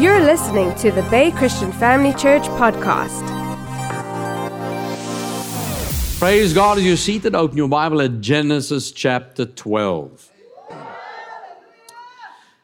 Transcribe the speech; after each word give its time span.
You're 0.00 0.20
listening 0.22 0.74
to 0.76 0.90
the 0.90 1.02
Bay 1.10 1.30
Christian 1.30 1.70
Family 1.72 2.14
Church 2.14 2.44
podcast. 2.44 3.20
Praise 6.18 6.54
God 6.54 6.78
as 6.78 6.86
you're 6.86 6.96
seated. 6.96 7.34
Open 7.34 7.58
your 7.58 7.68
Bible 7.68 8.00
at 8.00 8.22
Genesis 8.22 8.92
chapter 8.92 9.44
12. 9.44 10.32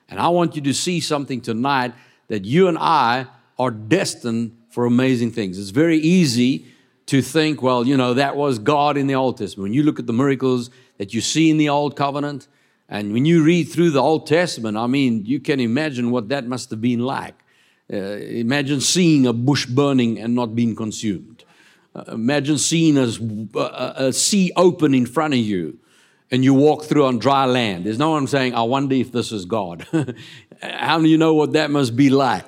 And 0.08 0.18
I 0.18 0.28
want 0.28 0.56
you 0.56 0.62
to 0.62 0.72
see 0.72 0.98
something 0.98 1.42
tonight 1.42 1.92
that 2.28 2.46
you 2.46 2.68
and 2.68 2.78
I 2.78 3.26
are 3.58 3.70
destined 3.70 4.56
for 4.70 4.86
amazing 4.86 5.32
things. 5.32 5.58
It's 5.58 5.68
very 5.68 5.98
easy 5.98 6.64
to 7.04 7.20
think, 7.20 7.60
well, 7.60 7.86
you 7.86 7.98
know, 7.98 8.14
that 8.14 8.34
was 8.34 8.58
God 8.58 8.96
in 8.96 9.08
the 9.08 9.14
Old 9.14 9.36
Testament. 9.36 9.64
When 9.64 9.74
you 9.74 9.82
look 9.82 9.98
at 9.98 10.06
the 10.06 10.14
miracles 10.14 10.70
that 10.96 11.12
you 11.12 11.20
see 11.20 11.50
in 11.50 11.58
the 11.58 11.68
Old 11.68 11.96
Covenant, 11.96 12.48
and 12.88 13.12
when 13.12 13.24
you 13.24 13.42
read 13.42 13.64
through 13.64 13.90
the 13.90 14.02
Old 14.02 14.26
Testament, 14.26 14.76
I 14.76 14.86
mean, 14.86 15.24
you 15.24 15.40
can 15.40 15.58
imagine 15.58 16.10
what 16.10 16.28
that 16.28 16.46
must 16.46 16.70
have 16.70 16.80
been 16.80 17.00
like. 17.00 17.34
Uh, 17.92 17.96
imagine 17.96 18.80
seeing 18.80 19.26
a 19.26 19.32
bush 19.32 19.66
burning 19.66 20.18
and 20.18 20.34
not 20.34 20.54
being 20.54 20.74
consumed. 20.74 21.44
Uh, 21.94 22.04
imagine 22.08 22.58
seeing 22.58 22.98
a, 22.98 23.08
a, 23.58 24.08
a, 24.08 24.12
sea 24.12 24.52
open 24.56 24.92
in 24.92 25.06
front 25.06 25.34
of 25.34 25.40
you 25.40 25.78
and 26.30 26.44
you 26.44 26.52
walk 26.52 26.84
through 26.84 27.04
on 27.04 27.18
dry 27.18 27.44
land. 27.44 27.86
There's 27.86 27.98
no 27.98 28.10
one 28.10 28.26
saying, 28.26 28.54
I 28.54 28.62
wonder 28.62 28.94
if 28.94 29.12
this 29.12 29.32
is 29.32 29.44
God. 29.44 29.86
How 30.62 31.00
do 31.00 31.06
you 31.06 31.16
know 31.16 31.34
what 31.34 31.52
that 31.52 31.70
must 31.70 31.96
be 31.96 32.10
like? 32.10 32.44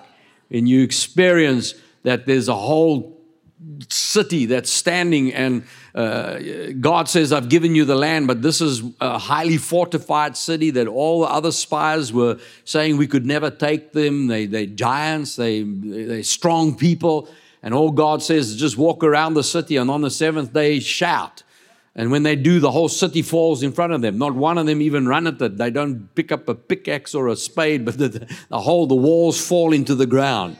And 0.51 0.69
you 0.69 0.83
experience 0.83 1.75
that 2.03 2.27
there's 2.27 2.49
a 2.49 2.55
whole 2.55 3.18
city 3.89 4.47
that's 4.47 4.71
standing 4.71 5.33
and 5.33 5.65
uh, 5.95 6.39
God 6.81 7.09
says, 7.09 7.33
I've 7.33 7.49
given 7.49 7.75
you 7.75 7.85
the 7.85 7.97
land, 7.97 8.29
but 8.29 8.41
this 8.41 8.61
is 8.61 8.83
a 9.01 9.19
highly 9.19 9.57
fortified 9.57 10.37
city 10.37 10.71
that 10.71 10.87
all 10.87 11.23
the 11.23 11.27
other 11.27 11.51
spies 11.51 12.13
were 12.13 12.39
saying 12.65 12.97
we 12.97 13.09
could 13.09 13.27
never 13.27 13.51
take 13.51 13.93
them. 13.93 14.29
They, 14.29 14.47
they're 14.47 14.67
giants, 14.67 15.37
they, 15.37 15.63
they're 15.63 16.23
strong 16.23 16.77
people. 16.77 17.29
And 17.63 17.75
all 17.75 17.91
God 17.91 18.23
says 18.23 18.51
is 18.51 18.57
just 18.57 18.77
walk 18.77 19.03
around 19.03 19.35
the 19.35 19.43
city 19.43 19.77
and 19.77 19.91
on 19.91 20.03
the 20.03 20.11
seventh 20.11 20.53
day 20.53 20.79
shout. 20.79 21.43
And 21.97 22.13
when 22.13 22.23
they 22.23 22.37
do, 22.37 22.61
the 22.61 22.71
whole 22.71 22.89
city 22.89 23.23
falls 23.23 23.65
in 23.65 23.73
front 23.73 23.93
of 23.93 24.03
them. 24.03 24.19
Not 24.19 24.37
one 24.37 24.57
of 24.57 24.67
them 24.67 24.81
even 24.81 25.09
run 25.09 25.27
at 25.27 25.43
it. 25.43 25.57
They 25.57 25.71
don't 25.71 26.15
pick 26.15 26.31
up 26.31 26.49
a 26.49 26.55
pickaxe 26.55 27.13
or 27.13 27.27
a 27.27 27.35
spade, 27.35 27.85
but 27.85 27.99
the, 27.99 28.29
the 28.49 28.61
whole, 28.61 28.87
the 28.87 28.95
walls 28.95 29.45
fall 29.45 29.73
into 29.73 29.97
the 29.97 30.07
ground. 30.07 30.57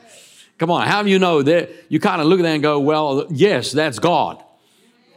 Come 0.59 0.71
on, 0.71 0.87
how 0.87 1.03
do 1.03 1.11
you 1.11 1.19
know 1.19 1.43
that? 1.43 1.71
You 1.89 2.01
kind 2.01 2.21
of 2.21 2.27
look 2.27 2.41
at 2.41 2.43
that 2.43 2.55
and 2.55 2.63
go, 2.63 2.81
well, 2.81 3.27
yes, 3.31 3.73
that's 3.73 3.99
God. 3.99 4.43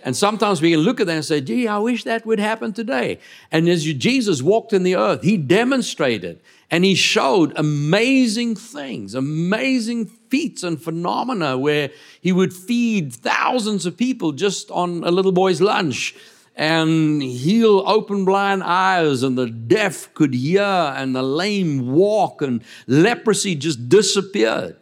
And 0.04 0.16
sometimes 0.16 0.62
we 0.62 0.72
can 0.72 0.80
look 0.80 1.00
at 1.00 1.08
that 1.08 1.16
and 1.16 1.26
say, 1.26 1.42
gee, 1.42 1.68
I 1.68 1.78
wish 1.78 2.06
that 2.06 2.26
would 2.26 2.40
happen 2.40 2.74
today. 2.74 3.20
And 3.52 3.70
as 3.70 3.86
you, 3.86 3.94
Jesus 3.94 4.42
walked 4.42 4.74
in 4.74 4.84
the 4.84 4.96
earth, 4.96 5.22
he 5.22 5.38
demonstrated 5.38 6.42
and 6.72 6.84
he 6.84 6.96
showed 6.96 7.54
amazing 7.56 8.56
things, 8.56 9.14
amazing 9.14 10.06
feats 10.06 10.64
and 10.64 10.82
phenomena 10.82 11.58
where 11.58 11.92
he 12.22 12.32
would 12.32 12.54
feed 12.54 13.14
thousands 13.14 13.86
of 13.86 13.98
people 13.98 14.32
just 14.32 14.72
on 14.72 15.04
a 15.04 15.12
little 15.12 15.32
boy's 15.32 15.62
lunch 15.62 16.16
and 16.56 17.22
heal 17.22 17.84
open 17.86 18.26
blind 18.26 18.62
eyes, 18.62 19.24
and 19.24 19.38
the 19.38 19.50
deaf 19.50 20.14
could 20.14 20.34
hear, 20.34 20.62
and 20.62 21.16
the 21.16 21.24
lame 21.24 21.94
walk, 21.94 22.42
and 22.42 22.62
leprosy 22.88 23.56
just 23.56 23.88
disappeared. 23.88 24.76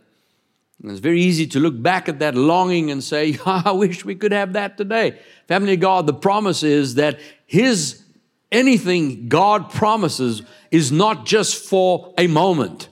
And 0.81 0.91
it's 0.91 1.01
very 1.01 1.21
easy 1.21 1.45
to 1.47 1.59
look 1.59 1.81
back 1.81 2.07
at 2.07 2.19
that 2.19 2.35
longing 2.35 2.89
and 2.89 3.03
say, 3.03 3.37
I 3.45 3.71
wish 3.71 4.05
we 4.05 4.15
could 4.15 4.31
have 4.31 4.53
that 4.53 4.77
today. 4.77 5.19
Family 5.47 5.73
of 5.73 5.81
God, 5.81 6.07
the 6.07 6.13
promise 6.13 6.63
is 6.63 6.95
that 6.95 7.19
His 7.45 8.03
anything 8.51 9.27
God 9.27 9.69
promises 9.69 10.41
is 10.71 10.91
not 10.91 11.25
just 11.25 11.67
for 11.69 12.13
a 12.17 12.27
moment. 12.27 12.87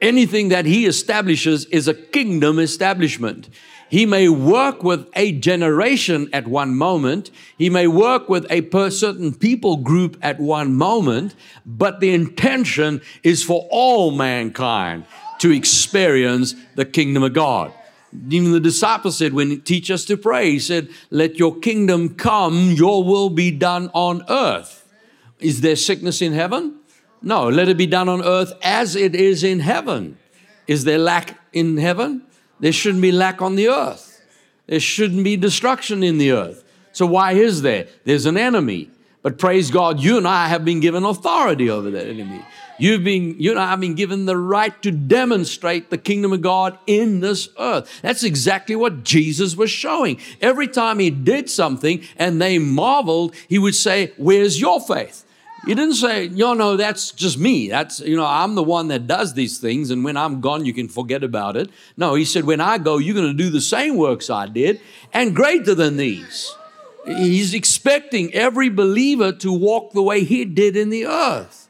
Anything 0.00 0.50
that 0.50 0.66
He 0.66 0.86
establishes 0.86 1.64
is 1.66 1.88
a 1.88 1.94
kingdom 1.94 2.58
establishment. 2.58 3.48
He 3.88 4.06
may 4.06 4.28
work 4.28 4.82
with 4.82 5.08
a 5.14 5.32
generation 5.32 6.28
at 6.32 6.48
one 6.48 6.74
moment. 6.74 7.30
He 7.56 7.70
may 7.70 7.86
work 7.86 8.28
with 8.28 8.46
a 8.50 8.90
certain 8.90 9.34
people 9.34 9.76
group 9.76 10.16
at 10.20 10.40
one 10.40 10.74
moment, 10.74 11.34
but 11.64 12.00
the 12.00 12.12
intention 12.12 13.02
is 13.22 13.44
for 13.44 13.68
all 13.70 14.10
mankind 14.10 15.04
to 15.44 15.50
experience 15.50 16.54
the 16.74 16.86
kingdom 16.86 17.22
of 17.22 17.34
God. 17.34 17.70
Even 18.30 18.52
the 18.52 18.60
disciples 18.60 19.18
said, 19.18 19.34
when 19.34 19.50
he 19.50 19.58
teach 19.58 19.90
us 19.90 20.06
to 20.06 20.16
pray, 20.16 20.52
he 20.52 20.58
said, 20.58 20.88
Let 21.10 21.38
your 21.38 21.58
kingdom 21.58 22.14
come, 22.14 22.70
your 22.70 23.04
will 23.04 23.28
be 23.28 23.50
done 23.50 23.90
on 23.92 24.24
earth. 24.30 24.88
Is 25.40 25.60
there 25.60 25.76
sickness 25.76 26.22
in 26.22 26.32
heaven? 26.32 26.78
No, 27.20 27.50
let 27.50 27.68
it 27.68 27.76
be 27.76 27.84
done 27.86 28.08
on 28.08 28.24
earth 28.24 28.54
as 28.62 28.96
it 28.96 29.14
is 29.14 29.44
in 29.44 29.60
heaven. 29.60 30.16
Is 30.66 30.84
there 30.84 30.96
lack 30.96 31.38
in 31.52 31.76
heaven? 31.76 32.22
There 32.60 32.72
shouldn't 32.72 33.02
be 33.02 33.12
lack 33.12 33.42
on 33.42 33.54
the 33.54 33.68
earth. 33.68 34.22
There 34.66 34.80
shouldn't 34.80 35.24
be 35.24 35.36
destruction 35.36 36.02
in 36.02 36.16
the 36.16 36.32
earth. 36.32 36.64
So 36.92 37.04
why 37.04 37.32
is 37.32 37.60
there? 37.60 37.88
There's 38.04 38.24
an 38.24 38.38
enemy. 38.38 38.88
But 39.20 39.38
praise 39.38 39.70
God, 39.70 40.00
you 40.00 40.16
and 40.16 40.26
I 40.26 40.48
have 40.48 40.64
been 40.64 40.80
given 40.80 41.04
authority 41.04 41.68
over 41.68 41.90
that 41.90 42.06
enemy. 42.06 42.40
You've 42.78 43.04
been, 43.04 43.36
you 43.38 43.54
know, 43.54 43.60
I've 43.60 43.80
been 43.80 43.94
given 43.94 44.26
the 44.26 44.36
right 44.36 44.80
to 44.82 44.90
demonstrate 44.90 45.90
the 45.90 45.98
kingdom 45.98 46.32
of 46.32 46.40
God 46.42 46.78
in 46.86 47.20
this 47.20 47.48
earth. 47.58 48.00
That's 48.02 48.24
exactly 48.24 48.74
what 48.74 49.04
Jesus 49.04 49.56
was 49.56 49.70
showing. 49.70 50.20
Every 50.40 50.68
time 50.68 50.98
he 50.98 51.10
did 51.10 51.48
something 51.48 52.02
and 52.16 52.40
they 52.40 52.58
marveled, 52.58 53.34
he 53.48 53.58
would 53.58 53.74
say, 53.74 54.12
Where's 54.16 54.60
your 54.60 54.80
faith? 54.80 55.24
He 55.66 55.74
didn't 55.74 55.94
say, 55.94 56.28
no, 56.28 56.52
no, 56.52 56.76
that's 56.76 57.10
just 57.12 57.38
me. 57.38 57.68
That's, 57.68 58.00
you 58.00 58.16
know, 58.16 58.26
I'm 58.26 58.54
the 58.54 58.62
one 58.62 58.88
that 58.88 59.06
does 59.06 59.32
these 59.32 59.58
things, 59.58 59.90
and 59.90 60.04
when 60.04 60.16
I'm 60.16 60.42
gone, 60.42 60.66
you 60.66 60.74
can 60.74 60.88
forget 60.88 61.24
about 61.24 61.56
it. 61.56 61.70
No, 61.96 62.14
he 62.14 62.26
said, 62.26 62.44
when 62.44 62.60
I 62.60 62.76
go, 62.76 62.98
you're 62.98 63.14
going 63.14 63.34
to 63.34 63.42
do 63.42 63.48
the 63.48 63.62
same 63.62 63.96
works 63.96 64.28
I 64.28 64.46
did 64.46 64.80
and 65.12 65.34
greater 65.34 65.74
than 65.74 65.96
these. 65.96 66.54
He's 67.06 67.54
expecting 67.54 68.32
every 68.34 68.68
believer 68.68 69.32
to 69.32 69.52
walk 69.52 69.92
the 69.92 70.02
way 70.02 70.24
he 70.24 70.44
did 70.44 70.76
in 70.76 70.90
the 70.90 71.06
earth. 71.06 71.63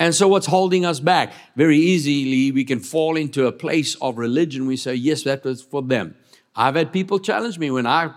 And 0.00 0.14
so, 0.14 0.26
what's 0.26 0.46
holding 0.46 0.86
us 0.86 0.98
back? 0.98 1.34
Very 1.56 1.76
easily, 1.76 2.50
we 2.50 2.64
can 2.64 2.80
fall 2.80 3.18
into 3.18 3.46
a 3.46 3.52
place 3.52 3.96
of 3.96 4.16
religion. 4.16 4.66
We 4.66 4.78
say, 4.78 4.94
yes, 4.94 5.24
that 5.24 5.44
was 5.44 5.60
for 5.60 5.82
them. 5.82 6.14
I've 6.56 6.74
had 6.74 6.90
people 6.90 7.18
challenge 7.18 7.58
me 7.58 7.70
when 7.70 7.86
I 7.86 8.10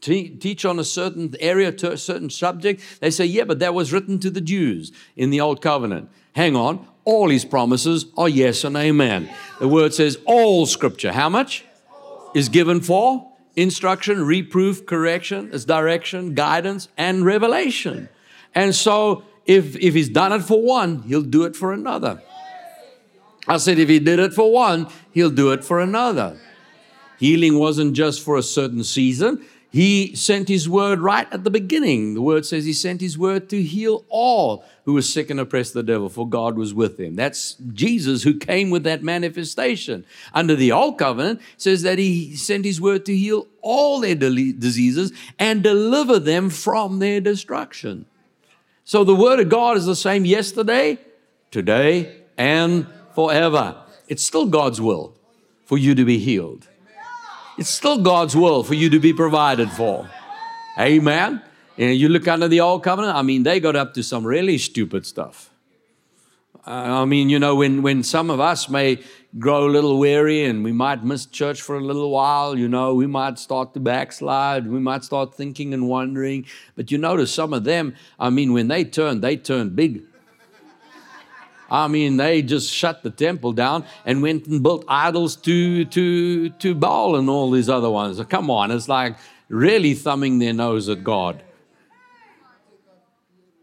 teach 0.00 0.64
on 0.64 0.78
a 0.78 0.84
certain 0.84 1.34
area, 1.40 1.72
to 1.72 1.92
a 1.92 1.98
certain 1.98 2.30
subject. 2.30 2.80
They 3.00 3.10
say, 3.10 3.26
yeah, 3.26 3.42
but 3.42 3.58
that 3.58 3.74
was 3.74 3.92
written 3.92 4.20
to 4.20 4.30
the 4.30 4.40
Jews 4.40 4.92
in 5.16 5.30
the 5.30 5.40
Old 5.40 5.60
Covenant. 5.60 6.10
Hang 6.34 6.54
on, 6.54 6.86
all 7.04 7.28
his 7.28 7.44
promises 7.44 8.06
are 8.16 8.28
yes 8.28 8.62
and 8.62 8.76
amen. 8.76 9.28
The 9.58 9.68
word 9.68 9.94
says 9.94 10.18
all 10.26 10.64
scripture. 10.64 11.12
How 11.12 11.28
much? 11.28 11.64
Is 12.34 12.48
given 12.48 12.80
for 12.80 13.32
instruction, 13.56 14.24
reproof, 14.24 14.86
correction, 14.86 15.50
as 15.52 15.64
direction, 15.64 16.34
guidance, 16.34 16.88
and 16.96 17.24
revelation. 17.24 18.08
And 18.54 18.74
so 18.74 19.24
if, 19.46 19.76
if 19.76 19.94
he's 19.94 20.08
done 20.08 20.32
it 20.32 20.42
for 20.42 20.60
one, 20.62 21.02
he'll 21.02 21.22
do 21.22 21.44
it 21.44 21.56
for 21.56 21.72
another. 21.72 22.22
I 23.48 23.58
said, 23.58 23.78
if 23.78 23.88
he 23.88 24.00
did 24.00 24.18
it 24.18 24.34
for 24.34 24.50
one, 24.52 24.88
he'll 25.12 25.30
do 25.30 25.52
it 25.52 25.64
for 25.64 25.78
another. 25.78 26.38
Healing 27.18 27.58
wasn't 27.58 27.94
just 27.94 28.20
for 28.20 28.36
a 28.36 28.42
certain 28.42 28.82
season. 28.82 29.44
He 29.70 30.14
sent 30.16 30.48
his 30.48 30.68
word 30.68 31.00
right 31.00 31.30
at 31.32 31.44
the 31.44 31.50
beginning. 31.50 32.14
The 32.14 32.22
word 32.22 32.46
says 32.46 32.64
he 32.64 32.72
sent 32.72 33.00
his 33.00 33.18
word 33.18 33.48
to 33.50 33.62
heal 33.62 34.04
all 34.08 34.64
who 34.84 34.94
were 34.94 35.02
sick 35.02 35.28
and 35.28 35.38
oppressed 35.38 35.74
the 35.74 35.82
devil, 35.82 36.08
for 36.08 36.28
God 36.28 36.56
was 36.56 36.72
with 36.72 36.98
him. 36.98 37.14
That's 37.14 37.54
Jesus 37.72 38.22
who 38.22 38.38
came 38.38 38.70
with 38.70 38.84
that 38.84 39.02
manifestation. 39.02 40.06
Under 40.32 40.56
the 40.56 40.72
old 40.72 40.98
covenant, 40.98 41.40
says 41.56 41.82
that 41.82 41.98
he 41.98 42.34
sent 42.36 42.64
his 42.64 42.80
word 42.80 43.04
to 43.06 43.16
heal 43.16 43.48
all 43.60 44.00
their 44.00 44.14
diseases 44.14 45.12
and 45.38 45.62
deliver 45.62 46.18
them 46.18 46.48
from 46.48 46.98
their 46.98 47.20
destruction. 47.20 48.06
So 48.86 49.02
the 49.02 49.16
word 49.16 49.40
of 49.40 49.48
God 49.48 49.76
is 49.76 49.84
the 49.84 49.96
same 49.96 50.24
yesterday, 50.24 50.98
today, 51.50 52.22
and 52.38 52.86
forever. 53.16 53.82
It's 54.06 54.22
still 54.22 54.46
God's 54.46 54.80
will 54.80 55.12
for 55.64 55.76
you 55.76 55.96
to 55.96 56.04
be 56.04 56.18
healed. 56.18 56.68
It's 57.58 57.68
still 57.68 58.00
God's 58.00 58.36
will 58.36 58.62
for 58.62 58.74
you 58.74 58.88
to 58.90 59.00
be 59.00 59.12
provided 59.12 59.72
for. 59.72 60.08
Amen. 60.78 61.42
And 61.76 61.96
you 61.96 62.08
look 62.08 62.28
under 62.28 62.46
the 62.46 62.60
old 62.60 62.84
covenant, 62.84 63.16
I 63.16 63.22
mean, 63.22 63.42
they 63.42 63.58
got 63.58 63.74
up 63.74 63.92
to 63.94 64.04
some 64.04 64.24
really 64.24 64.56
stupid 64.56 65.04
stuff. 65.04 65.50
Uh, 66.66 67.02
I 67.02 67.04
mean, 67.04 67.28
you 67.28 67.38
know, 67.38 67.54
when, 67.54 67.82
when 67.82 68.02
some 68.02 68.28
of 68.28 68.40
us 68.40 68.68
may 68.68 68.98
grow 69.38 69.68
a 69.68 69.70
little 69.70 70.00
weary 70.00 70.44
and 70.46 70.64
we 70.64 70.72
might 70.72 71.04
miss 71.04 71.24
church 71.24 71.62
for 71.62 71.76
a 71.76 71.80
little 71.80 72.10
while, 72.10 72.58
you 72.58 72.66
know, 72.66 72.92
we 72.92 73.06
might 73.06 73.38
start 73.38 73.72
to 73.74 73.80
backslide, 73.80 74.66
we 74.66 74.80
might 74.80 75.04
start 75.04 75.32
thinking 75.32 75.72
and 75.72 75.88
wondering. 75.88 76.44
But 76.74 76.90
you 76.90 76.98
notice 76.98 77.32
some 77.32 77.52
of 77.52 77.62
them, 77.62 77.94
I 78.18 78.30
mean, 78.30 78.52
when 78.52 78.66
they 78.66 78.84
turned, 78.84 79.22
they 79.22 79.36
turned 79.36 79.76
big. 79.76 80.02
I 81.70 81.86
mean, 81.86 82.16
they 82.16 82.42
just 82.42 82.72
shut 82.72 83.04
the 83.04 83.10
temple 83.10 83.52
down 83.52 83.84
and 84.04 84.20
went 84.20 84.46
and 84.46 84.60
built 84.60 84.84
idols 84.88 85.36
to, 85.36 85.84
to, 85.84 86.50
to 86.50 86.74
Baal 86.74 87.14
and 87.14 87.30
all 87.30 87.52
these 87.52 87.68
other 87.68 87.90
ones. 87.90 88.20
Come 88.28 88.50
on, 88.50 88.72
it's 88.72 88.88
like 88.88 89.16
really 89.48 89.94
thumbing 89.94 90.40
their 90.40 90.52
nose 90.52 90.88
at 90.88 91.04
God. 91.04 91.42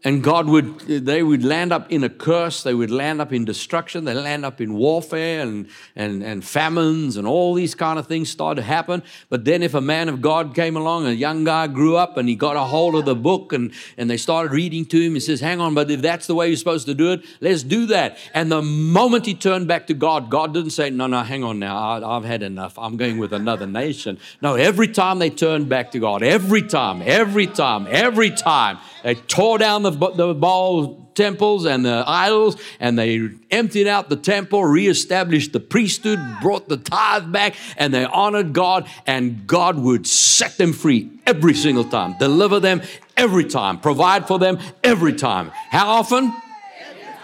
And 0.04 0.22
God 0.22 0.46
would, 0.48 0.80
they 0.80 1.22
would 1.22 1.42
land 1.42 1.72
up 1.72 1.90
in 1.90 2.04
a 2.04 2.10
curse, 2.10 2.62
they 2.62 2.74
would 2.74 2.90
land 2.90 3.22
up 3.22 3.32
in 3.32 3.46
destruction, 3.46 4.04
they 4.04 4.12
land 4.12 4.44
up 4.44 4.60
in 4.60 4.74
warfare 4.74 5.40
and, 5.40 5.66
and, 5.96 6.22
and 6.22 6.44
famines 6.44 7.16
and 7.16 7.26
all 7.26 7.54
these 7.54 7.74
kind 7.74 7.98
of 7.98 8.06
things 8.06 8.28
started 8.28 8.60
to 8.60 8.66
happen. 8.66 9.02
But 9.30 9.46
then 9.46 9.62
if 9.62 9.72
a 9.72 9.80
man 9.80 10.10
of 10.10 10.20
God 10.20 10.54
came 10.54 10.76
along, 10.76 11.06
a 11.06 11.12
young 11.12 11.44
guy 11.44 11.68
grew 11.68 11.96
up 11.96 12.18
and 12.18 12.28
he 12.28 12.34
got 12.36 12.54
a 12.54 12.64
hold 12.64 12.94
of 12.96 13.06
the 13.06 13.14
book 13.14 13.54
and, 13.54 13.72
and 13.96 14.10
they 14.10 14.18
started 14.18 14.52
reading 14.52 14.84
to 14.86 15.00
him, 15.00 15.14
he 15.14 15.20
says, 15.20 15.40
hang 15.40 15.58
on, 15.58 15.72
but 15.72 15.90
if 15.90 16.02
that's 16.02 16.26
the 16.26 16.34
way 16.34 16.48
you're 16.48 16.56
supposed 16.58 16.86
to 16.86 16.94
do 16.94 17.12
it, 17.12 17.24
let's 17.40 17.62
do 17.62 17.86
that. 17.86 18.18
And 18.34 18.52
the 18.52 18.60
moment 18.60 19.24
he 19.24 19.34
turned 19.34 19.68
back 19.68 19.86
to 19.86 19.94
God, 19.94 20.28
God 20.28 20.52
didn't 20.52 20.70
say, 20.70 20.90
no, 20.90 21.06
no, 21.06 21.22
hang 21.22 21.42
on 21.42 21.58
now, 21.58 21.78
I, 21.78 22.16
I've 22.16 22.24
had 22.24 22.42
enough, 22.42 22.78
I'm 22.78 22.98
going 22.98 23.16
with 23.16 23.32
another 23.32 23.66
nation. 23.66 24.18
No, 24.42 24.54
every 24.54 24.88
time 24.88 25.18
they 25.18 25.30
turned 25.30 25.70
back 25.70 25.92
to 25.92 25.98
God, 25.98 26.22
every 26.22 26.62
time, 26.62 27.00
every 27.02 27.46
time, 27.46 27.86
every 27.88 28.30
time, 28.30 28.78
they 29.04 29.14
tore 29.14 29.58
down 29.58 29.82
the, 29.82 29.90
the 29.90 30.32
Baal 30.32 31.10
temples 31.14 31.66
and 31.66 31.84
the 31.84 32.02
idols, 32.06 32.56
and 32.80 32.98
they 32.98 33.28
emptied 33.50 33.86
out 33.86 34.08
the 34.08 34.16
temple, 34.16 34.64
reestablished 34.64 35.52
the 35.52 35.60
priesthood, 35.60 36.18
brought 36.40 36.70
the 36.70 36.78
tithe 36.78 37.30
back, 37.30 37.54
and 37.76 37.92
they 37.92 38.06
honored 38.06 38.54
God, 38.54 38.88
and 39.06 39.46
God 39.46 39.78
would 39.78 40.06
set 40.06 40.56
them 40.56 40.72
free 40.72 41.10
every 41.26 41.52
single 41.52 41.84
time, 41.84 42.16
deliver 42.18 42.60
them 42.60 42.80
every 43.14 43.44
time, 43.44 43.78
provide 43.78 44.26
for 44.26 44.38
them 44.38 44.58
every 44.82 45.12
time. 45.12 45.50
How 45.68 45.86
often? 45.86 46.32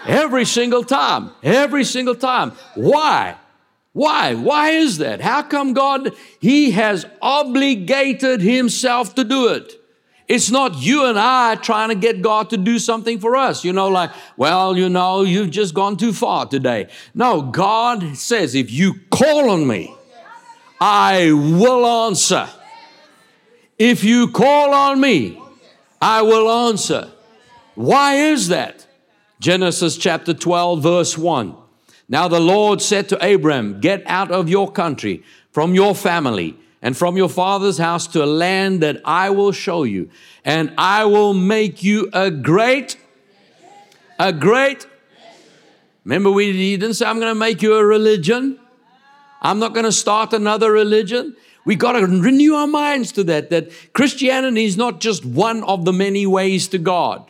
Every 0.05 0.45
single 0.45 0.83
time. 0.83 1.31
Every 1.41 1.83
single 1.83 2.15
time. 2.15 2.51
Why? 2.75 3.37
Why? 3.93 4.35
Why 4.35 4.69
is 4.69 4.99
that? 4.99 5.19
How 5.19 5.41
come 5.41 5.73
God, 5.73 6.13
He 6.39 6.71
has 6.71 7.07
obligated 7.23 8.41
Himself 8.41 9.15
to 9.15 9.23
do 9.23 9.47
it? 9.47 9.80
It's 10.31 10.49
not 10.49 10.77
you 10.77 11.07
and 11.07 11.19
I 11.19 11.55
trying 11.55 11.89
to 11.89 11.95
get 11.95 12.21
God 12.21 12.51
to 12.51 12.57
do 12.57 12.79
something 12.79 13.19
for 13.19 13.35
us. 13.35 13.65
You 13.65 13.73
know, 13.73 13.89
like, 13.89 14.11
well, 14.37 14.77
you 14.77 14.87
know, 14.87 15.23
you've 15.23 15.51
just 15.51 15.73
gone 15.73 15.97
too 15.97 16.13
far 16.13 16.45
today. 16.45 16.87
No, 17.13 17.41
God 17.41 18.15
says, 18.15 18.55
if 18.55 18.71
you 18.71 18.93
call 19.09 19.49
on 19.49 19.67
me, 19.67 19.93
I 20.79 21.33
will 21.33 21.85
answer. 21.85 22.47
If 23.77 24.05
you 24.05 24.29
call 24.29 24.73
on 24.73 25.01
me, 25.01 25.37
I 26.01 26.21
will 26.21 26.49
answer. 26.69 27.11
Why 27.75 28.15
is 28.15 28.47
that? 28.47 28.87
Genesis 29.41 29.97
chapter 29.97 30.33
12, 30.33 30.81
verse 30.81 31.17
1. 31.17 31.57
Now 32.07 32.29
the 32.29 32.39
Lord 32.39 32.81
said 32.81 33.09
to 33.09 33.33
Abram, 33.33 33.81
Get 33.81 34.01
out 34.05 34.31
of 34.31 34.47
your 34.47 34.71
country, 34.71 35.23
from 35.51 35.75
your 35.75 35.93
family 35.93 36.57
and 36.81 36.97
from 36.97 37.15
your 37.15 37.29
father's 37.29 37.77
house 37.77 38.07
to 38.07 38.23
a 38.23 38.25
land 38.25 38.81
that 38.81 39.01
I 39.05 39.29
will 39.29 39.51
show 39.51 39.83
you. 39.83 40.09
And 40.43 40.73
I 40.77 41.05
will 41.05 41.33
make 41.33 41.83
you 41.83 42.09
a 42.11 42.31
great, 42.31 42.97
a 44.17 44.33
great. 44.33 44.87
Remember, 46.03 46.31
we 46.31 46.77
didn't 46.77 46.95
say, 46.95 47.05
I'm 47.05 47.19
going 47.19 47.31
to 47.31 47.39
make 47.39 47.61
you 47.61 47.75
a 47.75 47.85
religion. 47.85 48.59
I'm 49.41 49.59
not 49.59 49.73
going 49.73 49.85
to 49.85 49.91
start 49.91 50.33
another 50.33 50.71
religion. 50.71 51.35
We 51.65 51.75
got 51.75 51.91
to 51.93 52.07
renew 52.07 52.55
our 52.55 52.65
minds 52.65 53.11
to 53.13 53.23
that, 53.25 53.51
that 53.51 53.71
Christianity 53.93 54.65
is 54.65 54.77
not 54.77 54.99
just 54.99 55.23
one 55.23 55.63
of 55.63 55.85
the 55.85 55.93
many 55.93 56.25
ways 56.25 56.67
to 56.69 56.79
God. 56.79 57.29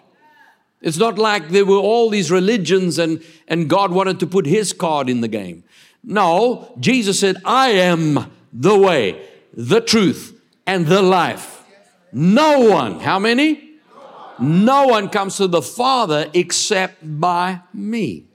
It's 0.81 0.97
not 0.97 1.19
like 1.19 1.49
there 1.49 1.65
were 1.65 1.75
all 1.75 2.09
these 2.09 2.31
religions 2.31 2.97
and, 2.97 3.21
and 3.49 3.69
God 3.69 3.91
wanted 3.91 4.21
to 4.21 4.27
put 4.27 4.45
his 4.45 4.71
card 4.71 5.09
in 5.09 5.19
the 5.19 5.27
game. 5.27 5.65
No, 6.03 6.73
Jesus 6.79 7.19
said, 7.19 7.35
I 7.43 7.71
am 7.71 8.31
the 8.53 8.77
way 8.77 9.27
the 9.53 9.81
truth, 9.81 10.39
and 10.65 10.87
the 10.87 11.01
life. 11.01 11.63
No 12.11 12.59
one, 12.59 12.99
how 12.99 13.19
many? 13.19 13.69
No 14.39 14.87
one 14.87 15.09
comes 15.09 15.37
to 15.37 15.47
the 15.47 15.61
Father 15.61 16.29
except 16.33 16.97
by 17.01 17.61
me. 17.73 18.25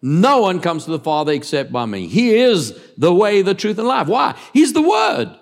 No 0.00 0.40
one 0.40 0.60
comes 0.60 0.84
to 0.84 0.92
the 0.92 1.00
Father 1.00 1.32
except 1.32 1.72
by 1.72 1.84
me. 1.84 2.06
He 2.06 2.36
is 2.36 2.78
the 2.96 3.12
way, 3.12 3.42
the 3.42 3.54
truth, 3.54 3.78
and 3.78 3.88
life. 3.88 4.06
Why? 4.06 4.36
He's 4.52 4.72
the 4.72 4.82
Word. 4.82 5.36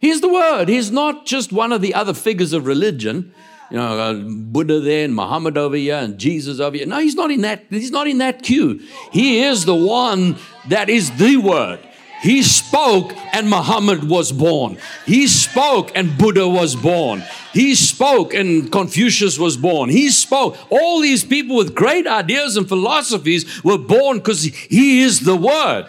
He's 0.00 0.20
the 0.20 0.28
Word. 0.28 0.68
He's 0.68 0.90
not 0.90 1.26
just 1.26 1.52
one 1.52 1.72
of 1.72 1.80
the 1.80 1.94
other 1.94 2.12
figures 2.12 2.52
of 2.52 2.66
religion. 2.66 3.32
You 3.70 3.76
know, 3.76 3.98
uh, 3.98 4.14
Buddha 4.14 4.80
there 4.80 5.04
and 5.04 5.14
Muhammad 5.14 5.56
over 5.56 5.76
here 5.76 5.96
and 5.96 6.18
Jesus 6.18 6.60
over 6.60 6.76
here. 6.76 6.86
No, 6.86 6.98
he's 6.98 7.14
not 7.14 7.30
in 7.30 7.42
that. 7.42 7.64
He's 7.70 7.90
not 7.90 8.08
in 8.08 8.18
that 8.18 8.42
queue. 8.42 8.80
He 9.12 9.42
is 9.42 9.64
the 9.64 9.74
one 9.74 10.36
that 10.68 10.88
is 10.88 11.16
the 11.18 11.36
Word. 11.36 11.80
He 12.22 12.42
spoke 12.42 13.12
and 13.32 13.48
Muhammad 13.48 14.04
was 14.04 14.32
born. 14.32 14.78
He 15.04 15.26
spoke 15.26 15.92
and 15.94 16.16
Buddha 16.16 16.48
was 16.48 16.74
born. 16.74 17.22
He 17.52 17.74
spoke 17.74 18.34
and 18.34 18.70
Confucius 18.70 19.38
was 19.38 19.56
born. 19.56 19.90
He 19.90 20.10
spoke. 20.10 20.56
All 20.70 21.00
these 21.00 21.24
people 21.24 21.56
with 21.56 21.74
great 21.74 22.06
ideas 22.06 22.56
and 22.56 22.68
philosophies 22.68 23.62
were 23.62 23.78
born 23.78 24.18
because 24.18 24.44
he 24.44 25.02
is 25.02 25.20
the 25.20 25.36
Word. 25.36 25.86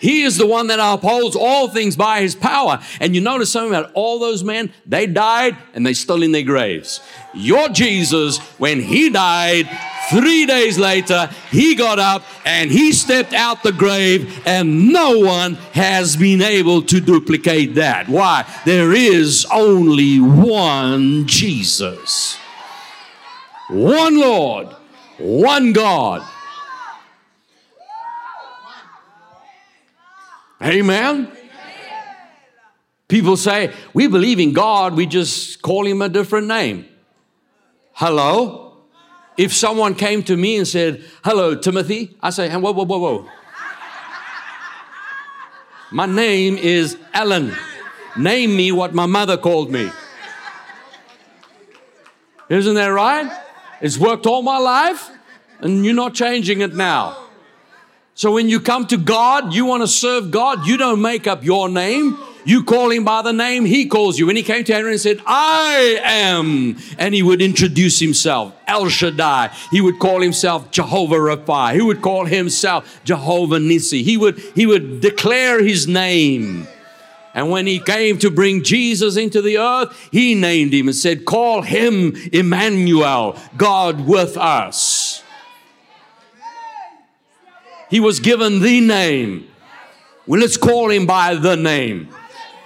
He 0.00 0.22
is 0.22 0.38
the 0.38 0.46
one 0.46 0.68
that 0.68 0.78
upholds 0.80 1.36
all 1.36 1.68
things 1.68 1.94
by 1.94 2.22
his 2.22 2.34
power. 2.34 2.80
And 3.00 3.14
you 3.14 3.20
notice 3.20 3.52
something 3.52 3.74
about 3.74 3.92
all 3.94 4.18
those 4.18 4.42
men, 4.42 4.72
they 4.86 5.06
died 5.06 5.56
and 5.74 5.84
they 5.84 5.92
still 5.92 6.22
in 6.22 6.32
their 6.32 6.42
graves. 6.42 7.00
Your 7.34 7.68
Jesus, 7.68 8.38
when 8.58 8.80
he 8.80 9.10
died, 9.10 9.68
three 10.10 10.46
days 10.46 10.78
later, 10.78 11.30
he 11.50 11.74
got 11.74 11.98
up 11.98 12.24
and 12.44 12.70
he 12.70 12.92
stepped 12.92 13.32
out 13.32 13.62
the 13.62 13.72
grave, 13.72 14.42
and 14.46 14.92
no 14.92 15.18
one 15.18 15.54
has 15.72 16.16
been 16.16 16.42
able 16.42 16.82
to 16.82 17.00
duplicate 17.00 17.74
that. 17.74 18.08
Why? 18.08 18.44
There 18.64 18.92
is 18.92 19.46
only 19.52 20.18
one 20.18 21.26
Jesus, 21.26 22.36
one 23.68 24.18
Lord, 24.18 24.68
one 25.18 25.72
God 25.72 26.26
Amen. 30.62 31.28
People 33.08 33.36
say, 33.36 33.72
we 33.92 34.06
believe 34.06 34.38
in 34.38 34.52
God, 34.52 34.94
we 34.94 35.06
just 35.06 35.62
call 35.62 35.86
him 35.86 36.00
a 36.02 36.08
different 36.08 36.46
name. 36.46 36.86
Hello? 37.92 38.76
If 39.36 39.52
someone 39.54 39.94
came 39.94 40.22
to 40.24 40.36
me 40.36 40.58
and 40.58 40.68
said, 40.68 41.02
Hello, 41.24 41.54
Timothy, 41.54 42.16
I 42.22 42.30
say, 42.30 42.50
Whoa, 42.50 42.72
whoa, 42.72 42.84
whoa, 42.84 42.98
whoa. 42.98 43.28
My 45.90 46.06
name 46.06 46.56
is 46.56 46.96
Allan. 47.12 47.52
Name 48.16 48.56
me 48.56 48.70
what 48.70 48.94
my 48.94 49.06
mother 49.06 49.36
called 49.36 49.70
me. 49.70 49.90
Isn't 52.48 52.74
that 52.74 52.88
right? 52.88 53.30
It's 53.80 53.96
worked 53.96 54.26
all 54.26 54.42
my 54.42 54.58
life, 54.58 55.10
and 55.60 55.84
you're 55.84 55.94
not 55.94 56.14
changing 56.14 56.60
it 56.60 56.74
now. 56.74 57.29
So 58.14 58.32
when 58.32 58.48
you 58.48 58.60
come 58.60 58.86
to 58.88 58.96
God, 58.96 59.54
you 59.54 59.64
want 59.64 59.82
to 59.82 59.88
serve 59.88 60.30
God, 60.30 60.66
you 60.66 60.76
don't 60.76 61.00
make 61.00 61.26
up 61.26 61.44
your 61.44 61.68
name. 61.68 62.18
You 62.44 62.64
call 62.64 62.90
him 62.90 63.04
by 63.04 63.22
the 63.22 63.32
name 63.32 63.64
he 63.64 63.86
calls 63.86 64.18
you. 64.18 64.26
When 64.26 64.36
he 64.36 64.42
came 64.42 64.64
to 64.64 64.74
Aaron 64.74 64.92
and 64.92 65.00
said, 65.00 65.20
I 65.26 66.00
am, 66.02 66.78
and 66.98 67.14
he 67.14 67.22
would 67.22 67.42
introduce 67.42 68.00
himself, 68.00 68.54
El 68.66 68.88
Shaddai. 68.88 69.50
He 69.70 69.80
would 69.80 69.98
call 69.98 70.20
himself 70.20 70.70
Jehovah 70.70 71.16
Rapha. 71.16 71.74
He 71.74 71.82
would 71.82 72.00
call 72.00 72.24
himself 72.24 73.00
Jehovah 73.04 73.58
Nissi. 73.58 74.02
He 74.02 74.16
would, 74.16 74.38
he 74.54 74.66
would 74.66 75.00
declare 75.00 75.62
his 75.62 75.86
name. 75.86 76.66
And 77.34 77.50
when 77.50 77.66
he 77.66 77.78
came 77.78 78.18
to 78.18 78.30
bring 78.30 78.64
Jesus 78.64 79.16
into 79.16 79.40
the 79.40 79.58
earth, 79.58 80.08
he 80.10 80.34
named 80.34 80.74
him 80.74 80.88
and 80.88 80.96
said, 80.96 81.24
Call 81.24 81.62
him 81.62 82.16
Emmanuel, 82.32 83.36
God 83.56 84.06
with 84.06 84.36
us. 84.36 84.99
He 87.90 88.00
was 88.00 88.20
given 88.20 88.60
the 88.60 88.80
name. 88.80 89.48
Well, 90.26 90.40
let's 90.40 90.56
call 90.56 90.90
him 90.90 91.06
by 91.06 91.34
the 91.34 91.56
name. 91.56 92.08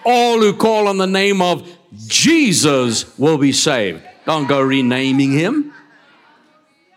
All 0.04 0.38
who 0.38 0.52
call 0.52 0.86
on 0.86 0.98
the 0.98 1.06
name 1.06 1.40
of 1.40 1.66
Jesus 2.06 3.18
will 3.18 3.38
be 3.38 3.52
saved. 3.52 4.02
Don't 4.26 4.46
go 4.46 4.60
renaming 4.60 5.32
him. 5.32 5.72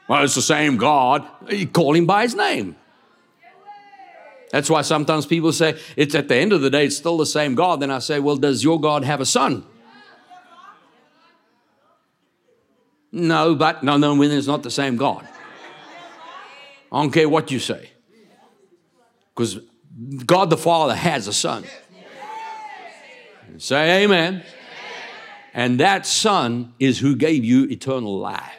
Well, 0.10 0.24
it's 0.24 0.36
the 0.36 0.42
same 0.42 0.78
God. 0.78 1.26
You 1.50 1.68
call 1.68 1.96
him 1.96 2.06
by 2.06 2.24
his 2.24 2.36
name. 2.36 2.76
That's 4.52 4.70
why 4.70 4.82
sometimes 4.82 5.26
people 5.26 5.52
say, 5.52 5.78
it's 5.96 6.16
at 6.16 6.28
the 6.28 6.36
end 6.36 6.54
of 6.54 6.62
the 6.62 6.70
day, 6.70 6.86
it's 6.86 6.98
still 6.98 7.18
the 7.18 7.26
same 7.26 7.56
God. 7.56 7.82
Then 7.82 7.92
I 7.92 8.00
say, 8.00 8.20
well, 8.20 8.38
does 8.38 8.64
your 8.64 8.80
God 8.80 9.04
have 9.04 9.22
a 9.22 9.26
son? 9.26 9.66
No, 13.12 13.56
but 13.56 13.84
no, 13.84 13.98
no, 13.98 14.16
when 14.16 14.32
it's 14.32 14.48
not 14.48 14.64
the 14.64 14.72
same 14.72 14.96
God. 14.96 15.28
I 16.92 17.02
don't 17.02 17.12
care 17.12 17.28
what 17.28 17.52
you 17.52 17.60
say. 17.60 17.92
Because 19.38 19.60
God 20.26 20.50
the 20.50 20.58
Father 20.58 20.96
has 20.96 21.28
a 21.28 21.34
son. 21.34 21.64
Say 23.60 24.04
amen. 24.04 24.44
And 25.54 25.80
that 25.80 26.08
son 26.08 26.74
is 26.80 26.98
who 26.98 27.16
gave 27.16 27.46
you 27.46 27.66
eternal 27.66 28.18
life. 28.18 28.54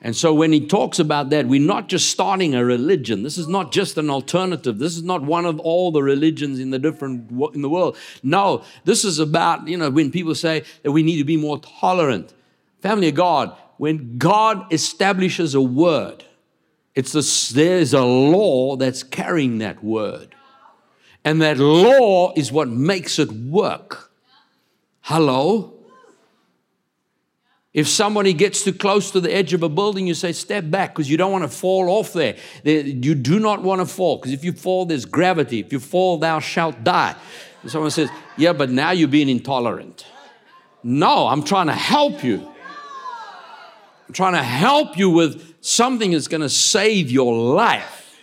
And 0.00 0.16
so 0.16 0.32
when 0.32 0.52
he 0.52 0.66
talks 0.66 0.98
about 0.98 1.30
that, 1.30 1.48
we're 1.48 1.60
not 1.60 1.88
just 1.88 2.10
starting 2.10 2.54
a 2.54 2.64
religion. 2.64 3.22
This 3.22 3.36
is 3.36 3.48
not 3.48 3.72
just 3.72 3.98
an 3.98 4.08
alternative. 4.08 4.78
This 4.78 4.96
is 4.96 5.02
not 5.02 5.22
one 5.22 5.44
of 5.44 5.58
all 5.60 5.90
the 5.90 6.02
religions 6.02 6.58
in 6.58 6.70
the 6.70 6.78
different 6.78 7.30
in 7.54 7.60
the 7.60 7.68
world. 7.68 7.96
No, 8.22 8.62
this 8.84 9.04
is 9.04 9.18
about, 9.18 9.68
you 9.68 9.76
know, 9.76 9.90
when 9.90 10.10
people 10.10 10.34
say 10.34 10.64
that 10.82 10.92
we 10.92 11.02
need 11.02 11.18
to 11.18 11.24
be 11.24 11.36
more 11.36 11.58
tolerant. 11.58 12.32
Family 12.80 13.08
of 13.08 13.14
God, 13.14 13.56
when 13.78 14.16
God 14.16 14.72
establishes 14.72 15.54
a 15.54 15.60
word, 15.60 16.24
it's 16.96 17.14
a, 17.14 17.54
there's 17.54 17.92
a 17.92 18.02
law 18.02 18.76
that's 18.76 19.02
carrying 19.02 19.58
that 19.58 19.84
word. 19.84 20.34
And 21.24 21.42
that 21.42 21.58
law 21.58 22.32
is 22.34 22.50
what 22.50 22.68
makes 22.68 23.18
it 23.18 23.30
work. 23.30 24.10
Hello? 25.02 25.74
If 27.74 27.86
somebody 27.86 28.32
gets 28.32 28.64
too 28.64 28.72
close 28.72 29.10
to 29.10 29.20
the 29.20 29.30
edge 29.30 29.52
of 29.52 29.62
a 29.62 29.68
building, 29.68 30.06
you 30.06 30.14
say, 30.14 30.32
step 30.32 30.70
back 30.70 30.94
because 30.94 31.10
you 31.10 31.18
don't 31.18 31.30
want 31.30 31.44
to 31.44 31.48
fall 31.48 31.90
off 31.90 32.14
there. 32.14 32.36
You 32.64 33.14
do 33.14 33.38
not 33.38 33.62
want 33.62 33.82
to 33.82 33.86
fall 33.86 34.16
because 34.16 34.32
if 34.32 34.42
you 34.42 34.54
fall, 34.54 34.86
there's 34.86 35.04
gravity. 35.04 35.60
If 35.60 35.74
you 35.74 35.80
fall, 35.80 36.16
thou 36.16 36.40
shalt 36.40 36.82
die. 36.82 37.14
And 37.60 37.70
someone 37.70 37.90
says, 37.90 38.08
yeah, 38.38 38.54
but 38.54 38.70
now 38.70 38.92
you're 38.92 39.08
being 39.08 39.28
intolerant. 39.28 40.06
No, 40.82 41.26
I'm 41.26 41.42
trying 41.42 41.66
to 41.66 41.74
help 41.74 42.24
you. 42.24 42.48
I'm 44.08 44.14
trying 44.14 44.34
to 44.34 44.42
help 44.42 44.96
you 44.96 45.10
with 45.10 45.55
something 45.66 46.12
is 46.12 46.28
going 46.28 46.42
to 46.42 46.48
save 46.48 47.10
your 47.10 47.34
life. 47.34 48.18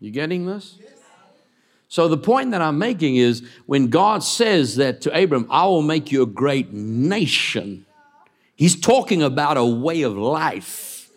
You 0.00 0.10
getting 0.10 0.46
this? 0.46 0.78
So, 1.88 2.08
the 2.08 2.16
point 2.16 2.50
that 2.50 2.60
I'm 2.60 2.78
making 2.78 3.16
is 3.16 3.46
when 3.66 3.88
God 3.88 4.22
says 4.22 4.76
that 4.76 5.00
to 5.02 5.22
Abram, 5.22 5.46
I 5.50 5.66
will 5.66 5.82
make 5.82 6.10
you 6.10 6.22
a 6.22 6.26
great 6.26 6.72
nation, 6.72 7.86
He's 8.56 8.78
talking 8.78 9.22
about 9.22 9.56
a 9.56 9.64
way 9.64 10.02
of 10.02 10.16
life, 10.16 11.10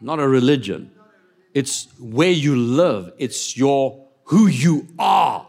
not 0.00 0.18
a 0.18 0.26
religion. 0.26 0.92
It's 1.54 1.88
where 1.98 2.30
you 2.30 2.56
live, 2.56 3.12
it's 3.18 3.56
your 3.56 4.06
who 4.24 4.46
you 4.46 4.88
are. 4.98 5.46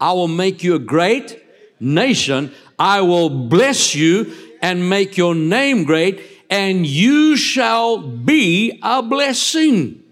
I 0.00 0.12
will 0.12 0.28
make 0.28 0.62
you 0.62 0.76
a 0.76 0.78
great 0.78 1.42
nation. 1.80 2.52
I 2.78 3.00
will 3.02 3.28
bless 3.28 3.94
you 3.94 4.32
and 4.60 4.88
make 4.88 5.16
your 5.16 5.34
name 5.34 5.84
great, 5.84 6.20
and 6.50 6.86
you 6.86 7.36
shall 7.36 7.98
be 7.98 8.78
a 8.82 9.02
blessing. 9.02 10.02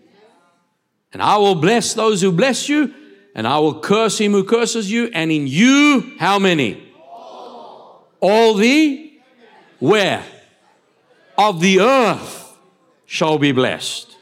And 1.12 1.22
I 1.22 1.36
will 1.38 1.54
bless 1.54 1.94
those 1.94 2.20
who 2.20 2.32
bless 2.32 2.68
you, 2.68 2.92
and 3.34 3.46
I 3.46 3.58
will 3.58 3.80
curse 3.80 4.18
him 4.18 4.32
who 4.32 4.44
curses 4.44 4.90
you, 4.90 5.10
and 5.12 5.32
in 5.32 5.46
you, 5.46 6.14
how 6.18 6.38
many? 6.38 6.82
All, 7.00 8.08
All 8.20 8.54
the 8.54 9.12
where? 9.78 10.24
Of 11.38 11.60
the 11.60 11.80
earth 11.80 12.56
shall 13.04 13.38
be 13.38 13.52
blessed. 13.52 14.16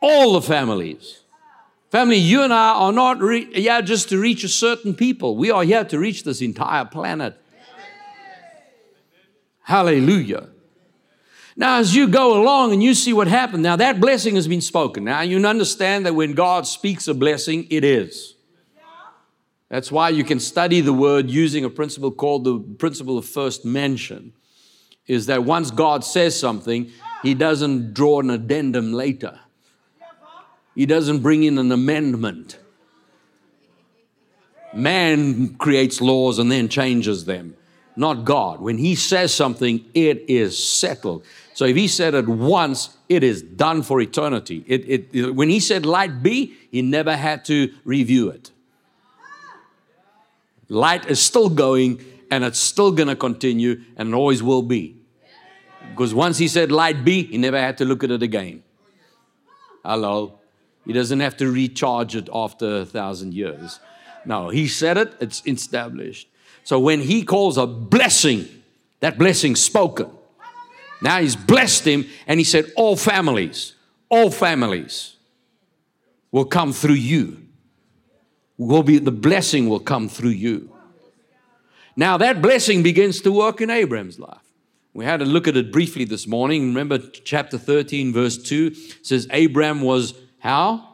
All 0.00 0.34
the 0.34 0.42
families. 0.42 1.20
Family, 1.90 2.16
you 2.16 2.42
and 2.42 2.52
I 2.52 2.74
are 2.74 2.92
not 2.92 3.20
re- 3.20 3.48
yeah, 3.52 3.80
just 3.80 4.08
to 4.10 4.18
reach 4.18 4.44
a 4.44 4.48
certain 4.48 4.94
people. 4.94 5.36
We 5.36 5.50
are 5.50 5.64
here 5.64 5.84
to 5.84 5.98
reach 5.98 6.24
this 6.24 6.40
entire 6.40 6.84
planet. 6.84 7.39
Hallelujah. 9.70 10.48
Now, 11.54 11.78
as 11.78 11.94
you 11.94 12.08
go 12.08 12.42
along 12.42 12.72
and 12.72 12.82
you 12.82 12.92
see 12.92 13.12
what 13.12 13.28
happened, 13.28 13.62
now 13.62 13.76
that 13.76 14.00
blessing 14.00 14.34
has 14.34 14.48
been 14.48 14.60
spoken. 14.60 15.04
Now, 15.04 15.20
you 15.20 15.46
understand 15.46 16.06
that 16.06 16.14
when 16.16 16.32
God 16.32 16.66
speaks 16.66 17.06
a 17.06 17.14
blessing, 17.14 17.68
it 17.70 17.84
is. 17.84 18.34
That's 19.68 19.92
why 19.92 20.08
you 20.08 20.24
can 20.24 20.40
study 20.40 20.80
the 20.80 20.92
word 20.92 21.30
using 21.30 21.64
a 21.64 21.70
principle 21.70 22.10
called 22.10 22.42
the 22.42 22.58
principle 22.58 23.16
of 23.16 23.26
first 23.26 23.64
mention. 23.64 24.32
Is 25.06 25.26
that 25.26 25.44
once 25.44 25.70
God 25.70 26.02
says 26.02 26.36
something, 26.36 26.90
He 27.22 27.34
doesn't 27.34 27.94
draw 27.94 28.18
an 28.18 28.30
addendum 28.30 28.92
later, 28.92 29.38
He 30.74 30.84
doesn't 30.84 31.20
bring 31.20 31.44
in 31.44 31.58
an 31.58 31.70
amendment. 31.70 32.58
Man 34.74 35.54
creates 35.54 36.00
laws 36.00 36.40
and 36.40 36.50
then 36.50 36.68
changes 36.68 37.24
them 37.24 37.54
not 37.96 38.24
God. 38.24 38.60
When 38.60 38.78
He 38.78 38.94
says 38.94 39.34
something, 39.34 39.84
it 39.94 40.24
is 40.28 40.62
settled. 40.62 41.24
So 41.54 41.64
if 41.64 41.76
He 41.76 41.88
said 41.88 42.14
it 42.14 42.28
once, 42.28 42.96
it 43.08 43.22
is 43.22 43.42
done 43.42 43.82
for 43.82 44.00
eternity. 44.00 44.64
It, 44.66 45.12
it, 45.14 45.34
when 45.34 45.48
He 45.48 45.60
said 45.60 45.84
light 45.84 46.22
be, 46.22 46.54
He 46.70 46.82
never 46.82 47.16
had 47.16 47.44
to 47.46 47.72
review 47.84 48.30
it. 48.30 48.50
Light 50.68 51.10
is 51.10 51.20
still 51.20 51.48
going 51.48 52.00
and 52.30 52.44
it's 52.44 52.60
still 52.60 52.92
going 52.92 53.08
to 53.08 53.16
continue 53.16 53.82
and 53.96 54.14
always 54.14 54.42
will 54.42 54.62
be. 54.62 54.96
Because 55.90 56.14
once 56.14 56.38
He 56.38 56.48
said 56.48 56.70
light 56.70 57.04
be, 57.04 57.24
He 57.24 57.38
never 57.38 57.60
had 57.60 57.78
to 57.78 57.84
look 57.84 58.04
at 58.04 58.10
it 58.10 58.22
again. 58.22 58.62
Hello. 59.84 60.38
He 60.86 60.92
doesn't 60.92 61.20
have 61.20 61.36
to 61.38 61.50
recharge 61.50 62.16
it 62.16 62.28
after 62.32 62.78
a 62.78 62.84
thousand 62.86 63.34
years. 63.34 63.80
No, 64.24 64.48
He 64.50 64.68
said 64.68 64.98
it, 64.98 65.14
it's 65.20 65.42
established. 65.46 66.28
So 66.64 66.78
when 66.78 67.00
he 67.00 67.24
calls 67.24 67.56
a 67.56 67.66
blessing, 67.66 68.46
that 69.00 69.18
blessing 69.18 69.56
spoken. 69.56 70.10
Now 71.02 71.20
he's 71.20 71.36
blessed 71.36 71.86
him 71.86 72.06
and 72.26 72.38
he 72.38 72.44
said, 72.44 72.70
All 72.76 72.96
families, 72.96 73.74
all 74.08 74.30
families 74.30 75.16
will 76.30 76.44
come 76.44 76.72
through 76.72 76.94
you. 76.94 77.46
Will 78.58 78.82
be 78.82 78.98
the 78.98 79.10
blessing 79.10 79.68
will 79.68 79.80
come 79.80 80.08
through 80.08 80.30
you. 80.30 80.70
Now 81.96 82.18
that 82.18 82.42
blessing 82.42 82.82
begins 82.82 83.20
to 83.22 83.32
work 83.32 83.60
in 83.60 83.70
Abraham's 83.70 84.18
life. 84.18 84.38
We 84.92 85.04
had 85.04 85.22
a 85.22 85.24
look 85.24 85.48
at 85.48 85.56
it 85.56 85.72
briefly 85.72 86.04
this 86.04 86.26
morning. 86.26 86.68
Remember 86.68 86.98
chapter 86.98 87.56
13, 87.56 88.12
verse 88.12 88.36
2 88.36 88.74
says 89.02 89.26
Abraham 89.30 89.80
was 89.80 90.14
how? 90.40 90.89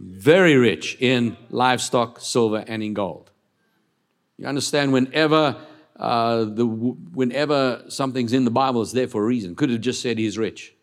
Very 0.00 0.56
rich 0.56 0.96
in 1.00 1.36
livestock, 1.50 2.20
silver, 2.20 2.64
and 2.66 2.82
in 2.82 2.94
gold. 2.94 3.30
You 4.36 4.46
understand, 4.46 4.92
whenever, 4.92 5.56
uh, 5.96 6.44
the, 6.44 6.64
whenever 6.64 7.84
something's 7.88 8.32
in 8.32 8.44
the 8.44 8.50
Bible, 8.50 8.82
it's 8.82 8.92
there 8.92 9.08
for 9.08 9.22
a 9.22 9.26
reason. 9.26 9.56
Could 9.56 9.70
have 9.70 9.80
just 9.80 10.00
said 10.00 10.18
he's 10.18 10.38
rich. 10.38 10.74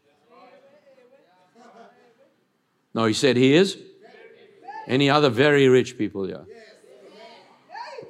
No, 2.93 3.05
he 3.05 3.13
said 3.13 3.37
he 3.37 3.53
is. 3.53 3.77
Any 4.87 5.09
other 5.09 5.29
very 5.29 5.67
rich 5.67 5.97
people 5.97 6.25
here? 6.25 6.45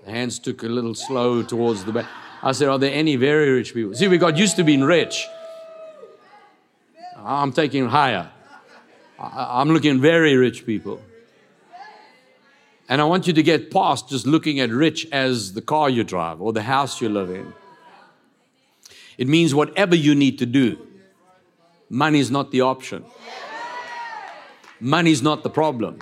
Hands 0.06 0.38
took 0.38 0.62
a 0.64 0.68
little 0.68 0.94
slow 0.94 1.42
towards 1.42 1.84
the 1.84 1.92
back. 1.92 2.06
I 2.44 2.52
said, 2.52 2.68
Are 2.68 2.78
there 2.78 2.94
any 2.94 3.16
very 3.16 3.50
rich 3.50 3.74
people? 3.74 3.96
See, 3.96 4.08
we 4.08 4.20
got 4.20 4.38
used 4.38 4.56
to 4.58 4.64
being 4.64 4.84
rich. 4.84 5.26
I'm 7.18 7.52
taking 7.52 7.88
higher. 7.88 8.32
I'm 9.20 9.70
looking 9.70 10.02
very 10.02 10.36
rich 10.36 10.66
people. 10.66 11.02
And 12.88 13.02
I 13.02 13.06
want 13.06 13.26
you 13.26 13.34
to 13.34 13.44
get 13.44 13.72
past 13.72 14.10
just 14.10 14.28
looking 14.28 14.60
at 14.60 14.70
rich 14.70 15.08
as 15.12 15.54
the 15.54 15.62
car 15.62 15.90
you 15.90 16.04
drive 16.04 16.42
or 16.42 16.54
the 16.54 16.62
house 16.62 17.02
you 17.02 17.10
live 17.10 17.30
in. 17.30 17.54
It 19.18 19.28
means 19.28 19.56
whatever 19.56 19.96
you 19.96 20.14
need 20.14 20.38
to 20.40 20.46
do, 20.46 20.78
money 21.90 22.20
is 22.20 22.30
not 22.30 22.52
the 22.52 22.62
option. 22.62 23.06
Money 24.80 25.12
is 25.12 25.22
not 25.22 25.42
the 25.44 25.50
problem. 25.50 26.00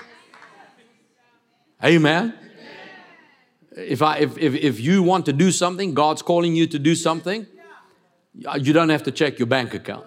Amen. 1.83 2.33
If, 3.71 4.01
I, 4.01 4.17
if, 4.17 4.37
if, 4.37 4.55
if 4.55 4.79
you 4.79 5.03
want 5.03 5.25
to 5.27 5.33
do 5.33 5.51
something, 5.51 5.93
God's 5.93 6.21
calling 6.21 6.55
you 6.55 6.67
to 6.67 6.79
do 6.79 6.95
something, 6.95 7.45
you 8.33 8.73
don't 8.73 8.89
have 8.89 9.03
to 9.03 9.11
check 9.11 9.39
your 9.39 9.47
bank 9.47 9.73
account. 9.73 10.05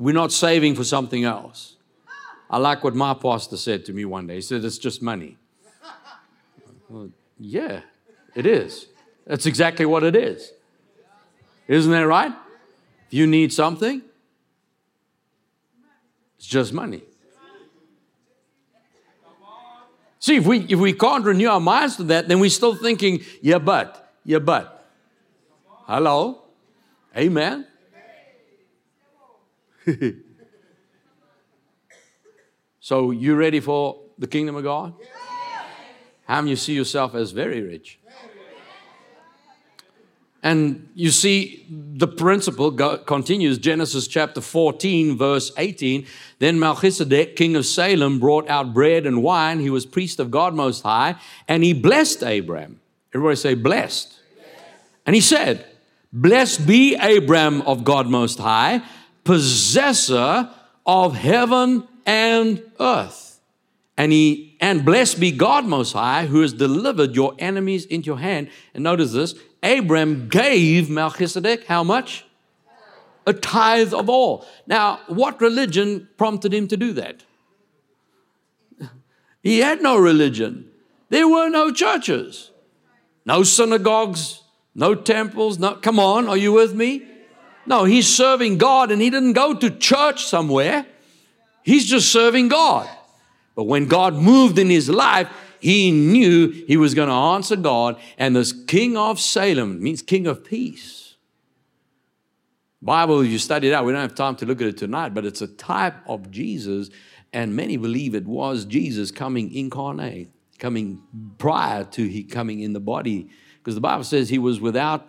We're 0.00 0.14
not 0.14 0.32
saving 0.32 0.76
for 0.76 0.82
something 0.82 1.24
else. 1.24 1.76
I 2.48 2.56
like 2.56 2.82
what 2.82 2.94
my 2.94 3.12
pastor 3.12 3.58
said 3.58 3.84
to 3.84 3.92
me 3.92 4.06
one 4.06 4.26
day. 4.26 4.36
He 4.36 4.40
said, 4.40 4.64
It's 4.64 4.78
just 4.78 5.02
money. 5.02 5.36
Well, 6.88 7.10
yeah, 7.38 7.82
it 8.34 8.46
is. 8.46 8.86
That's 9.26 9.44
exactly 9.44 9.84
what 9.84 10.02
it 10.02 10.16
is. 10.16 10.52
Isn't 11.68 11.92
that 11.92 12.06
right? 12.06 12.32
If 13.08 13.14
you 13.14 13.26
need 13.26 13.52
something, 13.52 14.00
it's 16.38 16.46
just 16.46 16.72
money. 16.72 17.02
See, 20.18 20.36
if 20.36 20.46
we, 20.46 20.60
if 20.60 20.78
we 20.78 20.94
can't 20.94 21.24
renew 21.24 21.48
our 21.48 21.60
minds 21.60 21.96
to 21.96 22.04
that, 22.04 22.26
then 22.26 22.40
we're 22.40 22.50
still 22.50 22.74
thinking, 22.74 23.20
yeah, 23.42 23.58
but, 23.58 24.12
yeah, 24.24 24.38
but. 24.38 24.88
Hello? 25.86 26.42
Amen? 27.16 27.66
So, 32.82 33.10
you 33.10 33.36
ready 33.36 33.60
for 33.60 34.00
the 34.18 34.26
kingdom 34.26 34.56
of 34.56 34.64
God? 34.64 34.94
How 36.24 36.40
many 36.40 36.50
you 36.50 36.56
see 36.56 36.72
yourself 36.72 37.14
as 37.14 37.30
very 37.30 37.60
rich? 37.60 37.98
And 40.42 40.88
you 40.94 41.10
see, 41.10 41.66
the 41.68 42.08
principle 42.08 42.72
continues 42.72 43.58
Genesis 43.58 44.08
chapter 44.08 44.40
14, 44.40 45.18
verse 45.18 45.52
18. 45.58 46.06
Then 46.38 46.58
Melchizedek, 46.58 47.36
king 47.36 47.54
of 47.54 47.66
Salem, 47.66 48.18
brought 48.18 48.48
out 48.48 48.72
bread 48.72 49.04
and 49.06 49.22
wine. 49.22 49.60
He 49.60 49.68
was 49.68 49.84
priest 49.84 50.18
of 50.18 50.30
God 50.30 50.54
Most 50.54 50.82
High, 50.82 51.16
and 51.46 51.62
he 51.62 51.74
blessed 51.74 52.22
Abraham. 52.22 52.80
Everybody 53.14 53.36
say, 53.36 53.54
blessed. 53.54 54.18
And 55.04 55.14
he 55.14 55.20
said, 55.20 55.66
Blessed 56.12 56.66
be 56.66 56.96
Abraham 56.96 57.62
of 57.62 57.84
God 57.84 58.08
Most 58.08 58.38
High, 58.38 58.82
possessor 59.24 60.50
of 60.86 61.14
heaven 61.14 61.86
and 62.06 62.62
earth. 62.78 63.40
And 63.96 64.12
he 64.12 64.56
and 64.60 64.84
blessed 64.84 65.20
be 65.20 65.30
God 65.30 65.66
most 65.66 65.92
high, 65.92 66.26
who 66.26 66.40
has 66.40 66.52
delivered 66.52 67.14
your 67.14 67.34
enemies 67.38 67.84
into 67.84 68.06
your 68.06 68.18
hand. 68.18 68.48
And 68.74 68.84
notice 68.84 69.12
this, 69.12 69.34
Abram 69.62 70.28
gave 70.28 70.88
Melchizedek 70.88 71.66
how 71.66 71.84
much? 71.84 72.24
A 73.26 73.34
tithe 73.34 73.92
of 73.92 74.08
all. 74.08 74.46
Now, 74.66 75.00
what 75.06 75.40
religion 75.40 76.08
prompted 76.16 76.54
him 76.54 76.66
to 76.68 76.76
do 76.76 76.92
that? 76.94 77.22
He 79.42 79.58
had 79.60 79.82
no 79.82 79.96
religion. 79.96 80.70
There 81.10 81.28
were 81.28 81.48
no 81.48 81.72
churches, 81.72 82.50
no 83.24 83.42
synagogues, 83.42 84.42
no 84.74 84.94
temples. 84.94 85.58
No, 85.58 85.74
come 85.74 85.98
on, 85.98 86.28
are 86.28 86.36
you 86.36 86.52
with 86.52 86.74
me? 86.74 87.06
No, 87.70 87.84
he's 87.84 88.08
serving 88.08 88.58
God 88.58 88.90
and 88.90 89.00
he 89.00 89.10
didn't 89.10 89.34
go 89.34 89.54
to 89.54 89.70
church 89.70 90.24
somewhere. 90.24 90.84
He's 91.62 91.86
just 91.86 92.10
serving 92.10 92.48
God. 92.48 92.90
But 93.54 93.64
when 93.64 93.86
God 93.86 94.14
moved 94.14 94.58
in 94.58 94.68
his 94.68 94.88
life, 94.88 95.28
he 95.60 95.92
knew 95.92 96.50
he 96.50 96.76
was 96.76 96.94
going 96.94 97.08
to 97.08 97.14
answer 97.14 97.54
God. 97.54 97.96
And 98.18 98.34
this 98.34 98.52
king 98.52 98.96
of 98.96 99.20
Salem 99.20 99.80
means 99.80 100.02
king 100.02 100.26
of 100.26 100.44
peace. 100.44 101.14
Bible, 102.82 103.22
you 103.22 103.38
study 103.38 103.68
it 103.68 103.72
out. 103.72 103.84
We 103.84 103.92
don't 103.92 104.00
have 104.00 104.16
time 104.16 104.34
to 104.36 104.46
look 104.46 104.60
at 104.60 104.66
it 104.66 104.76
tonight, 104.76 105.14
but 105.14 105.24
it's 105.24 105.40
a 105.40 105.46
type 105.46 105.94
of 106.08 106.28
Jesus. 106.32 106.90
And 107.32 107.54
many 107.54 107.76
believe 107.76 108.16
it 108.16 108.26
was 108.26 108.64
Jesus 108.64 109.12
coming 109.12 109.54
incarnate, 109.54 110.32
coming 110.58 111.00
prior 111.38 111.84
to 111.84 112.08
he 112.08 112.24
coming 112.24 112.58
in 112.62 112.72
the 112.72 112.80
body. 112.80 113.30
Because 113.58 113.76
the 113.76 113.80
Bible 113.80 114.02
says 114.02 114.28
he 114.28 114.40
was 114.40 114.60
without 114.60 115.06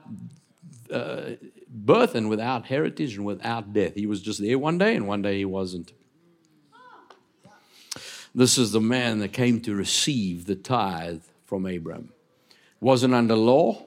uh, 0.91 1.31
birth 1.71 2.15
and 2.15 2.29
without 2.29 2.65
heritage 2.65 3.15
and 3.15 3.25
without 3.25 3.73
death. 3.73 3.95
He 3.95 4.05
was 4.05 4.21
just 4.21 4.41
there 4.41 4.59
one 4.59 4.77
day 4.77 4.95
and 4.95 5.07
one 5.07 5.21
day 5.21 5.37
he 5.37 5.45
wasn't. 5.45 5.93
This 8.35 8.57
is 8.57 8.71
the 8.71 8.81
man 8.81 9.19
that 9.19 9.33
came 9.33 9.59
to 9.61 9.75
receive 9.75 10.45
the 10.45 10.55
tithe 10.55 11.23
from 11.45 11.65
Abram. 11.65 12.13
Wasn't 12.79 13.13
under 13.13 13.35
law. 13.35 13.83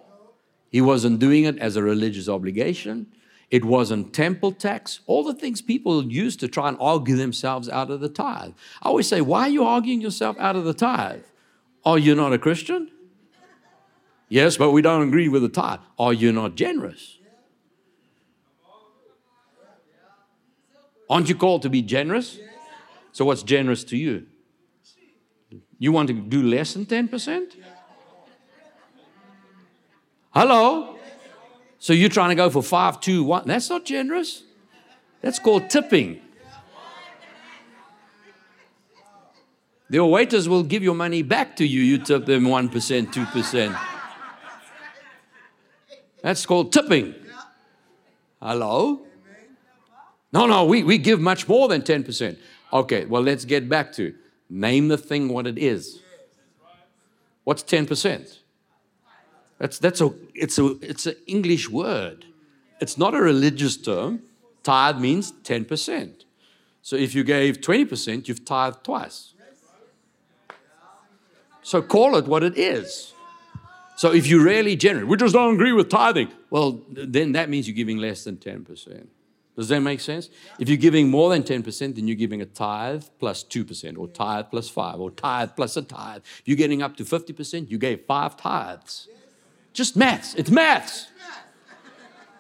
He 0.71 0.81
wasn't 0.81 1.19
doing 1.19 1.45
it 1.45 1.59
as 1.59 1.77
a 1.77 1.83
religious 1.83 2.29
obligation. 2.29 3.07
It 3.51 3.65
wasn't 3.65 4.13
temple 4.13 4.53
tax. 4.53 5.01
All 5.07 5.23
the 5.23 5.35
things 5.35 5.63
people 5.63 6.05
use 6.05 6.37
to 6.39 6.49
try 6.49 6.69
and 6.69 6.77
argue 6.81 7.17
themselves 7.17 7.69
out 7.69 7.91
of 7.91 8.01
the 8.01 8.09
tithe. 8.09 8.53
I 8.83 8.89
always 8.89 9.09
say, 9.09 9.21
why 9.21 9.43
are 9.43 9.49
you 9.49 9.65
arguing 9.65 10.01
yourself 10.01 10.37
out 10.39 10.57
of 10.57 10.65
the 10.65 10.75
tithe? 10.75 11.25
Are 11.85 11.99
you 11.99 12.15
not 12.15 12.33
a 12.33 12.39
Christian? 12.39 12.91
Yes, 14.29 14.57
but 14.57 14.73
we 14.73 14.83
don't 14.83 15.07
agree 15.07 15.29
with 15.29 15.43
the 15.43 15.49
tithe. 15.49 15.81
Are 15.99 16.13
you 16.13 16.33
not 16.33 16.57
generous? 16.57 17.19
Aren't 21.09 21.29
you 21.29 21.35
called 21.35 21.63
to 21.63 21.71
be 21.71 21.83
generous? 21.83 22.39
So, 23.13 23.25
what's 23.25 23.43
generous 23.43 23.85
to 23.85 23.97
you? 23.97 24.27
You 25.79 25.93
want 25.93 26.09
to 26.09 26.15
do 26.15 26.43
less 26.43 26.75
than 26.75 26.87
10%? 26.87 27.57
Hello? 30.31 30.97
So 31.79 31.93
you're 31.93 32.09
trying 32.09 32.31
to 32.31 32.35
go 32.35 32.49
for 32.49 32.63
five, 32.63 33.01
two, 33.01 33.23
one. 33.23 33.47
That's 33.47 33.69
not 33.69 33.85
generous. 33.85 34.43
That's 35.21 35.39
called 35.39 35.69
tipping. 35.71 36.21
The 39.91 40.05
waiters 40.05 40.49
will 40.49 40.63
give 40.63 40.83
your 40.83 40.95
money 40.95 41.23
back 41.23 41.57
to 41.57 41.67
you. 41.67 41.83
You 41.83 41.99
tip 41.99 42.25
them 42.25 42.45
1%, 42.45 43.13
2%. 43.13 43.81
That's 46.23 46.47
called 46.47 46.73
tipping. 46.73 47.15
Hello? 48.41 49.03
No, 50.35 50.47
no, 50.47 50.65
we, 50.65 50.83
we 50.83 50.99
give 50.99 51.21
much 51.21 51.47
more 51.47 51.69
than 51.69 51.83
10%. 51.83 52.37
Okay, 52.73 53.05
well, 53.05 53.23
let's 53.23 53.45
get 53.45 53.69
back 53.69 53.93
to 53.93 54.15
Name 54.51 54.89
the 54.89 54.99
thing 54.99 55.29
what 55.29 55.47
it 55.47 55.59
is. 55.59 56.01
What's 57.45 57.63
10%? 57.63 58.39
That's, 59.59 59.79
that's 59.79 60.01
a, 60.01 60.13
it's, 60.35 60.59
a, 60.59 60.77
it's 60.81 61.07
an 61.07 61.17
English 61.27 61.71
word. 61.71 62.27
It's 62.81 62.99
not 62.99 63.15
a 63.15 63.21
religious 63.21 63.77
term. 63.77 64.23
Tithe 64.63 64.99
means 64.99 65.33
10%. 65.33 66.25
So 66.83 66.97
if 66.97 67.15
you 67.15 67.25
gave 67.25 67.61
20%, 67.61 68.29
you've 68.29 68.45
tithed 68.45 68.85
twice. 68.85 69.35
So 71.63 71.81
call 71.81 72.17
it 72.17 72.27
what 72.27 72.43
it 72.43 72.59
is. 72.59 73.13
So 73.97 74.13
if 74.13 74.27
you're 74.27 74.45
really 74.45 74.77
generous, 74.77 75.07
we 75.07 75.17
just 75.17 75.35
don't 75.35 75.55
agree 75.55 75.73
with 75.73 75.89
tithing. 75.89 76.31
Well, 76.51 76.83
then 76.91 77.33
that 77.33 77.49
means 77.49 77.67
you're 77.69 77.77
giving 77.77 77.99
less 77.99 78.25
than 78.25 78.37
10%. 78.37 79.07
Does 79.57 79.69
that 79.69 79.81
make 79.81 80.01
sense? 80.01 80.31
If 80.59 80.69
you're 80.69 80.77
giving 80.77 81.09
more 81.09 81.31
than 81.31 81.45
10%, 81.45 81.95
then 81.95 82.09
you're 82.09 82.17
giving 82.17 82.43
a 82.43 82.47
tithe 82.47 83.05
plus 83.21 83.45
2%, 83.45 83.97
or 83.97 84.09
tithe 84.09 84.47
plus 84.51 84.69
5, 84.69 85.01
or 85.01 85.11
tithe 85.13 85.51
plus 85.55 85.77
a 85.77 85.83
tithe. 85.83 86.23
If 86.41 86.43
you're 86.47 86.57
getting 86.57 86.83
up 86.83 86.97
to 86.97 87.05
50%, 87.05 87.71
you 87.71 87.79
gave 87.79 88.01
five 88.03 88.37
tithes. 88.37 89.09
Just 89.73 89.97
maths. 89.97 90.35
It's 90.35 90.51
maths. 90.51 91.07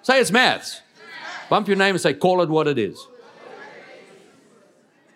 Say 0.02 0.20
it's 0.20 0.32
maths. 0.32 0.80
Bump 1.48 1.68
your 1.68 1.76
name 1.76 1.94
and 1.94 2.00
say, 2.00 2.14
call 2.14 2.42
it 2.42 2.48
what 2.48 2.66
it 2.66 2.78
is. 2.78 3.06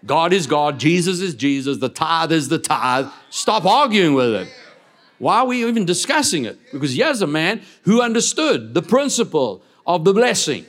God 0.06 0.32
is 0.32 0.46
God, 0.46 0.78
Jesus 0.78 1.20
is 1.20 1.34
Jesus, 1.34 1.78
the 1.78 1.88
tithe 1.88 2.30
is 2.30 2.48
the 2.48 2.58
tithe. 2.58 3.08
Stop 3.30 3.64
arguing 3.64 4.14
with 4.14 4.32
it. 4.32 4.48
Why 5.18 5.38
are 5.38 5.46
we 5.46 5.64
even 5.66 5.84
discussing 5.84 6.44
it? 6.44 6.58
Because 6.70 6.94
here's 6.94 7.20
a 7.22 7.26
man 7.26 7.62
who 7.82 8.00
understood 8.00 8.74
the 8.74 8.82
principle 8.82 9.62
of 9.84 10.04
the 10.04 10.14
blessing. 10.14 10.64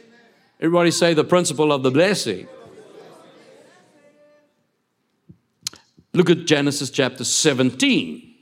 Everybody 0.60 0.92
say 0.92 1.14
the 1.14 1.24
principle 1.24 1.72
of 1.72 1.84
the 1.84 1.92
blessing. 1.92 2.48
Look 6.14 6.30
at 6.30 6.46
Genesis 6.46 6.90
chapter 6.90 7.24
17, 7.24 8.36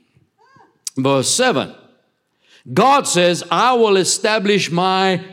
verse 0.96 1.30
7. 1.30 1.72
God 2.72 3.06
says, 3.06 3.44
I 3.50 3.74
will 3.74 3.96
establish 3.96 4.68
my 4.70 5.24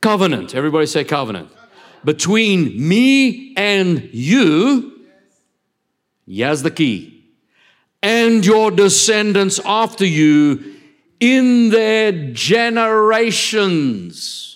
covenant. 0.00 0.54
Everybody 0.54 0.86
say 0.86 1.04
covenant. 1.04 1.50
Between 2.04 2.88
me 2.88 3.54
and 3.56 4.08
you, 4.12 5.06
yes, 6.24 6.62
the 6.62 6.70
key, 6.70 7.24
and 8.02 8.46
your 8.46 8.70
descendants 8.70 9.60
after 9.64 10.06
you 10.06 10.76
in 11.20 11.68
their 11.68 12.32
generations 12.32 14.51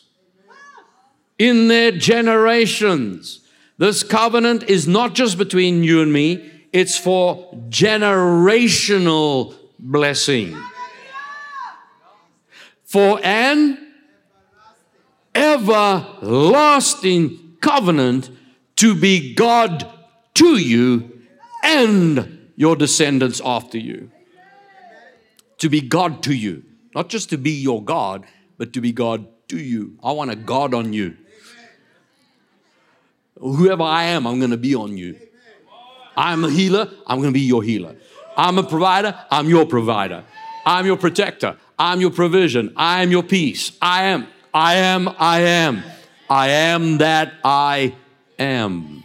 in 1.38 1.68
their 1.68 1.92
generations. 1.92 3.40
This 3.79 4.03
covenant 4.03 4.64
is 4.64 4.88
not 4.88 5.14
just 5.14 5.38
between 5.38 5.85
you 5.85 6.01
and 6.03 6.12
me, 6.12 6.51
it's 6.72 6.99
for 6.99 7.53
generational 7.68 9.55
blessing. 9.79 10.57
For 12.85 13.20
an 13.22 13.79
everlasting 15.35 16.79
covenant 17.61 18.31
to 18.77 18.94
be 18.94 19.35
God 19.35 19.87
to 20.35 20.59
you 20.59 21.22
and 21.62 22.51
your 22.57 22.77
descendants 22.77 23.40
after 23.44 23.79
you. 23.79 24.11
To 25.59 25.68
be 25.68 25.81
God 25.81 26.22
to 26.25 26.35
you. 26.35 26.62
Not 26.94 27.09
just 27.09 27.31
to 27.31 27.38
be 27.38 27.51
your 27.51 27.83
God, 27.83 28.27
but 28.57 28.72
to 28.75 28.81
be 28.81 28.92
God 28.92 29.27
to 29.49 29.59
you. 29.59 29.99
I 30.03 30.12
want 30.12 30.31
a 30.31 30.37
God 30.37 30.72
on 30.75 30.92
you. 30.92 31.16
Whoever 33.38 33.83
I 33.83 34.05
am, 34.05 34.27
I'm 34.27 34.38
going 34.38 34.51
to 34.51 34.57
be 34.57 34.75
on 34.75 34.96
you. 34.96 35.16
I'm 36.16 36.44
a 36.44 36.51
healer, 36.51 36.88
I'm 37.07 37.18
going 37.18 37.33
to 37.33 37.38
be 37.38 37.40
your 37.40 37.62
healer. 37.62 37.96
I'm 38.37 38.59
a 38.59 38.62
provider, 38.62 39.18
I'm 39.31 39.49
your 39.49 39.66
provider. 39.66 40.25
I'm 40.64 40.87
your 40.87 40.96
protector, 40.96 41.57
I'm 41.79 42.01
your 42.01 42.11
provision, 42.11 42.72
I 42.77 43.03
am 43.03 43.11
your 43.11 43.22
peace. 43.22 43.72
I 43.81 44.05
am, 44.05 44.27
I 44.53 44.75
am, 44.77 45.09
I 45.18 45.40
am. 45.40 45.83
I 46.29 46.49
am 46.49 46.99
that 46.99 47.35
I 47.44 47.94
am. 48.38 49.05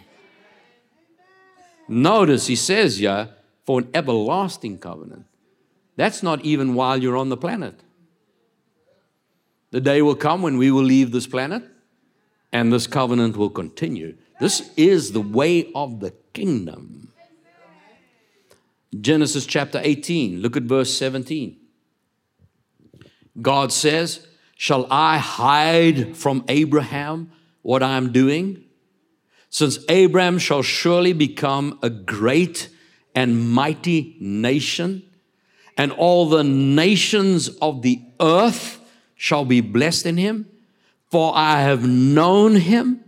Notice 1.88 2.48
he 2.48 2.56
says 2.56 3.00
yeah, 3.00 3.28
for 3.66 3.80
an 3.80 3.90
everlasting 3.94 4.80
covenant. 4.80 5.26
That's 5.98 6.24
not 6.24 6.44
even 6.46 6.74
while 6.74 6.98
you're 6.98 7.18
on 7.18 7.30
the 7.30 7.38
planet. 7.38 7.80
The 9.72 9.82
day 9.82 10.02
will 10.02 10.16
come 10.16 10.42
when 10.42 10.58
we 10.58 10.72
will 10.72 10.84
leave 10.84 11.12
this 11.12 11.28
planet 11.28 11.64
and 12.52 12.72
this 12.72 12.88
covenant 12.88 13.38
will 13.38 13.50
continue. 13.50 14.16
This 14.42 14.72
is 14.76 15.12
the 15.12 15.22
way 15.22 15.72
of 15.76 16.00
the 16.00 16.12
kingdom. 16.34 17.14
Genesis 19.00 19.46
chapter 19.46 19.80
18, 19.82 20.42
look 20.42 20.58
at 20.58 20.64
verse 20.64 20.92
17. 20.98 21.58
God 23.40 23.72
says, 23.72 24.26
Shall 24.58 24.88
I 24.92 25.20
hide 25.20 26.18
from 26.18 26.44
Abraham 26.48 27.32
what 27.62 27.84
I'm 27.84 28.12
doing? 28.12 28.64
Since 29.50 29.78
Abraham 29.88 30.40
shall 30.40 30.64
surely 30.64 31.14
become 31.14 31.78
a 31.84 31.92
great 31.92 32.70
and 33.14 33.52
mighty 33.52 34.18
nation, 34.20 35.04
and 35.78 35.92
all 35.92 36.28
the 36.28 36.44
nations 36.44 37.48
of 37.62 37.84
the 37.84 38.02
earth 38.20 38.80
shall 39.16 39.46
be 39.46 39.62
blessed 39.62 40.08
in 40.08 40.18
him 40.18 40.48
for 41.12 41.34
I 41.36 41.62
have 41.62 41.86
known 41.86 42.56
him. 42.56 43.04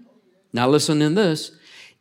Now, 0.54 0.70
listen 0.70 1.02
in 1.02 1.16
this 1.16 1.52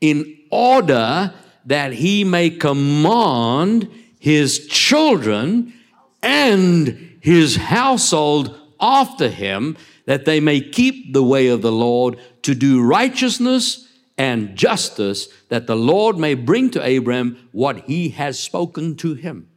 in 0.01 0.37
order 0.51 1.33
that 1.65 1.95
he 1.95 2.23
may 2.25 2.51
command 2.51 3.88
his 4.19 4.67
children 4.69 5.73
and 6.23 7.17
his 7.21 7.57
household 7.57 8.59
after 8.81 9.29
him, 9.29 9.77
that 10.07 10.25
they 10.25 10.41
may 10.41 10.61
keep 10.61 11.12
the 11.12 11.23
way 11.23 11.47
of 11.47 11.62
the 11.62 11.73
Lord 11.73 12.19
to 12.43 12.55
do 12.55 12.83
righteousness 12.83 13.88
and 14.19 14.57
justice, 14.57 15.29
that 15.49 15.67
the 15.67 15.77
Lord 15.77 16.19
may 16.19 16.35
bring 16.35 16.71
to 16.71 16.85
Abraham 16.85 17.49
what 17.53 17.85
he 17.87 18.11
has 18.11 18.38
spoken 18.38 18.97
to 18.97 19.15
him. 19.15 19.49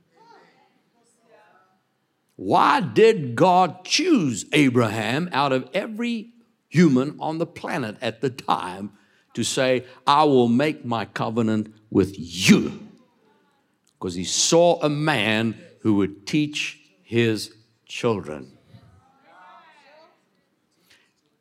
Why 2.35 2.81
did 2.81 3.35
God 3.35 3.83
choose 3.83 4.45
Abraham 4.53 5.29
out 5.31 5.51
of 5.51 5.69
every 5.73 6.34
human 6.75 7.15
on 7.19 7.37
the 7.37 7.45
planet 7.45 7.95
at 8.01 8.19
the 8.19 8.29
time 8.29 8.91
to 9.33 9.43
say, 9.43 9.85
I 10.05 10.25
will 10.25 10.49
make 10.49 10.83
my 10.83 11.05
covenant 11.05 11.73
with 11.89 12.13
you? 12.17 12.87
Because 13.97 14.15
he 14.15 14.25
saw 14.25 14.81
a 14.81 14.89
man 14.89 15.55
who 15.79 15.95
would 15.95 16.27
teach 16.27 16.79
his 17.01 17.53
children. 17.85 18.51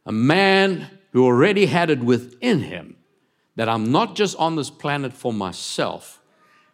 A 0.07 0.13
man 0.13 0.89
who 1.13 1.25
already 1.25 1.67
had 1.67 1.91
it 1.91 2.01
within 2.01 2.61
him 2.61 2.97
that 3.57 3.69
I'm 3.69 3.91
not 3.91 4.15
just 4.15 4.37
on 4.37 4.57
this 4.57 4.71
planet 4.71 5.13
for 5.13 5.33
myself, 5.33 6.21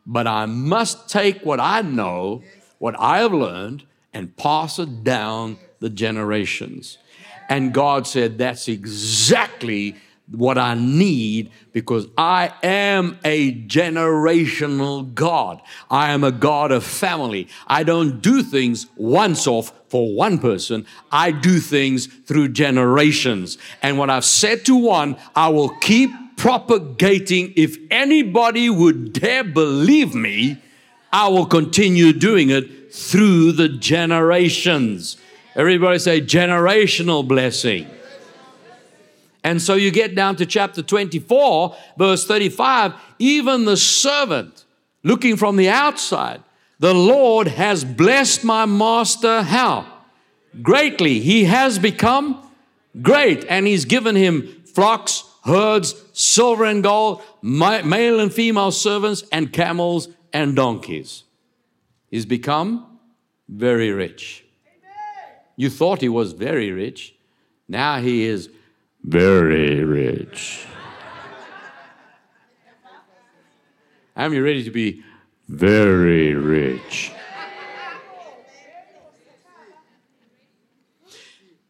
but 0.04 0.26
I 0.26 0.46
must 0.46 1.08
take 1.08 1.42
what 1.42 1.60
I 1.60 1.82
know, 1.82 2.42
what 2.78 2.98
I 2.98 3.18
have 3.18 3.32
learned, 3.32 3.86
and 4.12 4.36
pass 4.36 4.78
it 4.78 5.04
down 5.04 5.58
the 5.78 5.90
generations. 5.90 6.98
And 7.50 7.74
God 7.74 8.06
said, 8.06 8.38
That's 8.38 8.68
exactly 8.68 9.96
what 10.30 10.56
I 10.56 10.74
need 10.74 11.50
because 11.72 12.06
I 12.16 12.52
am 12.62 13.18
a 13.24 13.52
generational 13.66 15.12
God. 15.12 15.60
I 15.90 16.12
am 16.12 16.22
a 16.22 16.30
God 16.30 16.70
of 16.70 16.84
family. 16.84 17.48
I 17.66 17.82
don't 17.82 18.20
do 18.20 18.44
things 18.44 18.86
once 18.96 19.48
off 19.48 19.72
for 19.88 20.14
one 20.14 20.38
person. 20.38 20.86
I 21.10 21.32
do 21.32 21.58
things 21.58 22.06
through 22.06 22.50
generations. 22.50 23.58
And 23.82 23.98
what 23.98 24.08
I've 24.08 24.24
said 24.24 24.64
to 24.66 24.76
one, 24.76 25.16
I 25.34 25.48
will 25.48 25.70
keep 25.80 26.10
propagating. 26.36 27.52
If 27.56 27.76
anybody 27.90 28.70
would 28.70 29.12
dare 29.12 29.42
believe 29.42 30.14
me, 30.14 30.58
I 31.12 31.26
will 31.26 31.46
continue 31.46 32.12
doing 32.12 32.50
it 32.50 32.94
through 32.94 33.52
the 33.52 33.68
generations. 33.68 35.16
Everybody 35.60 35.98
say 35.98 36.22
generational 36.22 37.28
blessing. 37.28 37.86
And 39.44 39.60
so 39.60 39.74
you 39.74 39.90
get 39.90 40.14
down 40.14 40.36
to 40.36 40.46
chapter 40.46 40.80
24, 40.80 41.76
verse 41.98 42.26
35. 42.26 42.94
Even 43.18 43.66
the 43.66 43.76
servant, 43.76 44.64
looking 45.02 45.36
from 45.36 45.56
the 45.56 45.68
outside, 45.68 46.42
the 46.78 46.94
Lord 46.94 47.46
has 47.46 47.84
blessed 47.84 48.42
my 48.42 48.64
master 48.64 49.42
how? 49.42 49.84
Greatly. 50.62 51.20
He 51.20 51.44
has 51.44 51.78
become 51.78 52.42
great, 53.02 53.44
and 53.44 53.66
he's 53.66 53.84
given 53.84 54.16
him 54.16 54.62
flocks, 54.64 55.24
herds, 55.44 55.94
silver 56.14 56.64
and 56.64 56.82
gold, 56.82 57.20
male 57.42 58.18
and 58.18 58.32
female 58.32 58.72
servants, 58.72 59.24
and 59.30 59.52
camels 59.52 60.08
and 60.32 60.56
donkeys. 60.56 61.24
He's 62.10 62.24
become 62.24 62.98
very 63.46 63.90
rich. 63.90 64.46
You 65.60 65.68
thought 65.68 66.00
he 66.00 66.08
was 66.08 66.32
very 66.32 66.72
rich. 66.72 67.14
Now 67.68 68.00
he 68.00 68.24
is 68.24 68.48
very 69.04 69.84
rich. 69.84 70.64
Am 74.16 74.32
you 74.32 74.42
ready 74.42 74.64
to 74.64 74.70
be 74.70 75.02
very 75.46 76.32
rich? 76.32 77.12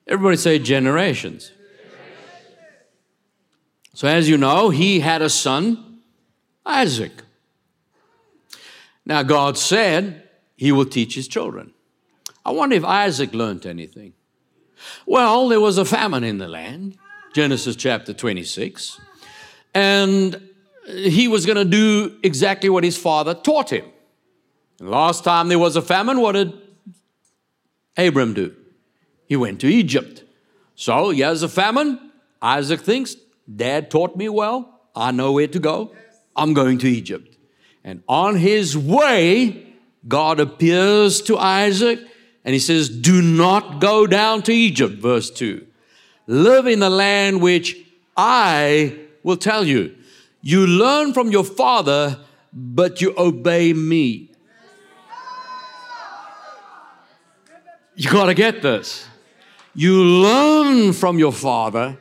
Everybody 0.06 0.36
say 0.36 0.60
generations. 0.60 1.50
So, 3.94 4.06
as 4.06 4.28
you 4.28 4.38
know, 4.38 4.70
he 4.70 5.00
had 5.00 5.20
a 5.20 5.28
son, 5.28 5.98
Isaac. 6.64 7.24
Now, 9.04 9.24
God 9.24 9.58
said 9.58 10.28
he 10.56 10.70
will 10.70 10.86
teach 10.86 11.16
his 11.16 11.26
children. 11.26 11.72
I 12.44 12.52
wonder 12.52 12.76
if 12.76 12.84
Isaac 12.84 13.34
learned 13.34 13.66
anything. 13.66 14.14
Well, 15.06 15.48
there 15.48 15.60
was 15.60 15.78
a 15.78 15.84
famine 15.84 16.24
in 16.24 16.38
the 16.38 16.48
land. 16.48 16.96
Genesis 17.34 17.76
chapter 17.76 18.12
26. 18.12 19.00
And 19.74 20.48
he 20.86 21.28
was 21.28 21.46
going 21.46 21.58
to 21.58 21.64
do 21.64 22.16
exactly 22.22 22.68
what 22.68 22.82
his 22.82 22.96
father 22.96 23.34
taught 23.34 23.70
him. 23.70 23.84
And 24.80 24.90
last 24.90 25.22
time 25.22 25.48
there 25.48 25.58
was 25.58 25.76
a 25.76 25.82
famine, 25.82 26.20
what 26.20 26.32
did 26.32 26.52
Abram 27.96 28.34
do? 28.34 28.54
He 29.26 29.36
went 29.36 29.60
to 29.60 29.68
Egypt. 29.68 30.24
So 30.74 31.10
he 31.10 31.20
has 31.20 31.42
a 31.42 31.48
famine. 31.48 32.10
Isaac 32.40 32.80
thinks, 32.80 33.16
Dad 33.54 33.90
taught 33.90 34.16
me 34.16 34.28
well. 34.28 34.80
I 34.96 35.12
know 35.12 35.32
where 35.32 35.48
to 35.48 35.58
go. 35.58 35.92
I'm 36.34 36.54
going 36.54 36.78
to 36.78 36.88
Egypt. 36.88 37.36
And 37.84 38.02
on 38.08 38.36
his 38.36 38.76
way, 38.76 39.74
God 40.08 40.40
appears 40.40 41.20
to 41.22 41.36
Isaac 41.36 42.00
and 42.44 42.54
he 42.54 42.58
says, 42.58 42.88
Do 42.88 43.20
not 43.22 43.80
go 43.80 44.06
down 44.06 44.42
to 44.42 44.52
Egypt, 44.52 44.94
verse 44.94 45.30
2 45.30 45.66
live 46.30 46.68
in 46.68 46.78
the 46.78 46.88
land 46.88 47.40
which 47.40 47.76
I 48.16 48.96
will 49.24 49.36
tell 49.36 49.64
you. 49.64 49.96
You 50.42 50.64
learn 50.64 51.12
from 51.12 51.32
your 51.32 51.44
father, 51.44 52.18
but 52.52 53.00
you 53.00 53.12
obey 53.18 53.72
me. 53.72 54.30
You 57.96 58.10
got 58.10 58.26
to 58.26 58.34
get 58.34 58.62
this. 58.62 59.06
You 59.74 60.02
learn 60.02 60.92
from 60.92 61.18
your 61.18 61.32
father, 61.32 61.98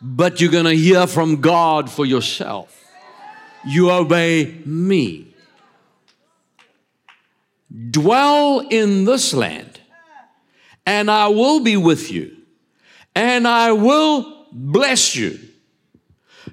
but 0.00 0.40
you're 0.40 0.50
going 0.50 0.64
to 0.64 0.76
hear 0.76 1.06
from 1.08 1.40
God 1.40 1.90
for 1.90 2.06
yourself. 2.06 2.72
You 3.66 3.90
obey 3.90 4.62
me. 4.64 5.34
Dwell 7.90 8.60
in 8.70 9.04
this 9.04 9.34
land, 9.34 9.80
and 10.84 11.10
I 11.10 11.28
will 11.28 11.60
be 11.60 11.76
with 11.76 12.10
you 12.10 12.36
and 13.16 13.48
I 13.48 13.72
will 13.72 14.46
bless 14.52 15.16
you. 15.16 15.40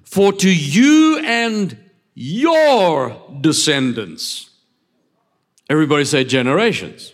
For 0.06 0.32
to 0.32 0.50
you 0.50 1.20
and 1.20 1.78
your 2.16 3.22
descendants, 3.42 4.50
everybody 5.70 6.06
say 6.06 6.24
generations, 6.24 7.14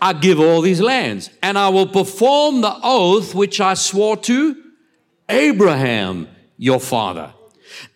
I 0.00 0.12
give 0.12 0.38
all 0.38 0.60
these 0.60 0.80
lands, 0.80 1.30
and 1.42 1.58
I 1.58 1.70
will 1.70 1.88
perform 1.88 2.60
the 2.60 2.78
oath 2.82 3.34
which 3.34 3.60
I 3.60 3.74
swore 3.74 4.16
to 4.18 4.62
Abraham, 5.28 6.28
your 6.56 6.78
father, 6.78 7.32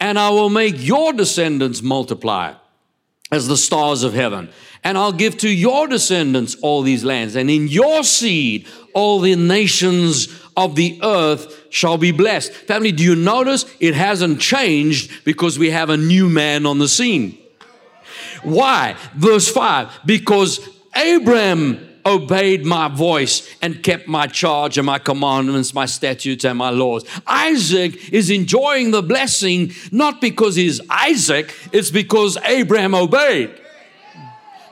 and 0.01 0.19
I 0.19 0.31
will 0.31 0.51
make 0.51 0.75
your 0.79 1.13
descendants 1.13 1.83
multiply 1.83 2.55
as 3.31 3.47
the 3.47 3.57
stars 3.57 4.03
of 4.03 4.15
heaven. 4.15 4.49
And 4.85 4.97
I'll 4.97 5.13
give 5.13 5.37
to 5.39 5.49
your 5.49 5.89
descendants 5.89 6.57
all 6.63 6.83
these 6.83 7.05
lands, 7.05 7.37
and 7.37 7.51
in 7.51 7.69
your 7.69 8.05
seed 8.05 8.67
all 8.95 9.21
the 9.21 9.37
nations 9.37 10.29
of 10.57 10.75
the 10.75 10.99
earth 11.03 11.67
shall 11.71 11.99
be 11.99 12.11
blessed. 12.11 12.53
Family, 12.53 12.91
do 12.91 13.03
you 13.03 13.15
notice 13.15 13.65
it 13.81 13.95
hasn't 13.95 14.41
changed 14.41 15.25
because 15.25 15.59
we 15.59 15.71
have 15.71 15.91
a 15.91 15.97
new 15.97 16.29
man 16.29 16.67
on 16.67 16.79
the 16.79 16.89
scene? 16.89 17.39
Why? 18.43 18.97
Verse 19.15 19.49
5 19.49 20.01
because 20.05 20.69
Abraham 20.97 21.85
obeyed 22.05 22.65
my 22.65 22.89
voice 22.89 23.49
and 23.61 23.83
kept 23.83 24.09
my 24.09 24.27
charge 24.27 24.79
and 24.79 24.87
my 24.87 24.99
commandments, 24.99 25.75
my 25.75 25.87
statutes 25.87 26.45
and 26.45 26.59
my 26.59 26.71
laws. 26.71 27.05
Isaac 27.27 28.13
is 28.13 28.31
enjoying 28.31 28.91
the 28.91 29.03
blessing 29.03 29.73
not 29.93 30.21
because 30.21 30.57
he's 30.57 30.81
Isaac, 30.89 31.55
it's 31.73 31.91
because 31.91 32.39
Abraham 32.45 32.95
obeyed. 32.95 33.51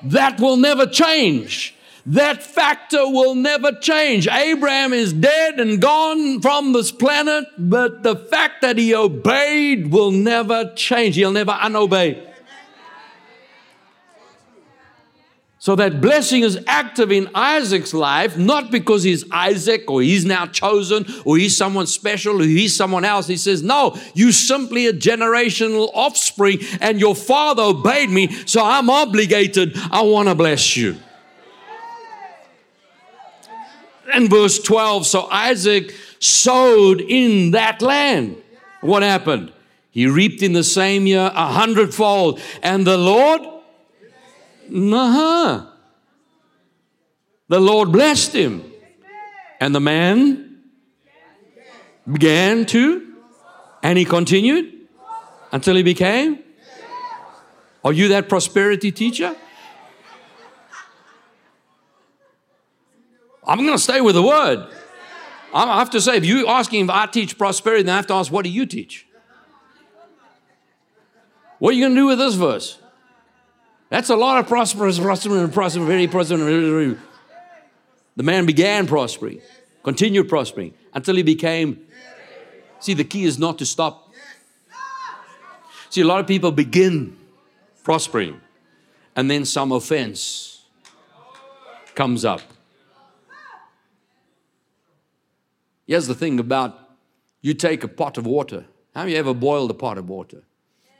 That 0.02 0.40
will 0.40 0.56
never 0.56 0.86
change. 0.86 1.74
That 2.06 2.42
factor 2.42 3.08
will 3.08 3.34
never 3.34 3.72
change. 3.72 4.28
Abraham 4.28 4.92
is 4.92 5.12
dead 5.12 5.58
and 5.58 5.82
gone 5.82 6.40
from 6.40 6.72
this 6.72 6.92
planet, 6.92 7.46
but 7.58 8.04
the 8.04 8.14
fact 8.14 8.62
that 8.62 8.78
he 8.78 8.94
obeyed 8.94 9.90
will 9.90 10.12
never 10.12 10.72
change. 10.76 11.16
He'll 11.16 11.32
never 11.32 11.50
unobey. 11.50 12.22
So 15.66 15.74
that 15.74 16.00
blessing 16.00 16.44
is 16.44 16.62
active 16.68 17.10
in 17.10 17.28
Isaac's 17.34 17.92
life, 17.92 18.38
not 18.38 18.70
because 18.70 19.02
he's 19.02 19.28
Isaac 19.32 19.90
or 19.90 20.00
he's 20.00 20.24
now 20.24 20.46
chosen 20.46 21.04
or 21.24 21.38
he's 21.38 21.56
someone 21.56 21.88
special 21.88 22.40
or 22.40 22.44
he's 22.44 22.76
someone 22.76 23.04
else. 23.04 23.26
He 23.26 23.36
says, 23.36 23.64
No, 23.64 23.98
you 24.14 24.30
simply 24.30 24.86
a 24.86 24.92
generational 24.92 25.90
offspring 25.92 26.60
and 26.80 27.00
your 27.00 27.16
father 27.16 27.64
obeyed 27.64 28.10
me, 28.10 28.28
so 28.46 28.62
I'm 28.62 28.88
obligated. 28.88 29.72
I 29.90 30.02
want 30.02 30.28
to 30.28 30.36
bless 30.36 30.76
you 30.76 30.98
and 34.14 34.30
verse 34.30 34.60
12 34.60 35.04
so 35.04 35.26
Isaac 35.32 35.92
sowed 36.20 37.00
in 37.00 37.50
that 37.50 37.82
land. 37.82 38.40
What 38.82 39.02
happened? 39.02 39.52
He 39.90 40.06
reaped 40.06 40.42
in 40.42 40.52
the 40.52 40.62
same 40.62 41.08
year 41.08 41.28
a 41.34 41.46
hundredfold. 41.48 42.40
And 42.62 42.86
the 42.86 42.96
Lord, 42.96 43.40
uh-huh. 44.72 45.66
The 47.48 47.60
Lord 47.60 47.92
blessed 47.92 48.32
him. 48.34 48.72
And 49.60 49.74
the 49.74 49.80
man 49.80 50.62
began 52.10 52.66
to, 52.66 53.14
and 53.82 53.98
he 53.98 54.04
continued 54.04 54.72
until 55.52 55.76
he 55.76 55.82
became. 55.82 56.40
Are 57.84 57.92
you 57.92 58.08
that 58.08 58.28
prosperity 58.28 58.92
teacher? 58.92 59.34
I'm 63.46 63.58
going 63.58 63.72
to 63.72 63.78
stay 63.78 64.00
with 64.00 64.16
the 64.16 64.22
word. 64.22 64.68
I 65.54 65.78
have 65.78 65.90
to 65.90 66.00
say, 66.00 66.16
if 66.16 66.24
you're 66.24 66.48
asking 66.48 66.84
if 66.84 66.90
I 66.90 67.06
teach 67.06 67.38
prosperity, 67.38 67.84
then 67.84 67.94
I 67.94 67.96
have 67.96 68.06
to 68.08 68.14
ask, 68.14 68.30
what 68.30 68.44
do 68.44 68.50
you 68.50 68.66
teach? 68.66 69.06
What 71.58 71.70
are 71.70 71.72
you 71.72 71.84
going 71.84 71.94
to 71.94 72.00
do 72.00 72.06
with 72.06 72.18
this 72.18 72.34
verse? 72.34 72.78
That's 73.88 74.10
a 74.10 74.16
lot 74.16 74.38
of 74.38 74.48
prosperous, 74.48 74.98
prosperous, 74.98 75.52
prosperous, 75.54 75.86
very 75.86 76.08
prosperous. 76.08 76.98
The 78.16 78.22
man 78.22 78.46
began 78.46 78.86
prospering, 78.86 79.40
continued 79.82 80.28
prospering 80.28 80.74
until 80.92 81.16
he 81.16 81.22
became. 81.22 81.86
See, 82.80 82.94
the 82.94 83.04
key 83.04 83.24
is 83.24 83.38
not 83.38 83.58
to 83.58 83.66
stop. 83.66 84.12
See, 85.90 86.00
a 86.00 86.06
lot 86.06 86.20
of 86.20 86.26
people 86.26 86.50
begin 86.50 87.16
prospering 87.84 88.40
and 89.14 89.30
then 89.30 89.44
some 89.44 89.72
offense 89.72 90.64
comes 91.94 92.24
up. 92.24 92.42
Here's 95.86 96.06
the 96.06 96.14
thing 96.14 96.38
about 96.38 96.78
you 97.40 97.54
take 97.54 97.84
a 97.84 97.88
pot 97.88 98.18
of 98.18 98.26
water. 98.26 98.66
Have 98.94 99.08
you 99.08 99.16
ever 99.16 99.32
boiled 99.32 99.70
a 99.70 99.74
pot 99.74 99.98
of 99.98 100.08
water? 100.08 100.42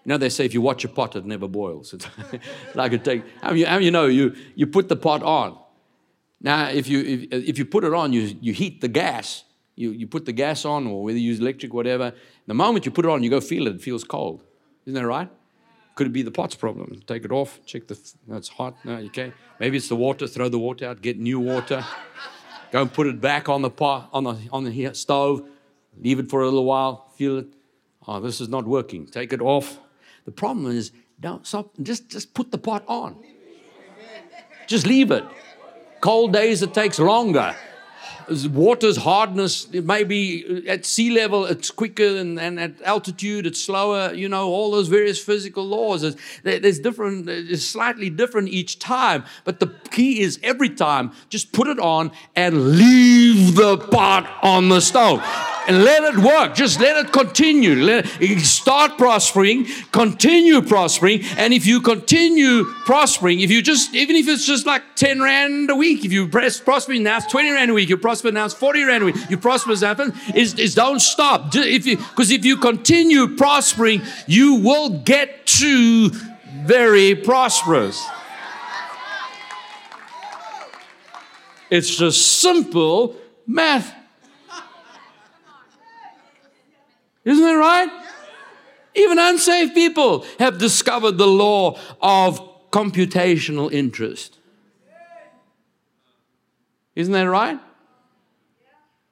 You 0.07 0.11
know, 0.11 0.19
they 0.19 0.29
say 0.29 0.45
if 0.45 0.55
you 0.55 0.61
watch 0.61 0.85
a 0.85 0.89
pot, 0.89 1.17
it 1.17 1.27
never 1.27 1.49
boils. 1.49 1.93
It's 1.93 2.07
like. 2.77 3.05
How 3.43 3.53
you, 3.53 3.67
how 3.67 3.79
you 3.79 3.91
know 3.91 4.07
you, 4.07 4.37
you 4.55 4.69
put 4.69 4.89
the 4.89 4.95
pot 4.95 5.25
on? 5.25 5.59
Now, 6.41 6.69
if 6.69 6.87
you, 6.87 7.01
if, 7.01 7.33
if 7.33 7.59
you 7.59 7.65
put 7.65 7.83
it 7.83 7.93
on, 7.93 8.13
you, 8.13 8.37
you 8.41 8.53
heat 8.53 8.81
the 8.81 8.87
gas. 8.87 9.43
You, 9.75 9.91
you 9.91 10.07
put 10.07 10.25
the 10.25 10.33
gas 10.33 10.65
on, 10.65 10.87
or 10.87 11.03
whether 11.03 11.19
you 11.19 11.25
use 11.25 11.41
electric, 11.41 11.75
whatever. 11.75 12.13
The 12.47 12.55
moment 12.55 12.87
you 12.87 12.93
put 12.93 13.05
it 13.05 13.11
on, 13.11 13.25
you 13.25 13.31
go 13.31 13.41
feel 13.41 13.67
it, 13.67 13.75
it 13.75 13.83
feels 13.83 14.05
cold. 14.05 14.45
Isn't 14.85 14.95
that 14.95 15.05
right? 15.09 15.29
Could 15.97 16.07
it 16.07 16.13
be 16.13 16.23
the 16.23 16.31
pot's 16.31 16.55
problem? 16.55 17.03
Take 17.09 17.25
it 17.25 17.33
off, 17.33 17.59
check 17.67 17.89
the, 17.89 17.99
no, 18.29 18.37
it's 18.37 18.49
hot, 18.49 18.77
no, 18.85 18.99
okay. 19.07 19.33
Maybe 19.59 19.77
it's 19.77 19.89
the 19.89 19.97
water, 19.97 20.29
throw 20.29 20.49
the 20.49 20.59
water 20.59 20.87
out, 20.87 21.03
get 21.03 21.19
new 21.19 21.41
water. 21.41 21.85
Go 22.71 22.83
and 22.83 22.93
put 22.93 23.09
it 23.09 23.21
back 23.21 23.49
on 23.49 23.63
the 23.63 23.71
pot, 23.71 24.09
on 24.13 24.23
the, 24.23 24.39
on 24.53 24.63
the 24.63 24.95
stove, 24.95 25.49
leave 25.99 26.21
it 26.21 26.31
for 26.31 26.43
a 26.43 26.45
little 26.45 26.65
while, 26.65 27.11
feel 27.17 27.39
it. 27.39 27.49
Oh, 28.07 28.21
this 28.21 28.41
is 28.41 28.49
not 28.49 28.67
working. 28.67 29.07
Take 29.07 29.33
it 29.33 29.41
off. 29.41 29.81
The 30.27 30.33
problem 30.33 30.67
is, 30.77 30.93
don't 31.19 31.47
stop, 31.47 31.71
just, 31.83 32.11
just 32.11 32.35
put 32.35 32.51
the 32.51 32.59
pot 32.59 32.85
on. 32.87 33.17
Just 34.67 34.87
leave 34.87 35.11
it. 35.11 35.25
Cold 36.01 36.33
days, 36.33 36.63
it 36.63 36.75
takes 36.75 36.99
longer 36.99 37.57
water's 38.29 38.97
hardness, 38.97 39.71
maybe 39.73 40.67
at 40.69 40.85
sea 40.85 41.11
level, 41.11 41.45
it's 41.45 41.71
quicker, 41.71 42.17
and, 42.17 42.39
and 42.39 42.59
at 42.59 42.83
altitude, 42.83 43.47
it's 43.47 43.63
slower. 43.63 44.13
You 44.13 44.29
know, 44.29 44.49
all 44.49 44.71
those 44.71 44.89
various 44.89 45.23
physical 45.23 45.65
laws. 45.65 46.03
There's, 46.43 46.79
different, 46.79 47.29
it's 47.29 47.65
slightly 47.65 48.11
different 48.11 48.49
each 48.49 48.79
time. 48.79 49.25
But 49.45 49.61
the 49.61 49.69
key 49.91 50.21
is 50.21 50.39
every 50.43 50.71
time, 50.71 51.13
just 51.29 51.53
put 51.53 51.69
it 51.69 51.79
on 51.79 52.11
and 52.35 52.77
leave 52.77 53.57
the 53.57 53.79
pot 53.79 54.31
on 54.43 54.69
the 54.69 54.81
stove 54.81 55.23
and 55.67 55.85
let 55.85 56.05
it 56.05 56.17
work. 56.19 56.55
Just 56.55 56.81
let 56.81 56.97
it 57.05 57.13
continue. 57.13 57.75
Let 57.75 58.07
it 58.21 58.41
start 58.41 58.97
prospering, 58.99 59.67
continue 59.93 60.63
prospering, 60.63 61.23
and 61.37 61.53
if 61.53 61.67
you 61.67 61.81
continue 61.81 62.65
prospering, 62.85 63.41
if 63.41 63.51
you 63.51 63.63
just 63.63 63.95
even 63.95 64.17
if 64.17 64.29
it's 64.29 64.47
just 64.47 64.67
like 64.67 64.83
ten 64.97 65.23
rand 65.23 65.71
a 65.71 65.77
week, 65.77 66.05
if 66.05 66.13
you 66.13 66.27
prospering 66.27 67.03
now 67.05 67.19
it's 67.19 67.27
twenty 67.27 67.51
rand 67.51 67.71
a 67.71 67.75
week, 67.75 67.89
you 67.89 67.97
prosper 67.97 68.33
now 68.33 68.47
it's 68.47 68.55
forty 68.55 68.83
rand 68.83 69.03
a 69.03 69.07
week, 69.07 69.17
you 69.31 69.37
prosper 69.37 69.77
happen 69.77 70.13
is 70.35 70.59
is 70.59 70.75
don't 70.75 71.01
stop. 71.01 71.53
Because 71.53 72.31
if 72.31 72.45
you 72.45 72.57
continue 72.57 73.37
prospering, 73.37 74.03
you 74.27 74.57
will 74.57 74.89
get 74.89 75.47
to 75.47 76.11
very 76.65 77.15
prosperous. 77.15 78.05
It's 81.69 81.97
just 81.97 82.41
simple 82.41 83.17
math. 83.47 83.93
Isn't 87.25 87.45
that 87.45 87.55
right? 87.55 87.91
Even 88.95 89.19
unsaved 89.19 89.75
people 89.75 90.25
have 90.39 90.59
discovered 90.59 91.19
the 91.19 91.27
law 91.27 91.79
of 92.01 92.41
computational 92.71 93.71
interest. 93.73 94.39
Isn't 96.97 97.13
that 97.13 97.29
right? 97.29 97.61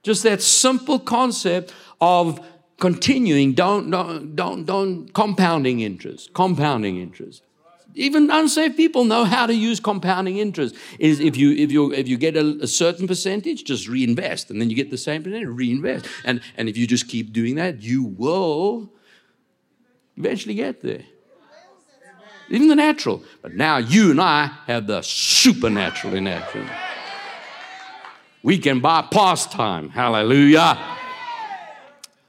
Just 0.03 0.25
that 0.25 0.43
simple 0.43 0.99
concept 0.99 1.73
of 2.01 2.45
continuing, 2.81 3.53
don't, 3.53 3.89
don't, 3.91 4.35
don't, 4.35 4.65
don't 4.65 5.15
compounding 5.15 5.81
interest, 5.81 6.35
compounding 6.35 6.99
interest 6.99 7.43
even 7.95 8.31
unsaved 8.31 8.77
people 8.77 9.05
know 9.05 9.25
how 9.25 9.47
to 9.47 9.55
use 9.55 9.81
compounding 9.81 10.39
interest. 10.39 10.75
Is 10.99 11.21
if 11.21 11.37
you 11.37 11.53
if 11.53 11.71
you 11.71 11.93
if 11.93 12.09
you 12.09 12.17
get 12.17 12.37
a, 12.37 12.59
a, 12.63 12.67
certain 12.67 13.07
percentage, 13.07 13.65
just 13.65 13.89
reinvest, 13.89 14.51
and 14.51 14.61
then 14.61 14.71
you 14.71 14.77
get 14.77 14.91
the 14.91 14.99
same 14.99 15.23
percentage, 15.23 15.49
reinvest, 15.49 16.07
and 16.25 16.41
and 16.57 16.69
if 16.69 16.77
you 16.77 16.87
just 16.87 17.09
keep 17.09 17.33
doing 17.33 17.55
that, 17.57 17.83
you 17.83 18.05
will 18.05 18.93
eventually 20.17 20.55
get 20.55 20.83
there. 20.83 21.05
Even 22.51 22.69
the 22.69 22.77
natural, 22.77 23.23
but 23.41 23.55
now 23.55 23.79
you 23.79 24.11
and 24.11 24.21
I 24.21 24.47
have 24.67 24.87
the 24.87 25.01
supernatural 25.01 26.15
in 26.15 26.27
action. 26.27 26.69
We 28.45 28.59
can 28.59 28.81
buy 28.81 29.01
pastime. 29.11 29.89
Hallelujah. 29.89 30.79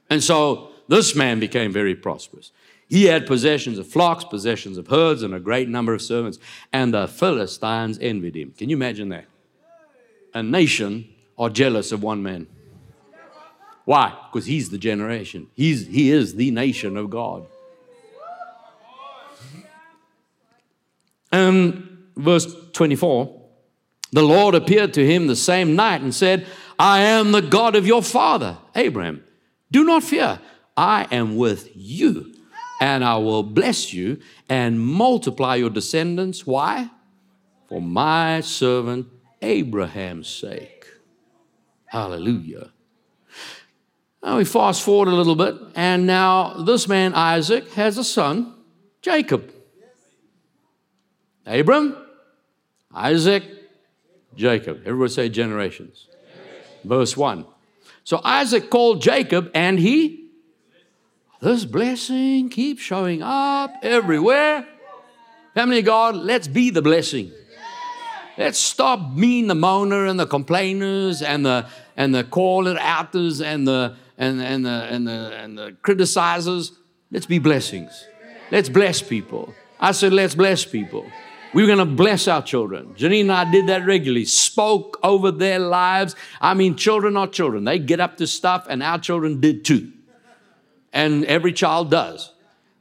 And 0.08 0.24
so 0.24 0.70
this 0.88 1.14
man 1.14 1.38
became 1.38 1.70
very 1.70 1.94
prosperous. 1.94 2.52
He 2.88 3.04
had 3.04 3.26
possessions 3.26 3.78
of 3.78 3.86
flocks, 3.86 4.24
possessions 4.24 4.78
of 4.78 4.86
herds, 4.86 5.22
and 5.22 5.34
a 5.34 5.40
great 5.40 5.68
number 5.68 5.92
of 5.92 6.00
servants. 6.00 6.38
And 6.72 6.94
the 6.94 7.06
Philistines 7.06 7.98
envied 8.00 8.34
him. 8.34 8.54
Can 8.56 8.70
you 8.70 8.76
imagine 8.76 9.10
that? 9.10 9.26
A 10.32 10.42
nation 10.42 11.06
are 11.36 11.50
jealous 11.50 11.92
of 11.92 12.02
one 12.02 12.22
man. 12.22 12.46
Why? 13.84 14.16
Because 14.32 14.46
he's 14.46 14.70
the 14.70 14.78
generation. 14.78 15.48
He's, 15.52 15.86
he 15.86 16.10
is 16.10 16.36
the 16.36 16.50
nation 16.50 16.96
of 16.96 17.10
God. 17.10 17.46
And 21.30 22.06
verse 22.16 22.46
24 22.72 23.45
the 24.16 24.22
Lord 24.22 24.54
appeared 24.54 24.94
to 24.94 25.06
him 25.06 25.26
the 25.26 25.36
same 25.36 25.76
night 25.76 26.00
and 26.00 26.14
said, 26.14 26.46
I 26.78 27.00
am 27.00 27.32
the 27.32 27.42
God 27.42 27.76
of 27.76 27.86
your 27.86 28.02
father, 28.02 28.56
Abraham. 28.74 29.22
Do 29.70 29.84
not 29.84 30.02
fear, 30.02 30.40
I 30.74 31.06
am 31.10 31.36
with 31.36 31.68
you 31.74 32.32
and 32.80 33.04
I 33.04 33.18
will 33.18 33.42
bless 33.42 33.92
you 33.92 34.18
and 34.48 34.80
multiply 34.80 35.56
your 35.56 35.68
descendants. 35.68 36.46
Why? 36.46 36.90
For 37.68 37.82
my 37.82 38.40
servant 38.40 39.08
Abraham's 39.42 40.28
sake. 40.28 40.86
Hallelujah. 41.84 42.70
Now 44.22 44.38
we 44.38 44.46
fast 44.46 44.82
forward 44.82 45.08
a 45.08 45.14
little 45.14 45.36
bit, 45.36 45.56
and 45.74 46.06
now 46.06 46.54
this 46.64 46.88
man 46.88 47.12
Isaac 47.12 47.70
has 47.74 47.98
a 47.98 48.04
son, 48.04 48.54
Jacob. 49.02 49.52
Abram, 51.46 51.96
Isaac, 52.92 53.44
Jacob. 54.36 54.82
Everybody 54.86 55.12
say 55.12 55.28
generations. 55.28 56.06
generations. 56.10 56.84
Verse 56.84 57.16
1. 57.16 57.46
So 58.04 58.20
Isaac 58.22 58.70
called 58.70 59.02
Jacob, 59.02 59.50
and 59.54 59.78
he 59.78 60.26
this 61.40 61.64
blessing 61.64 62.48
keeps 62.48 62.80
showing 62.82 63.22
up 63.22 63.74
everywhere. 63.82 64.66
Family 65.54 65.82
God, 65.82 66.16
let's 66.16 66.48
be 66.48 66.70
the 66.70 66.82
blessing. 66.82 67.30
Let's 68.38 68.58
stop 68.58 69.16
being 69.16 69.46
the 69.46 69.54
moaner 69.54 70.08
and 70.08 70.20
the 70.20 70.26
complainers 70.26 71.22
and 71.22 71.44
the 71.44 71.66
and 71.96 72.14
the 72.14 72.24
caller 72.24 72.76
outers 72.78 73.40
and 73.40 73.66
the 73.66 73.96
and, 74.18 74.40
and 74.40 74.64
the 74.64 74.88
and 74.90 75.06
the 75.06 75.32
and 75.34 75.58
the 75.58 75.76
criticizers. 75.82 76.72
Let's 77.10 77.26
be 77.26 77.38
blessings. 77.38 78.06
Let's 78.50 78.68
bless 78.68 79.02
people. 79.02 79.54
I 79.80 79.92
said, 79.92 80.12
let's 80.12 80.34
bless 80.34 80.64
people. 80.64 81.06
We're 81.56 81.66
going 81.66 81.78
to 81.78 81.86
bless 81.86 82.28
our 82.28 82.42
children. 82.42 82.94
Janine 82.94 83.22
and 83.22 83.32
I 83.32 83.50
did 83.50 83.66
that 83.68 83.86
regularly, 83.86 84.26
spoke 84.26 84.98
over 85.02 85.30
their 85.30 85.58
lives. 85.58 86.14
I 86.40 86.52
mean, 86.52 86.76
children 86.76 87.16
are 87.16 87.26
children. 87.26 87.64
They 87.64 87.78
get 87.78 87.98
up 87.98 88.18
to 88.18 88.26
stuff, 88.26 88.66
and 88.68 88.82
our 88.82 88.98
children 88.98 89.40
did 89.40 89.64
too 89.64 89.92
and 90.96 91.26
every 91.26 91.52
child 91.52 91.90
does. 91.90 92.32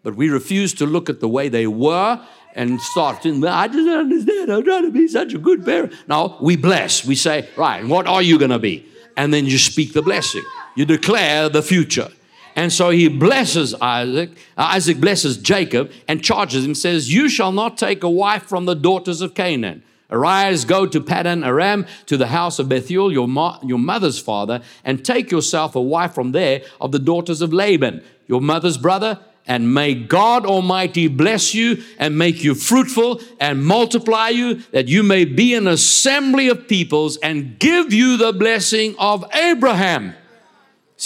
But 0.02 0.16
we 0.16 0.30
refuse 0.30 0.74
to 0.76 0.86
look 0.86 1.10
at 1.10 1.20
the 1.20 1.28
way 1.28 1.50
they 1.50 1.68
were 1.68 2.26
and 2.56 2.80
start 2.80 3.26
I 3.26 3.68
just 3.68 3.86
don't 3.86 4.12
understand. 4.12 4.52
I'm 4.52 4.64
trying 4.64 4.84
to 4.84 4.92
be 4.92 5.10
such 5.10 5.34
a 5.34 5.38
good 5.38 5.66
parent. 5.66 5.94
No, 6.08 6.38
we 6.42 6.56
bless. 6.56 7.06
We 7.06 7.16
say, 7.16 7.50
right, 7.58 7.86
what 7.86 8.08
are 8.08 8.22
you 8.22 8.40
going 8.40 8.52
to 8.52 8.60
be? 8.60 8.88
And 9.18 9.34
then 9.34 9.46
you 9.46 9.58
speak 9.58 9.92
the 9.92 10.02
blessing. 10.02 10.44
You 10.76 10.86
declare 10.86 11.50
the 11.50 11.62
future. 11.62 12.10
And 12.56 12.72
so 12.72 12.89
he 12.89 13.10
blesses 13.10 13.74
Isaac. 13.76 14.32
Uh, 14.58 14.70
Isaac 14.72 15.00
blesses 15.00 15.38
Jacob 15.38 15.91
and 16.08 16.24
charges 16.24 16.65
him, 16.65 16.74
says, 16.74 17.13
You 17.13 17.28
shall 17.28 17.52
not 17.52 17.78
take 17.78 18.02
a 18.04 18.10
wife 18.10 18.44
from 18.44 18.65
the 18.65 18.76
daughters 18.76 19.22
of 19.22 19.34
Canaan. 19.36 19.84
Arise, 20.10 20.65
go 20.65 20.86
to 20.86 21.02
Paddan 21.02 21.46
Aram, 21.46 21.86
to 22.06 22.15
the 22.15 22.28
house 22.28 22.60
of 22.60 22.70
Bethuel, 22.70 23.12
your, 23.12 23.28
your 23.63 23.80
mother's 23.80 24.20
father, 24.20 24.62
and 24.84 25.04
take 25.04 25.32
yourself 25.32 25.76
a 25.76 25.82
wife 25.82 26.13
from 26.13 26.32
there 26.32 26.62
of 26.80 26.91
the 26.91 27.00
daughters 27.00 27.41
of 27.41 27.52
Laban, 27.52 28.04
your 28.28 28.39
mother's 28.39 28.78
brother, 28.78 29.20
and 29.48 29.74
may 29.74 29.94
God 29.94 30.46
Almighty 30.46 31.08
bless 31.08 31.54
you 31.54 31.84
and 32.00 32.18
make 32.18 32.44
you 32.44 32.56
fruitful 32.56 33.22
and 33.39 33.65
multiply 33.65 34.30
you, 34.30 34.56
that 34.72 34.88
you 34.88 35.04
may 35.04 35.26
be 35.26 35.54
an 35.54 35.68
assembly 35.68 36.48
of 36.50 36.68
peoples 36.68 37.18
and 37.18 37.60
give 37.60 37.94
you 37.94 38.18
the 38.18 38.34
blessing 38.34 38.96
of 38.98 39.26
Abraham. 39.34 40.15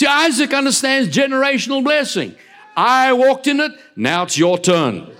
See, 0.00 0.06
Isaac 0.06 0.54
understands 0.54 1.14
generational 1.14 1.84
blessing. 1.84 2.34
I 2.74 3.12
walked 3.12 3.46
in 3.46 3.60
it, 3.60 3.72
now 3.96 4.22
it's 4.22 4.38
your 4.38 4.56
turn. 4.56 5.14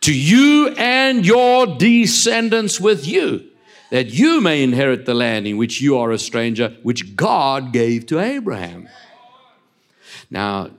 To 0.00 0.12
you 0.12 0.74
and 0.76 1.24
your 1.24 1.78
descendants 1.78 2.80
with 2.80 3.06
you, 3.06 3.44
that 3.92 4.06
you 4.06 4.40
may 4.40 4.64
inherit 4.64 5.06
the 5.06 5.14
land 5.14 5.46
in 5.46 5.58
which 5.58 5.80
you 5.80 5.96
are 5.96 6.10
a 6.10 6.18
stranger, 6.18 6.76
which 6.82 7.14
God 7.14 7.72
gave 7.72 8.06
to 8.06 8.18
Abraham. 8.18 8.88
Now, 10.28 10.70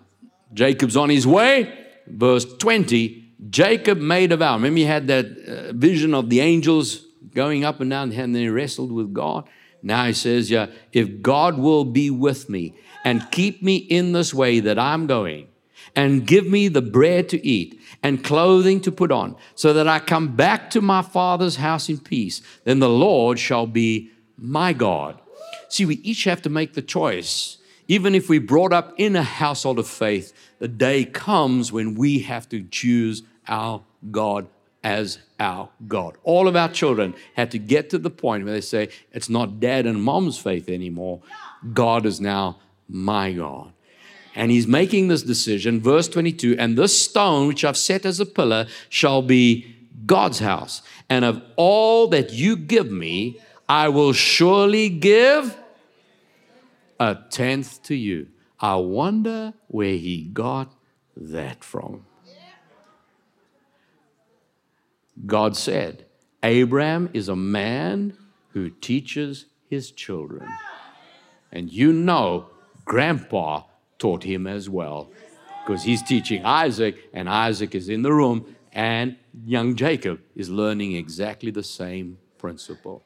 Jacob's 0.54 0.97
on 0.97 1.10
his 1.10 1.26
way. 1.26 1.73
Verse 2.06 2.43
20 2.43 3.32
Jacob 3.50 4.00
made 4.00 4.34
a 4.34 4.36
vow. 4.36 4.56
Remember, 4.56 4.78
he 4.78 4.84
had 4.84 5.08
that 5.08 5.26
uh, 5.26 5.71
vision 5.71 6.13
of 6.13 6.30
the 6.30 6.41
angels 6.41 7.06
going 7.34 7.63
up 7.63 7.80
and 7.80 7.89
down, 7.89 8.12
and 8.12 8.36
then 8.36 8.41
he 8.41 8.50
wrestled 8.50 8.91
with 8.91 9.13
God. 9.13 9.47
Now 9.88 10.06
he 10.06 10.13
says, 10.13 10.52
Yeah, 10.52 10.67
if 10.91 11.21
God 11.21 11.58
will 11.58 11.86
be 11.86 12.10
with 12.10 12.50
me 12.50 12.76
and 13.04 13.30
keep 13.32 13.63
me 13.63 13.78
in 13.78 14.12
this 14.12 14.34
way 14.34 14.60
that 14.60 14.78
I'm 14.78 15.08
going, 15.08 15.47
and 15.95 16.28
give 16.28 16.45
me 16.45 16.67
the 16.67 16.82
bread 16.82 17.30
to 17.30 17.47
eat 17.47 17.80
and 18.04 18.23
clothing 18.23 18.82
to 18.82 18.91
put 18.91 19.12
on, 19.12 19.36
so 19.56 19.73
that 19.73 19.88
I 19.88 20.00
come 20.00 20.36
back 20.36 20.69
to 20.71 20.82
my 20.82 21.02
father's 21.02 21.56
house 21.56 21.89
in 21.89 21.97
peace, 21.97 22.41
then 22.65 22.80
the 22.80 22.89
Lord 22.89 23.39
shall 23.39 23.65
be 23.65 24.12
my 24.38 24.73
God. 24.73 25.19
See, 25.69 25.86
we 25.86 25.95
each 25.95 26.26
have 26.26 26.43
to 26.43 26.50
make 26.50 26.73
the 26.73 26.82
choice 26.84 27.58
even 27.88 28.15
if 28.15 28.28
we 28.28 28.39
brought 28.39 28.73
up 28.73 28.93
in 28.97 29.15
a 29.15 29.23
household 29.23 29.80
of 29.80 29.88
faith, 29.88 30.34
the 30.60 30.67
day 30.67 31.06
comes 31.06 31.71
when 31.71 31.95
we 31.95 32.19
have 32.19 32.50
to 32.50 32.63
choose 32.63 33.23
our 33.47 33.82
God 34.12 34.47
as 34.88 35.19
our 35.38 35.67
God. 35.86 36.17
All 36.23 36.47
of 36.47 36.56
our 36.56 36.69
children 36.69 37.13
had 37.36 37.52
to 37.52 37.60
get 37.60 37.89
to 37.89 37.97
the 37.97 38.10
point 38.10 38.45
where 38.45 38.54
they 38.54 38.62
say, 38.62 38.88
it's 39.12 39.28
not 39.28 39.60
dad 39.60 39.86
and 39.86 40.02
mom's 40.02 40.38
faith 40.38 40.69
anymore. 40.69 41.19
God 41.73 42.06
is 42.06 42.21
now 42.21 42.60
my 42.88 43.34
God. 43.34 43.73
And 44.34 44.50
he's 44.50 44.65
making 44.65 45.10
this 45.10 45.23
decision, 45.23 45.82
verse 45.82 46.08
22 46.08 46.56
and 46.58 46.78
this 46.78 46.97
stone 46.97 47.50
which 47.50 47.65
I've 47.65 47.76
set 47.76 48.06
as 48.06 48.21
a 48.21 48.26
pillar 48.26 48.67
shall 48.88 49.21
be 49.21 49.76
God's 50.06 50.39
house. 50.39 50.82
And 51.10 51.26
of 51.26 51.41
all 51.58 52.08
that 52.08 52.32
you 52.32 52.56
give 52.56 52.89
me, 52.89 53.41
I 53.67 53.89
will 53.89 54.13
surely 54.13 54.88
give 54.88 55.58
a 56.97 57.17
tenth 57.30 57.84
to 57.84 57.95
you. 57.95 58.30
I 58.62 58.76
wonder 58.76 59.54
where 59.67 59.97
he 59.97 60.21
got 60.23 60.71
that 61.17 61.62
from. 61.62 62.07
God 65.25 65.56
said, 65.56 66.06
Abraham 66.43 67.10
is 67.13 67.30
a 67.30 67.36
man 67.36 68.17
who 68.49 68.69
teaches 68.69 69.45
his 69.69 69.91
children. 69.91 70.47
And 71.51 71.71
you 71.71 71.91
know, 71.91 72.49
grandpa 72.86 73.63
taught 73.97 74.23
him 74.23 74.47
as 74.47 74.69
well 74.69 75.10
because 75.65 75.84
he's 75.84 76.01
teaching 76.01 76.45
Isaac, 76.45 76.95
and 77.13 77.27
Isaac 77.27 77.75
is 77.75 77.89
in 77.89 78.01
the 78.01 78.13
room, 78.13 78.56
and 78.71 79.17
young 79.45 79.75
Jacob 79.75 80.21
is 80.34 80.49
learning 80.49 80.95
exactly 80.95 81.51
the 81.51 81.63
same 81.63 82.17
principle. 82.38 83.03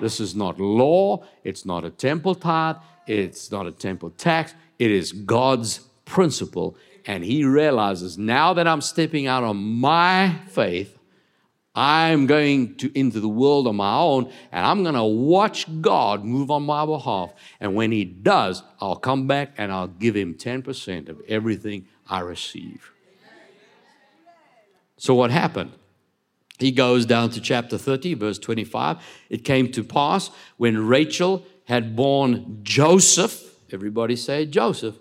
This 0.00 0.20
is 0.20 0.36
not 0.36 0.60
law, 0.60 1.24
it's 1.42 1.64
not 1.64 1.84
a 1.84 1.90
temple 1.90 2.36
tithe, 2.36 2.76
it's 3.08 3.50
not 3.50 3.66
a 3.66 3.72
temple 3.72 4.10
tax, 4.10 4.54
it 4.78 4.90
is 4.90 5.10
God's 5.10 5.80
principle. 6.04 6.76
And 7.06 7.24
he 7.24 7.44
realizes 7.44 8.16
now 8.16 8.54
that 8.54 8.68
I'm 8.68 8.80
stepping 8.80 9.26
out 9.26 9.42
on 9.42 9.56
my 9.56 10.36
faith, 10.48 10.95
I'm 11.78 12.26
going 12.26 12.76
to 12.76 12.98
into 12.98 13.20
the 13.20 13.28
world 13.28 13.68
on 13.68 13.76
my 13.76 13.98
own 13.98 14.32
and 14.50 14.64
I'm 14.64 14.82
going 14.82 14.94
to 14.94 15.04
watch 15.04 15.66
God 15.82 16.24
move 16.24 16.50
on 16.50 16.62
my 16.62 16.86
behalf. 16.86 17.34
And 17.60 17.74
when 17.74 17.92
he 17.92 18.04
does, 18.04 18.62
I'll 18.80 18.96
come 18.96 19.26
back 19.26 19.52
and 19.58 19.70
I'll 19.70 19.86
give 19.86 20.16
him 20.16 20.34
10% 20.34 21.10
of 21.10 21.20
everything 21.28 21.86
I 22.08 22.20
receive. 22.20 22.90
So 24.96 25.14
what 25.14 25.30
happened? 25.30 25.72
He 26.58 26.72
goes 26.72 27.04
down 27.04 27.28
to 27.30 27.40
chapter 27.42 27.76
30, 27.76 28.14
verse 28.14 28.38
25. 28.38 28.96
It 29.28 29.44
came 29.44 29.70
to 29.72 29.84
pass 29.84 30.30
when 30.56 30.86
Rachel 30.86 31.44
had 31.64 31.94
born 31.94 32.60
Joseph. 32.62 33.42
Everybody 33.70 34.16
say 34.16 34.46
Joseph. 34.46 34.96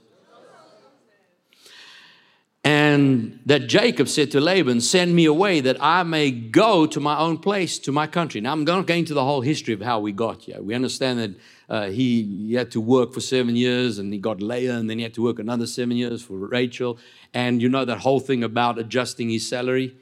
And 2.66 3.40
that 3.46 3.68
Jacob 3.68 4.10
said 4.10 4.32
to 4.32 4.42
Laban, 4.42 4.82
Send 4.82 5.16
me 5.16 5.26
away 5.26 5.60
that 5.60 5.78
I 5.80 6.02
may 6.02 6.32
go 6.32 6.88
to 6.88 7.00
my 7.00 7.16
own 7.16 7.38
place, 7.38 7.78
to 7.78 7.92
my 7.92 8.08
country. 8.08 8.42
Now, 8.42 8.54
I'm 8.54 8.66
going 8.66 8.90
into 8.90 9.14
the 9.14 9.24
whole 9.24 9.42
history 9.42 9.76
of 9.76 9.82
how 9.82 10.00
we 10.00 10.12
got 10.12 10.42
here. 10.42 10.60
We 10.64 10.74
understand 10.74 11.20
that 11.20 11.32
uh, 11.70 11.90
he, 11.90 12.24
he, 12.24 12.56
had 12.56 12.72
to 12.72 12.82
work 12.82 13.14
for 13.14 13.22
seven 13.22 13.56
years 13.56 14.00
and 14.00 14.12
he 14.12 14.18
got 14.18 14.42
Leah, 14.42 14.78
and 14.78 14.90
then 14.90 14.98
he 14.98 15.04
had 15.04 15.14
to 15.14 15.22
work 15.22 15.38
another 15.38 15.68
seven 15.68 15.96
years 15.96 16.24
for 16.24 16.38
Rachel. 16.38 16.98
And 17.36 17.62
you 17.62 17.70
know 17.70 17.86
that 17.86 18.00
whole 18.00 18.20
thing 18.20 18.44
about 18.44 18.80
adjusting 18.80 19.30
his 19.30 19.48
salary. 19.48 19.96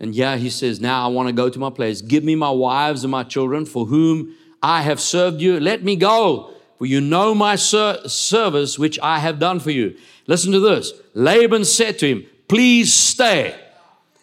And 0.00 0.12
yeah, 0.12 0.38
he 0.38 0.50
says, 0.50 0.80
Now 0.80 1.04
I 1.04 1.06
want 1.12 1.28
to 1.28 1.32
go 1.32 1.48
to 1.48 1.58
my 1.60 1.70
place. 1.70 2.02
Give 2.02 2.24
me 2.24 2.34
my 2.34 2.50
wives 2.50 3.04
and 3.04 3.12
my 3.12 3.22
children 3.22 3.64
for 3.64 3.86
whom 3.86 4.34
I 4.60 4.82
have 4.82 5.00
served 5.00 5.40
you. 5.40 5.60
Let 5.60 5.84
me 5.84 5.94
go, 5.94 6.52
for 6.78 6.86
you 6.86 7.00
know 7.00 7.34
my 7.34 7.56
ser- 7.56 8.08
service 8.08 8.78
which 8.78 8.98
I 9.00 9.18
have 9.18 9.38
done 9.38 9.60
for 9.60 9.70
you. 9.70 9.96
Listen 10.26 10.52
to 10.52 10.60
this. 10.60 10.92
Laban 11.14 11.64
said 11.64 11.98
to 11.98 12.08
him, 12.08 12.26
Please 12.46 12.94
stay 12.94 13.54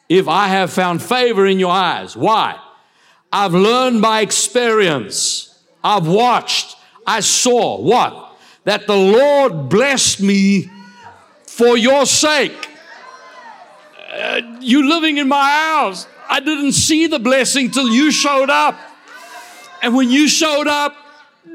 if 0.10 0.28
I 0.28 0.48
have 0.48 0.72
found 0.72 1.04
favor 1.04 1.46
in 1.46 1.60
your 1.60 1.72
eyes. 1.72 2.15
Why? 2.15 2.60
I've 3.32 3.54
learned 3.54 4.02
by 4.02 4.22
experience. 4.22 5.63
I've 5.84 6.08
watched. 6.08 6.78
I 7.06 7.20
saw 7.20 7.80
what? 7.82 8.38
That 8.63 8.88
the 8.88 8.96
Lord 8.96 9.70
blessed 9.70 10.22
me 10.22 10.70
for 11.46 11.78
your 11.78 12.06
sake. 12.06 12.70
Uh, 14.12 14.41
you 14.62 14.89
living 14.89 15.18
in 15.18 15.28
my 15.28 15.52
house. 15.52 16.08
I 16.30 16.39
didn't 16.39 16.72
see 16.72 17.08
the 17.08 17.20
blessing 17.20 17.70
till 17.70 17.89
you 17.89 18.12
showed 18.12 18.50
up. 18.50 18.80
And 19.82 19.94
when 19.94 20.10
you 20.10 20.28
showed 20.28 20.68
up, 20.68 20.96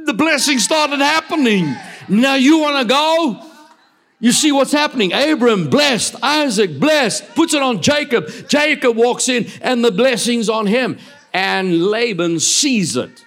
the 0.04 0.14
blessing 0.14 0.58
started 0.58 1.00
happening. 1.00 1.74
Now 2.08 2.34
you 2.34 2.58
want 2.58 2.78
to 2.78 2.84
go? 2.92 3.46
You 4.20 4.32
see 4.32 4.52
what's 4.52 4.72
happening. 4.72 5.12
Abram 5.12 5.70
blessed, 5.70 6.16
Isaac 6.22 6.78
blessed, 6.78 7.34
puts 7.34 7.54
it 7.54 7.62
on 7.62 7.80
Jacob. 7.80 8.28
Jacob 8.48 8.96
walks 8.96 9.28
in 9.28 9.46
and 9.62 9.82
the 9.82 9.90
blessing's 9.90 10.48
on 10.48 10.66
him. 10.66 10.98
And 11.32 11.86
Laban 11.86 12.40
sees 12.40 12.96
it. 12.96 13.24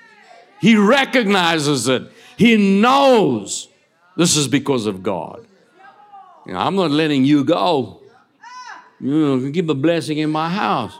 He 0.62 0.76
recognizes 0.76 1.88
it. 1.88 2.04
He 2.38 2.58
knows 2.80 3.69
this 4.15 4.38
is 4.38 4.47
because 4.47 4.86
of 4.86 5.02
God. 5.02 5.45
You 6.45 6.54
know, 6.54 6.60
I'm 6.60 6.76
not 6.76 6.91
letting 6.91 7.26
you 7.26 7.43
go. 7.43 8.02
You 8.99 9.38
know, 9.38 9.49
give 9.49 9.69
a 9.69 9.73
blessing 9.73 10.19
in 10.19 10.30
my 10.30 10.49
house. 10.49 10.97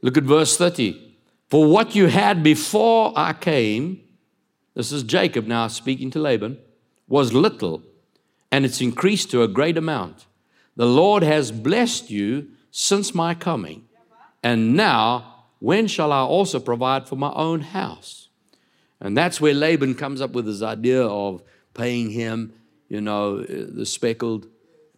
Look 0.00 0.16
at 0.16 0.22
verse 0.22 0.56
30. 0.56 1.07
For 1.48 1.66
what 1.66 1.94
you 1.94 2.08
had 2.08 2.42
before 2.42 3.12
I 3.16 3.32
came, 3.32 4.02
this 4.74 4.92
is 4.92 5.02
Jacob 5.02 5.46
now 5.46 5.68
speaking 5.68 6.10
to 6.10 6.18
Laban, 6.18 6.58
was 7.06 7.32
little, 7.32 7.82
and 8.52 8.66
it's 8.66 8.82
increased 8.82 9.30
to 9.30 9.42
a 9.42 9.48
great 9.48 9.78
amount. 9.78 10.26
The 10.76 10.86
Lord 10.86 11.22
has 11.22 11.50
blessed 11.50 12.10
you 12.10 12.48
since 12.70 13.14
my 13.14 13.34
coming. 13.34 13.86
And 14.42 14.76
now, 14.76 15.46
when 15.58 15.86
shall 15.86 16.12
I 16.12 16.20
also 16.20 16.60
provide 16.60 17.08
for 17.08 17.16
my 17.16 17.32
own 17.32 17.60
house? 17.60 18.28
And 19.00 19.16
that's 19.16 19.40
where 19.40 19.54
Laban 19.54 19.94
comes 19.94 20.20
up 20.20 20.32
with 20.32 20.44
this 20.44 20.62
idea 20.62 21.02
of 21.02 21.42
paying 21.72 22.10
him, 22.10 22.52
you 22.88 23.00
know, 23.00 23.42
the 23.42 23.86
speckled 23.86 24.48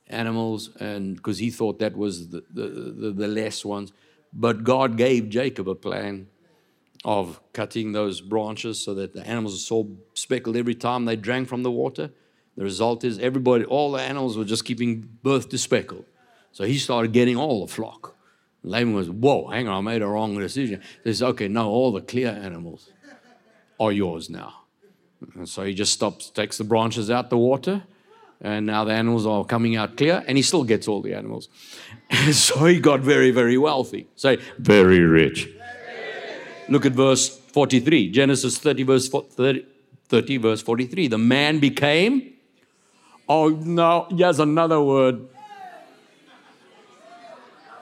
animals, 0.09 0.71
and 0.81 1.15
because 1.15 1.39
he 1.39 1.51
thought 1.51 1.79
that 1.79 1.97
was 1.97 2.29
the, 2.31 2.43
the, 2.51 2.69
the, 2.69 3.11
the 3.13 3.29
less 3.29 3.65
ones. 3.65 3.93
But 4.33 4.65
God 4.65 4.97
gave 4.97 5.29
Jacob 5.29 5.69
a 5.69 5.75
plan 5.77 6.27
of 7.05 7.41
cutting 7.53 7.93
those 7.93 8.21
branches 8.21 8.83
so 8.83 8.95
that 8.95 9.15
the 9.15 9.27
animals 9.27 9.55
are 9.55 9.59
so 9.59 9.89
speckled 10.15 10.57
every 10.57 10.75
time 10.75 11.05
they 11.05 11.17
drank 11.17 11.49
from 11.49 11.63
the 11.63 11.71
water. 11.71 12.11
The 12.57 12.65
result 12.65 13.05
is 13.05 13.19
everybody, 13.19 13.65
all 13.65 13.93
the 13.93 14.03
animals 14.03 14.37
were 14.37 14.45
just 14.45 14.65
keeping 14.65 15.09
birth 15.23 15.49
to 15.51 15.59
speckled. 15.59 16.05
So 16.53 16.65
he 16.65 16.79
started 16.79 17.13
getting 17.13 17.37
all 17.37 17.65
the 17.65 17.73
flock. 17.73 18.17
Laban 18.63 18.93
was, 18.93 19.09
whoa, 19.09 19.49
hang 19.49 19.69
on, 19.69 19.79
I 19.79 19.93
made 19.93 20.03
a 20.03 20.07
wrong 20.07 20.37
decision. 20.39 20.83
He 21.03 21.11
says, 21.11 21.23
okay, 21.23 21.49
no, 21.49 21.71
all 21.71 21.93
the 21.93 22.03
clear 22.03 22.29
animals 22.29 22.91
are 23.79 23.93
yours 23.93 24.29
now. 24.29 24.65
And 25.35 25.49
so 25.49 25.65
he 25.65 25.73
just 25.75 25.93
stops, 25.93 26.29
takes 26.29 26.59
the 26.59 26.65
branches 26.65 27.11
out 27.11 27.31
the 27.31 27.39
water, 27.39 27.83
And 28.43 28.65
now 28.65 28.85
the 28.85 28.93
animals 28.93 29.27
are 29.27 29.45
coming 29.45 29.77
out 29.77 29.97
clear, 29.97 30.25
and 30.27 30.39
he 30.39 30.43
still 30.43 30.65
gets 30.65 30.89
all 30.89 31.03
the 31.03 31.15
animals. 31.15 31.49
And 32.11 32.35
so 32.47 32.65
he 32.65 32.81
got 32.81 33.01
very, 33.01 33.31
very 33.31 33.59
wealthy. 33.59 34.09
Say, 34.17 34.39
very 34.59 35.01
rich. 35.01 35.49
Look 36.71 36.87
at 36.87 36.93
verse 36.93 37.29
43, 37.29 38.11
Genesis 38.11 38.57
30, 38.59 38.85
verse 38.85 39.09
30, 39.09 39.67
30, 40.09 40.37
verse 40.37 40.63
43. 40.63 41.09
The 41.09 41.19
man 41.19 41.59
became, 41.59 42.35
oh 43.29 43.49
no, 43.49 44.07
yes, 44.11 44.39
another 44.39 44.81
word. 44.81 45.29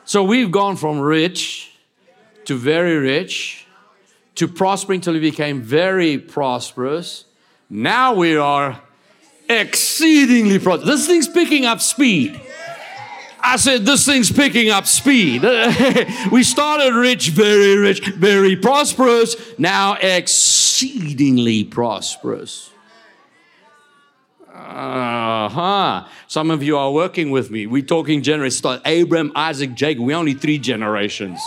So 0.07 0.25
we've 0.25 0.51
gone 0.51 0.77
from 0.77 1.01
rich 1.01 1.71
to 2.47 2.57
very 2.57 2.97
rich 2.97 3.67
to 4.37 4.49
prospering 4.49 5.03
till 5.03 5.13
we 5.13 5.21
became 5.21 5.61
very 5.61 6.17
prosperous. 6.17 7.27
Now 7.69 8.15
we 8.15 8.37
are 8.37 8.81
exceedingly 9.51 10.59
prosperous. 10.59 10.89
This 10.89 11.07
thing's 11.07 11.29
picking 11.29 11.67
up 11.67 11.83
speed. 11.83 12.41
I 13.41 13.57
said, 13.57 13.87
This 13.87 14.05
thing's 14.05 14.31
picking 14.31 14.71
up 14.71 14.87
speed. 14.87 15.43
we 16.33 16.43
started 16.43 16.95
rich, 16.95 17.31
very 17.31 17.77
rich, 17.77 18.07
very 18.09 18.57
prosperous, 18.57 19.37
now 19.59 19.95
exceedingly 19.95 21.65
prosperous. 21.65 22.71
Uh 24.55 25.49
huh. 25.49 26.09
Some 26.27 26.51
of 26.51 26.63
you 26.63 26.77
are 26.77 26.93
working 26.93 27.31
with 27.31 27.51
me. 27.51 27.67
We're 27.67 27.83
talking 27.83 28.23
generations. 28.23 28.81
Abraham, 28.85 29.33
Isaac, 29.35 29.75
Jacob. 29.75 30.05
We're 30.05 30.17
only 30.17 30.35
three 30.35 30.59
generations. 30.59 31.41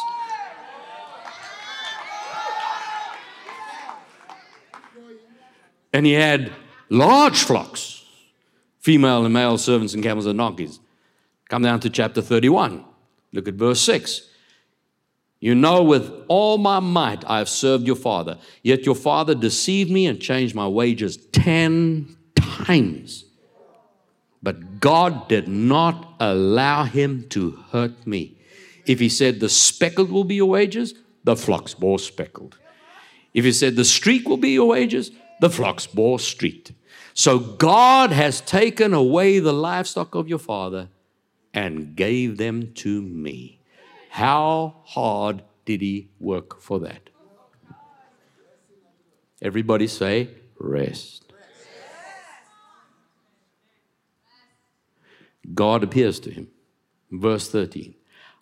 And 5.94 6.06
he 6.06 6.14
had 6.14 6.52
large 6.90 7.44
flocks, 7.44 8.06
female 8.80 9.26
and 9.26 9.34
male 9.34 9.58
servants 9.58 9.94
and 9.94 10.02
camels 10.02 10.26
and 10.26 10.38
donkeys. 10.38 10.80
Come 11.52 11.64
down 11.64 11.82
to 11.82 11.90
chapter 11.90 12.22
31. 12.22 12.86
Look 13.34 13.46
at 13.46 13.56
verse 13.56 13.82
6. 13.82 14.22
You 15.42 15.54
know, 15.54 15.84
with 15.84 16.10
all 16.30 16.58
my 16.58 16.80
might 16.80 17.30
I 17.30 17.40
have 17.40 17.50
served 17.50 17.86
your 17.86 17.98
father, 17.98 18.38
yet 18.64 18.86
your 18.86 18.96
father 18.96 19.36
deceived 19.36 19.92
me 19.92 20.06
and 20.06 20.18
changed 20.18 20.56
my 20.56 20.66
wages 20.70 21.18
10 21.18 22.16
times. 22.36 23.26
But 24.42 24.80
God 24.80 25.28
did 25.28 25.50
not 25.50 26.14
allow 26.22 26.86
him 26.86 27.28
to 27.32 27.52
hurt 27.74 28.08
me. 28.08 28.38
If 28.86 29.02
he 29.02 29.10
said 29.10 29.42
the 29.42 29.50
speckled 29.50 30.10
will 30.10 30.24
be 30.24 30.36
your 30.36 30.50
wages, 30.50 30.94
the 31.26 31.36
flocks 31.36 31.74
bore 31.74 32.00
speckled. 32.00 32.58
If 33.34 33.44
he 33.44 33.52
said 33.52 33.76
the 33.76 33.84
streak 33.84 34.26
will 34.30 34.38
be 34.38 34.52
your 34.52 34.70
wages, 34.70 35.12
the 35.42 35.50
flocks 35.50 35.86
bore 35.86 36.18
streaked. 36.18 36.72
So 37.14 37.40
God 37.40 38.14
has 38.14 38.40
taken 38.40 38.94
away 38.94 39.40
the 39.40 39.52
livestock 39.52 40.16
of 40.16 40.30
your 40.30 40.40
father 40.40 40.88
and 41.54 41.96
gave 41.96 42.38
them 42.38 42.74
to 42.74 43.02
me. 43.02 43.60
How 44.10 44.76
hard 44.86 45.44
did 45.66 45.82
he 45.82 46.10
work 46.20 46.62
for 46.62 46.80
that? 46.80 47.10
Everybody 49.42 49.88
say, 49.88 50.30
rest. 50.60 51.32
God 55.54 55.84
appears 55.84 56.20
to 56.22 56.32
him. 56.32 56.48
Verse 57.12 57.50
13 57.50 57.96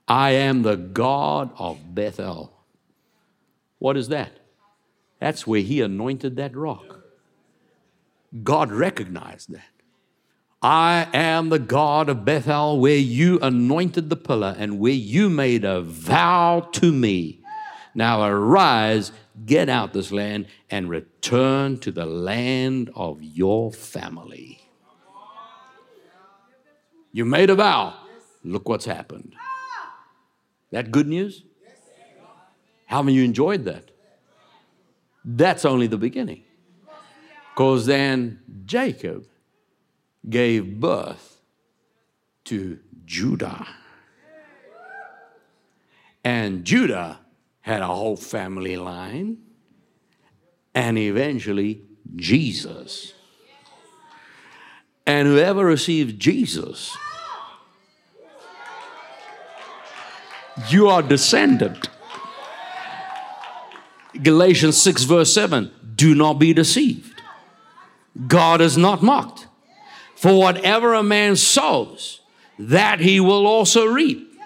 I 0.07 0.32
am 0.32 0.64
the 0.64 0.76
God 0.76 1.51
of 1.57 1.93
Bethel. 1.95 2.53
What 3.78 3.95
is 3.95 4.10
that? 4.10 4.32
That's 5.20 5.45
where 5.45 5.62
he 5.62 5.82
anointed 5.82 6.36
that 6.38 6.55
rock. 6.55 7.01
God 8.43 8.72
recognized 8.72 9.51
that. 9.53 9.79
I 10.62 11.07
am 11.14 11.49
the 11.49 11.60
God 11.60 12.10
of 12.10 12.26
Bethel, 12.26 12.80
where 12.80 12.97
you 12.97 13.39
anointed 13.39 14.10
the 14.10 14.18
pillar 14.18 14.55
and 14.57 14.78
where 14.78 14.91
you 14.91 15.30
made 15.30 15.64
a 15.64 15.82
vow 15.82 16.68
to 16.74 16.91
me. 16.91 17.41
Now 17.95 18.24
arise, 18.24 19.14
get 19.45 19.70
out 19.70 19.93
this 19.93 20.12
land, 20.12 20.47
and 20.70 20.89
return 20.89 21.80
to 21.80 21.91
the 21.91 22.05
land 22.05 22.91
of 22.93 23.24
your 23.24 23.72
family. 23.72 24.62
You 27.14 27.24
made 27.24 27.49
a 27.49 27.55
vow. 27.55 27.95
Look 28.43 28.68
what's 28.68 28.86
happened. 28.86 29.36
That 30.72 30.91
good 30.91 31.07
news? 31.07 31.43
How 32.86 32.97
Haven't 32.97 33.14
you 33.14 33.24
enjoyed 33.24 33.64
that? 33.66 33.91
That's 35.24 35.64
only 35.64 35.88
the 35.88 35.97
beginning. 35.97 36.43
Because 37.53 37.86
then 37.86 38.39
Jacob 38.66 39.26
gave 40.28 40.80
birth 40.80 41.42
to 42.46 42.80
Judah. 43.06 43.68
And 46.24 46.66
Judah 46.66 47.20
had 47.62 47.82
a 47.82 47.88
whole 47.88 48.16
family 48.16 48.78
line, 48.78 49.38
and 50.74 50.98
eventually 50.98 51.82
Jesus. 52.16 53.14
And 55.06 55.28
whoever 55.28 55.66
receives 55.66 56.14
Jesus, 56.14 56.96
you 60.68 60.88
are 60.88 61.02
descendant. 61.02 61.90
Galatians 64.22 64.82
6, 64.82 65.04
verse 65.04 65.34
7 65.34 65.72
do 65.96 66.16
not 66.16 66.40
be 66.40 66.54
deceived. 66.54 67.22
God 68.28 68.62
is 68.62 68.78
not 68.78 69.04
mocked. 69.04 69.49
For 70.20 70.38
whatever 70.38 70.94
a 70.96 71.02
man 71.02 71.38
sows, 71.38 72.20
that 72.58 73.00
he 73.00 73.22
will 73.22 73.48
also 73.48 73.86
reap. 73.86 74.38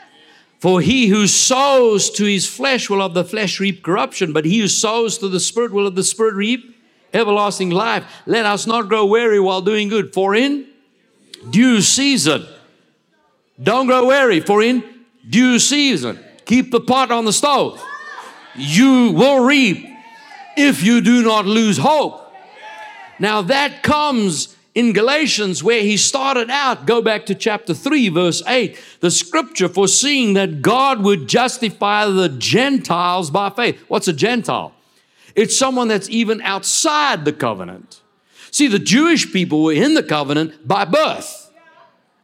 For 0.59 0.81
he 0.81 1.07
who 1.07 1.25
sows 1.25 2.11
to 2.11 2.25
his 2.25 2.45
flesh 2.45 2.91
will 2.91 3.01
of 3.01 3.15
the 3.15 3.23
flesh 3.23 3.59
reap 3.59 3.83
corruption, 3.83 4.33
but 4.33 4.45
he 4.45 4.59
who 4.59 4.67
sows 4.67 5.17
to 5.17 5.27
the 5.27 5.39
Spirit 5.39 5.71
will 5.71 5.87
of 5.87 5.95
the 5.95 6.03
Spirit 6.03 6.35
reap 6.35 6.75
everlasting 7.11 7.71
life. 7.71 8.05
Let 8.27 8.45
us 8.45 8.67
not 8.67 8.87
grow 8.87 9.07
weary 9.07 9.39
while 9.39 9.61
doing 9.61 9.89
good, 9.89 10.13
for 10.13 10.35
in 10.35 10.67
due 11.49 11.81
season, 11.81 12.45
don't 13.61 13.87
grow 13.87 14.05
weary, 14.05 14.41
for 14.41 14.61
in 14.61 14.83
due 15.27 15.57
season, 15.57 16.19
keep 16.45 16.69
the 16.69 16.81
pot 16.81 17.09
on 17.09 17.25
the 17.25 17.33
stove. 17.33 17.83
You 18.55 19.09
will 19.13 19.43
reap 19.43 19.83
if 20.55 20.83
you 20.83 21.01
do 21.01 21.23
not 21.23 21.47
lose 21.47 21.79
hope. 21.79 22.31
Now 23.17 23.41
that 23.41 23.81
comes 23.81 24.55
in 24.75 24.91
Galatians, 24.93 25.63
where 25.63 25.81
he 25.81 25.97
started 25.97 26.49
out, 26.49 26.87
go 26.87 27.01
back 27.01 27.27
to 27.27 27.35
chapter 27.35 27.73
3, 27.73 28.09
verse 28.09 28.41
8, 28.47 28.79
the 29.01 29.11
scripture 29.11 29.69
foreseeing 29.69 30.33
that 30.33 30.61
God 30.61 31.03
would 31.03 31.27
justify 31.27 32.05
the 32.07 32.29
Gentiles 32.29 33.29
by 33.29 33.51
faith. 33.51 33.83
What's 33.87 34.07
a 34.07 34.13
Gentile? 34.13 34.73
It's 35.35 35.57
someone 35.57 35.87
that's 35.87 36.09
even 36.09 36.41
outside 36.41 37.23
the 37.23 37.33
covenant. 37.33 38.01
See, 38.49 38.67
the 38.67 38.79
Jewish 38.79 39.31
people 39.31 39.63
were 39.63 39.73
in 39.73 39.93
the 39.93 40.03
covenant 40.03 40.67
by 40.67 40.85
birth. 40.85 41.51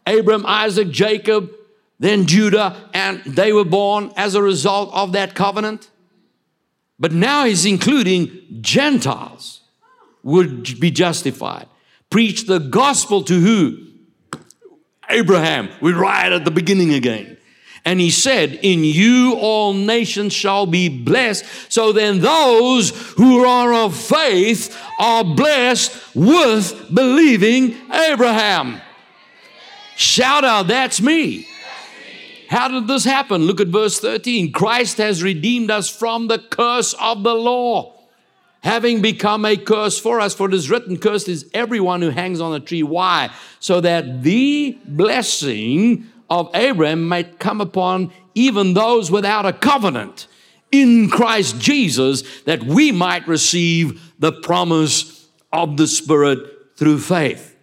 Abram, 0.07 0.45
Isaac, 0.47 0.89
Jacob, 0.89 1.51
then 1.99 2.25
Judah, 2.25 2.89
and 2.93 3.21
they 3.25 3.53
were 3.53 3.65
born 3.65 4.11
as 4.15 4.33
a 4.33 4.41
result 4.41 4.91
of 4.93 5.11
that 5.11 5.35
covenant. 5.35 5.89
But 6.99 7.11
now 7.11 7.45
he's 7.45 7.65
including 7.65 8.31
Gentiles 8.61 9.61
would 10.23 10.79
be 10.79 10.89
justified 10.91 11.67
preached 12.09 12.47
the 12.47 12.59
gospel 12.59 13.23
to 13.23 13.39
who? 13.39 13.89
Abraham. 15.09 15.69
We're 15.81 15.99
right 15.99 16.31
at 16.31 16.45
the 16.45 16.51
beginning 16.51 16.93
again. 16.93 17.37
And 17.85 17.99
he 17.99 18.11
said, 18.11 18.59
In 18.61 18.83
you 18.83 19.35
all 19.39 19.73
nations 19.73 20.33
shall 20.33 20.65
be 20.65 20.89
blessed. 20.89 21.45
So 21.69 21.91
then 21.91 22.19
those 22.19 22.91
who 23.13 23.43
are 23.45 23.73
of 23.73 23.95
faith 23.95 24.77
are 24.99 25.23
blessed 25.23 26.15
with 26.15 26.93
believing 26.93 27.75
Abraham. 27.91 28.81
Shout 29.95 30.43
out, 30.43 30.67
that's 30.67 31.01
me. 31.01 31.47
How 32.49 32.67
did 32.67 32.87
this 32.87 33.03
happen? 33.03 33.43
Look 33.43 33.61
at 33.61 33.67
verse 33.67 33.99
13. 33.99 34.51
Christ 34.51 34.97
has 34.97 35.21
redeemed 35.21 35.69
us 35.69 35.89
from 35.89 36.27
the 36.27 36.39
curse 36.39 36.93
of 36.93 37.23
the 37.23 37.35
law 37.35 37.98
having 38.61 39.01
become 39.01 39.45
a 39.45 39.57
curse 39.57 39.99
for 39.99 40.19
us. 40.19 40.33
For 40.33 40.47
it 40.47 40.53
is 40.53 40.69
written, 40.69 40.97
Cursed 40.97 41.27
is 41.27 41.49
everyone 41.53 42.01
who 42.01 42.09
hangs 42.09 42.41
on 42.41 42.53
a 42.53 42.59
tree. 42.59 42.83
Why? 42.83 43.31
So 43.59 43.81
that 43.81 44.23
the 44.23 44.77
blessing 44.85 46.05
of 46.29 46.49
Abraham 46.53 47.07
might 47.07 47.39
come 47.39 47.61
upon 47.61 48.11
even 48.35 48.73
those 48.73 49.09
without 49.09 49.45
a 49.45 49.53
covenant 49.53 50.27
in 50.71 51.09
Christ 51.09 51.59
Jesus, 51.59 52.41
that 52.41 52.63
we 52.63 52.91
might 52.91 53.27
receive 53.27 54.13
the 54.19 54.31
promise 54.31 55.27
of 55.51 55.77
the 55.77 55.87
Spirit 55.87 56.39
through 56.75 56.99
faith. 56.99 57.55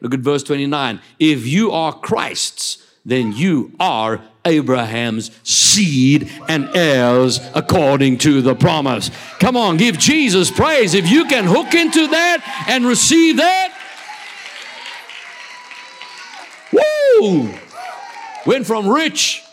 Look 0.00 0.14
at 0.14 0.20
verse 0.20 0.42
29. 0.42 1.00
If 1.20 1.46
you 1.46 1.70
are 1.70 1.92
Christ's, 1.92 2.84
then 3.04 3.32
you 3.32 3.72
are 3.78 4.22
Abraham's 4.44 5.30
seed 5.42 6.30
and 6.48 6.68
heirs 6.74 7.40
according 7.54 8.18
to 8.18 8.42
the 8.42 8.54
promise. 8.54 9.10
Come 9.38 9.56
on, 9.56 9.76
give 9.76 9.98
Jesus 9.98 10.50
praise. 10.50 10.94
If 10.94 11.10
you 11.10 11.26
can 11.26 11.44
hook 11.44 11.74
into 11.74 12.08
that 12.08 12.66
and 12.68 12.84
receive 12.84 13.36
that, 13.36 13.78
Woo! 16.72 17.52
Went 18.46 18.66
from 18.66 18.88
rich 18.88 19.44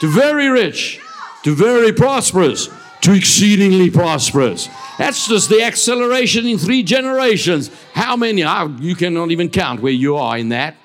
to 0.00 0.08
very 0.08 0.48
rich 0.48 1.00
to 1.44 1.54
very 1.54 1.92
prosperous 1.92 2.68
to 3.02 3.12
exceedingly 3.12 3.90
prosperous. 3.90 4.68
That's 4.98 5.28
just 5.28 5.50
the 5.50 5.62
acceleration 5.62 6.46
in 6.46 6.58
three 6.58 6.82
generations. 6.82 7.70
How 7.92 8.16
many? 8.16 8.42
Ah, 8.42 8.68
you 8.80 8.94
cannot 8.94 9.30
even 9.30 9.50
count 9.50 9.80
where 9.80 9.92
you 9.92 10.16
are 10.16 10.38
in 10.38 10.48
that. 10.48 10.76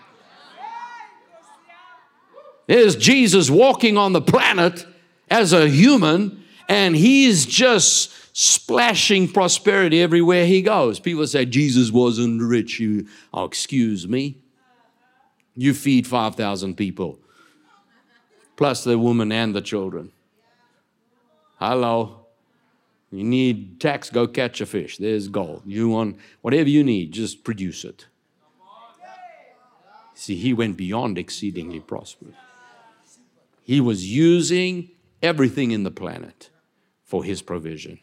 There's 2.69 2.95
Jesus 2.95 3.49
walking 3.49 3.97
on 3.97 4.13
the 4.13 4.21
planet 4.21 4.85
as 5.27 5.53
a 5.53 5.67
human, 5.67 6.43
and 6.67 6.95
he's 6.95 7.47
just 7.47 8.13
splashing 8.37 9.27
prosperity 9.27 10.03
everywhere 10.03 10.45
he 10.45 10.61
goes. 10.61 10.99
People 10.99 11.25
say 11.25 11.45
Jesus 11.45 11.89
wasn't 11.89 12.43
rich. 12.43 12.79
You, 12.79 13.07
oh, 13.33 13.45
excuse 13.45 14.07
me. 14.07 14.37
You 15.55 15.73
feed 15.73 16.05
5,000 16.05 16.75
people, 16.75 17.17
plus 18.55 18.83
the 18.83 18.99
woman 18.99 19.31
and 19.31 19.55
the 19.55 19.61
children. 19.61 20.11
Hello. 21.57 22.27
You 23.11 23.23
need 23.23 23.81
tax, 23.81 24.11
go 24.11 24.27
catch 24.27 24.61
a 24.61 24.67
fish. 24.67 24.99
There's 24.99 25.27
gold. 25.27 25.63
You 25.65 25.89
want 25.89 26.19
whatever 26.41 26.69
you 26.69 26.83
need, 26.83 27.13
just 27.13 27.43
produce 27.43 27.83
it. 27.83 28.05
See, 30.13 30.35
he 30.35 30.53
went 30.53 30.77
beyond 30.77 31.17
exceedingly 31.17 31.79
prosperous. 31.79 32.35
He 33.69 33.81
was 33.81 34.03
using 34.03 34.89
everything 35.21 35.69
in 35.69 35.83
the 35.83 35.91
planet 35.91 36.49
for 37.03 37.23
his 37.23 37.43
provision. 37.43 37.99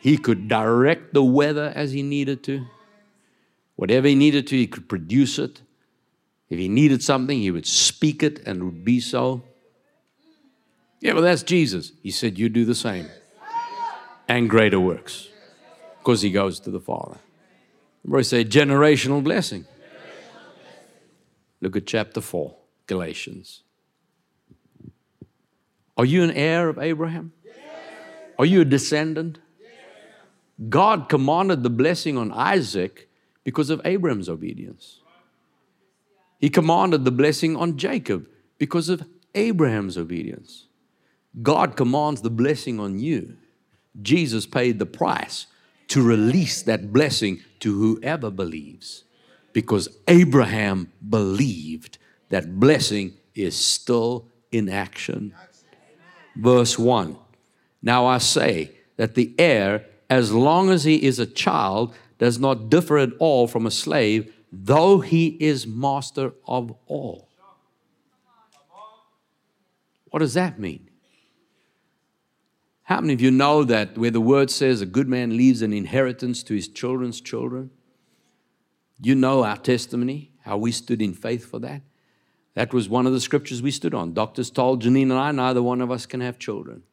He 0.00 0.16
could 0.16 0.48
direct 0.48 1.12
the 1.12 1.22
weather 1.22 1.70
as 1.74 1.92
he 1.92 2.02
needed 2.02 2.42
to. 2.44 2.64
Whatever 3.74 4.08
he 4.08 4.14
needed 4.14 4.46
to, 4.46 4.56
he 4.56 4.66
could 4.66 4.88
produce 4.88 5.38
it. 5.38 5.60
If 6.48 6.58
he 6.58 6.68
needed 6.68 7.02
something, 7.02 7.38
he 7.38 7.50
would 7.50 7.66
speak 7.66 8.22
it 8.22 8.38
and 8.46 8.62
it 8.62 8.64
would 8.64 8.86
be 8.86 8.98
so. 9.00 9.42
Yeah, 11.00 11.12
well, 11.12 11.24
that's 11.24 11.42
Jesus. 11.42 11.92
He 12.02 12.10
said, 12.10 12.38
You 12.38 12.48
do 12.48 12.64
the 12.64 12.74
same 12.74 13.06
and 14.26 14.48
greater 14.48 14.80
works 14.80 15.28
because 15.98 16.22
he 16.22 16.30
goes 16.30 16.58
to 16.60 16.70
the 16.70 16.80
Father. 16.80 17.18
Everybody 18.02 18.24
say 18.24 18.44
generational 18.46 19.22
blessing. 19.22 19.66
Look 21.60 21.76
at 21.76 21.86
chapter 21.86 22.22
4, 22.22 22.56
Galatians. 22.86 23.62
Are 25.96 26.04
you 26.04 26.22
an 26.22 26.30
heir 26.30 26.68
of 26.68 26.78
Abraham? 26.78 27.32
Are 28.38 28.46
you 28.46 28.60
a 28.60 28.64
descendant? 28.64 29.38
God 30.68 31.08
commanded 31.08 31.62
the 31.62 31.70
blessing 31.70 32.16
on 32.16 32.32
Isaac 32.32 33.08
because 33.44 33.70
of 33.70 33.80
Abraham's 33.84 34.28
obedience. 34.28 35.00
He 36.38 36.50
commanded 36.50 37.04
the 37.04 37.10
blessing 37.10 37.56
on 37.56 37.78
Jacob 37.78 38.26
because 38.58 38.88
of 38.88 39.06
Abraham's 39.34 39.96
obedience. 39.96 40.66
God 41.42 41.76
commands 41.76 42.22
the 42.22 42.30
blessing 42.30 42.80
on 42.80 42.98
you. 42.98 43.36
Jesus 44.02 44.46
paid 44.46 44.78
the 44.78 44.86
price 44.86 45.46
to 45.88 46.02
release 46.02 46.62
that 46.62 46.92
blessing 46.92 47.40
to 47.60 47.78
whoever 47.78 48.30
believes 48.30 49.04
because 49.52 49.88
Abraham 50.08 50.92
believed 51.08 51.98
that 52.28 52.58
blessing 52.58 53.14
is 53.34 53.56
still 53.56 54.26
in 54.50 54.68
action. 54.68 55.34
Verse 56.36 56.78
1 56.78 57.16
Now 57.82 58.06
I 58.06 58.18
say 58.18 58.72
that 58.96 59.14
the 59.14 59.34
heir, 59.38 59.86
as 60.08 60.32
long 60.32 60.70
as 60.70 60.84
he 60.84 61.02
is 61.04 61.18
a 61.18 61.26
child, 61.26 61.94
does 62.18 62.38
not 62.38 62.70
differ 62.70 62.98
at 62.98 63.10
all 63.18 63.46
from 63.46 63.66
a 63.66 63.70
slave, 63.70 64.32
though 64.52 65.00
he 65.00 65.36
is 65.40 65.66
master 65.66 66.32
of 66.46 66.74
all. 66.86 67.28
What 70.10 70.20
does 70.20 70.34
that 70.34 70.58
mean? 70.58 70.88
How 72.84 73.00
many 73.00 73.12
of 73.12 73.20
you 73.20 73.32
know 73.32 73.64
that 73.64 73.98
where 73.98 74.12
the 74.12 74.20
word 74.20 74.48
says 74.48 74.80
a 74.80 74.86
good 74.86 75.08
man 75.08 75.36
leaves 75.36 75.60
an 75.60 75.72
inheritance 75.72 76.42
to 76.44 76.54
his 76.54 76.68
children's 76.68 77.20
children? 77.20 77.70
You 79.02 79.14
know 79.14 79.42
our 79.42 79.56
testimony, 79.56 80.30
how 80.42 80.56
we 80.56 80.72
stood 80.72 81.02
in 81.02 81.12
faith 81.12 81.44
for 81.44 81.58
that. 81.58 81.82
That 82.56 82.72
was 82.72 82.88
one 82.88 83.06
of 83.06 83.12
the 83.12 83.20
scriptures 83.20 83.60
we 83.60 83.70
stood 83.70 83.92
on. 83.92 84.14
Doctors 84.14 84.48
told 84.48 84.82
Janine 84.82 85.02
and 85.02 85.12
I, 85.12 85.30
neither 85.30 85.62
one 85.62 85.82
of 85.82 85.90
us 85.90 86.06
can 86.06 86.22
have 86.22 86.38
children. 86.38 86.84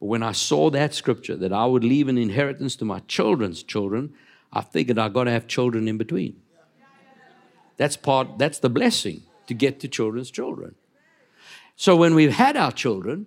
But 0.00 0.06
when 0.06 0.24
I 0.24 0.32
saw 0.32 0.70
that 0.70 0.92
scripture, 0.92 1.36
that 1.36 1.52
I 1.52 1.66
would 1.66 1.84
leave 1.84 2.08
an 2.08 2.18
inheritance 2.18 2.74
to 2.76 2.84
my 2.84 2.98
children's 3.06 3.62
children, 3.62 4.12
I 4.52 4.62
figured 4.62 4.98
I 4.98 5.08
got 5.08 5.24
to 5.24 5.30
have 5.30 5.46
children 5.46 5.86
in 5.86 5.98
between. 5.98 6.42
That's 7.76 7.96
part, 7.96 8.38
that's 8.38 8.58
the 8.58 8.68
blessing 8.68 9.22
to 9.46 9.54
get 9.54 9.78
to 9.80 9.88
children's 9.88 10.32
children. 10.32 10.74
So 11.76 11.94
when 11.94 12.16
we've 12.16 12.32
had 12.32 12.56
our 12.56 12.72
children, 12.72 13.26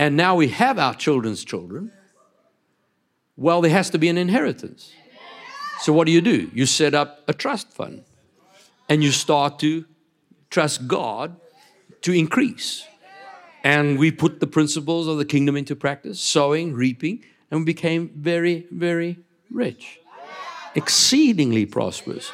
and 0.00 0.16
now 0.16 0.34
we 0.34 0.48
have 0.48 0.80
our 0.80 0.94
children's 0.94 1.44
children, 1.44 1.92
well, 3.36 3.60
there 3.60 3.70
has 3.70 3.88
to 3.90 3.98
be 3.98 4.08
an 4.08 4.18
inheritance. 4.18 4.92
So, 5.80 5.92
what 5.92 6.06
do 6.06 6.12
you 6.12 6.20
do? 6.20 6.50
You 6.52 6.66
set 6.66 6.92
up 6.92 7.22
a 7.28 7.32
trust 7.32 7.72
fund 7.72 8.02
and 8.88 9.04
you 9.04 9.12
start 9.12 9.60
to 9.60 9.84
trust 10.50 10.86
God 10.86 11.36
to 12.02 12.12
increase. 12.12 12.84
And 13.62 13.98
we 13.98 14.10
put 14.10 14.40
the 14.40 14.46
principles 14.46 15.06
of 15.06 15.18
the 15.18 15.24
kingdom 15.24 15.56
into 15.56 15.76
practice, 15.76 16.20
sowing, 16.20 16.72
reaping, 16.72 17.22
and 17.50 17.60
we 17.60 17.64
became 17.64 18.10
very, 18.16 18.66
very 18.70 19.18
rich, 19.50 20.00
exceedingly 20.74 21.66
prosperous. 21.66 22.30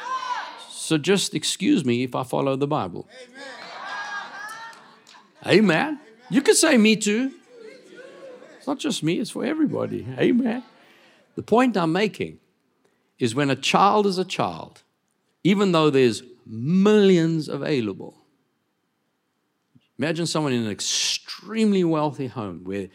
So 0.69 0.97
just 0.97 1.35
excuse 1.35 1.83
me 1.83 2.03
if 2.03 2.15
I 2.15 2.23
follow 2.23 2.55
the 2.55 2.67
Bible. 2.67 3.07
Amen. 5.45 5.99
You 6.29 6.41
could 6.41 6.55
say 6.55 6.77
me 6.77 6.95
too. 6.95 7.31
It's 8.57 8.67
not 8.67 8.79
just 8.79 9.03
me, 9.03 9.19
it's 9.19 9.31
for 9.31 9.45
everybody. 9.45 10.07
Amen. 10.17 10.63
The 11.35 11.43
point 11.43 11.77
I'm 11.77 11.91
making 11.91 12.39
is 13.19 13.35
when 13.35 13.49
a 13.49 13.55
child 13.55 14.05
is 14.05 14.17
a 14.17 14.25
child, 14.25 14.83
even 15.43 15.71
though 15.71 15.89
there's 15.89 16.23
millions 16.49 17.47
available, 17.47 18.17
imagine 19.97 20.25
someone 20.25 20.53
in 20.53 20.63
an 20.63 20.71
extremely 20.71 21.83
wealthy 21.83 22.27
home 22.27 22.63
where, 22.63 22.89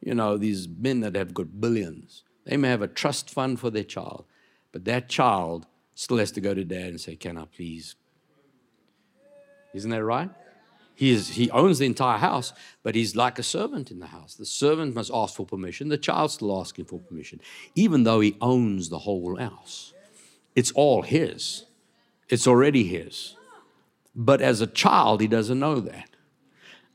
you 0.00 0.14
know, 0.14 0.36
these 0.36 0.68
men 0.68 1.00
that 1.00 1.14
have 1.14 1.34
got 1.34 1.60
billions, 1.60 2.24
they 2.44 2.56
may 2.56 2.68
have 2.68 2.82
a 2.82 2.88
trust 2.88 3.30
fund 3.30 3.58
for 3.60 3.70
their 3.70 3.84
child, 3.84 4.24
but 4.72 4.84
that 4.84 5.08
child 5.08 5.66
still 5.94 6.18
has 6.18 6.32
to 6.32 6.40
go 6.40 6.54
to 6.54 6.64
dad 6.64 6.88
and 6.88 7.00
say, 7.00 7.16
Can 7.16 7.38
I 7.38 7.44
please? 7.44 7.94
Isn't 9.72 9.90
that 9.90 10.04
right? 10.04 10.30
He, 10.94 11.10
is, 11.10 11.30
he 11.30 11.50
owns 11.50 11.80
the 11.80 11.86
entire 11.86 12.18
house, 12.18 12.52
but 12.84 12.94
he's 12.94 13.16
like 13.16 13.40
a 13.40 13.42
servant 13.42 13.90
in 13.90 13.98
the 13.98 14.06
house. 14.06 14.34
The 14.36 14.46
servant 14.46 14.94
must 14.94 15.10
ask 15.12 15.34
for 15.34 15.44
permission. 15.44 15.88
The 15.88 15.98
child's 15.98 16.34
still 16.34 16.60
asking 16.60 16.84
for 16.84 17.00
permission, 17.00 17.40
even 17.74 18.04
though 18.04 18.20
he 18.20 18.36
owns 18.40 18.88
the 18.88 19.00
whole 19.00 19.36
house. 19.36 19.92
It's 20.54 20.70
all 20.72 21.02
his, 21.02 21.64
it's 22.28 22.46
already 22.46 22.84
his. 22.84 23.36
But 24.14 24.40
as 24.40 24.60
a 24.60 24.66
child, 24.66 25.20
he 25.20 25.26
doesn't 25.26 25.58
know 25.58 25.80
that 25.80 26.10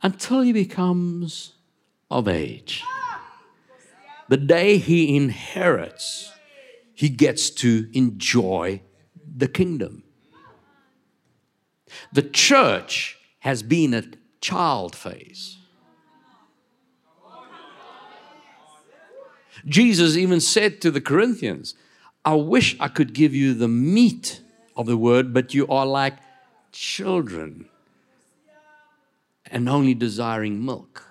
until 0.02 0.42
he 0.42 0.54
becomes 0.54 1.54
of 2.10 2.28
age. 2.28 2.84
The 4.30 4.38
day 4.38 4.78
he 4.78 5.16
inherits, 5.16 6.32
he 6.94 7.10
gets 7.10 7.50
to 7.52 7.90
enjoy 7.94 8.82
the 9.38 9.48
kingdom. 9.48 10.04
The 12.14 12.22
church 12.22 13.18
has 13.40 13.64
been 13.64 13.94
a 13.94 14.04
child 14.42 14.96
phase. 14.96 15.58
Jesus 19.66 20.16
even 20.16 20.40
said 20.40 20.80
to 20.82 20.92
the 20.92 21.02
Corinthians, 21.02 21.74
I 22.24 22.36
wish 22.36 22.78
I 22.80 22.88
could 22.88 23.14
give 23.14 23.34
you 23.34 23.54
the 23.54 23.68
meat 23.68 24.42
of 24.80 24.86
the 24.86 24.96
word, 24.96 25.34
but 25.34 25.54
you 25.54 25.68
are 25.68 25.86
like 25.86 26.14
children 26.72 27.68
and 29.52 29.68
only 29.68 29.94
desiring 29.94 30.64
milk. 30.64 31.04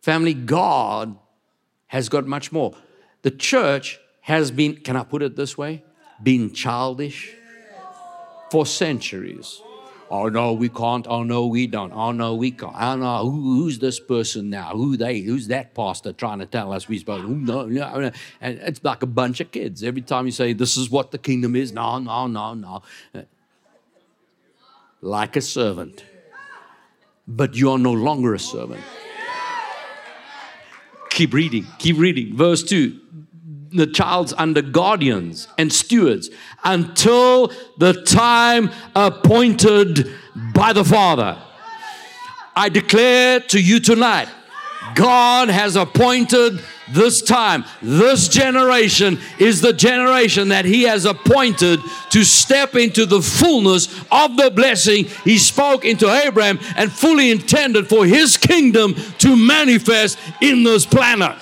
Family, 0.00 0.34
God 0.34 1.16
has 1.86 2.08
got 2.08 2.26
much 2.26 2.50
more. 2.50 2.74
The 3.22 3.30
church 3.30 4.00
has 4.22 4.50
been, 4.50 4.78
can 4.78 4.96
I 4.96 5.04
put 5.04 5.22
it 5.22 5.36
this 5.36 5.56
way, 5.56 5.84
been 6.20 6.52
childish 6.52 7.36
for 8.50 8.66
centuries. 8.66 9.60
Oh 10.12 10.28
no, 10.28 10.52
we 10.52 10.68
can't. 10.68 11.06
Oh 11.08 11.22
no, 11.22 11.46
we 11.46 11.66
don't. 11.66 11.90
Oh 11.90 12.12
no, 12.12 12.34
we 12.34 12.50
can't. 12.50 12.74
Oh 12.78 12.96
no, 12.96 13.30
Who, 13.30 13.62
who's 13.62 13.78
this 13.78 13.98
person 13.98 14.50
now? 14.50 14.72
Who 14.74 14.98
they? 14.98 15.20
Who's 15.20 15.48
that 15.48 15.74
pastor 15.74 16.12
trying 16.12 16.40
to 16.40 16.44
tell 16.44 16.70
us 16.70 16.86
we 16.86 16.98
supposed? 16.98 17.26
No, 17.26 17.64
no, 17.64 17.98
no. 17.98 18.10
And 18.38 18.58
it's 18.58 18.84
like 18.84 19.02
a 19.02 19.06
bunch 19.06 19.40
of 19.40 19.50
kids. 19.50 19.82
Every 19.82 20.02
time 20.02 20.26
you 20.26 20.32
say 20.32 20.52
this 20.52 20.76
is 20.76 20.90
what 20.90 21.12
the 21.12 21.18
kingdom 21.18 21.56
is, 21.56 21.72
no, 21.72 21.98
no, 21.98 22.26
no, 22.26 22.52
no. 22.52 22.82
Like 25.00 25.34
a 25.36 25.40
servant, 25.40 26.04
but 27.26 27.56
you 27.56 27.70
are 27.70 27.78
no 27.78 27.92
longer 27.92 28.34
a 28.34 28.38
servant. 28.38 28.82
Keep 31.08 31.32
reading. 31.32 31.66
Keep 31.78 31.96
reading. 31.96 32.36
Verse 32.36 32.62
two 32.62 33.00
the 33.72 33.86
child's 33.86 34.32
under 34.34 34.62
guardians 34.62 35.48
and 35.58 35.72
stewards 35.72 36.30
until 36.64 37.52
the 37.78 38.02
time 38.02 38.70
appointed 38.94 40.10
by 40.54 40.72
the 40.72 40.84
Father. 40.84 41.38
I 42.54 42.68
declare 42.68 43.40
to 43.40 43.60
you 43.60 43.80
tonight, 43.80 44.28
God 44.94 45.48
has 45.48 45.76
appointed 45.76 46.60
this 46.92 47.22
time, 47.22 47.64
this 47.80 48.28
generation 48.28 49.18
is 49.38 49.60
the 49.60 49.72
generation 49.72 50.48
that 50.48 50.64
He 50.64 50.82
has 50.82 51.04
appointed 51.04 51.80
to 52.10 52.24
step 52.24 52.74
into 52.74 53.06
the 53.06 53.22
fullness 53.22 53.88
of 54.10 54.36
the 54.36 54.50
blessing 54.50 55.06
He 55.24 55.38
spoke 55.38 55.84
into 55.84 56.10
Abraham 56.10 56.58
and 56.76 56.92
fully 56.92 57.30
intended 57.30 57.88
for 57.88 58.04
His 58.04 58.36
kingdom 58.36 58.94
to 59.18 59.36
manifest 59.36 60.18
in 60.42 60.64
this 60.64 60.84
planet. 60.84 61.38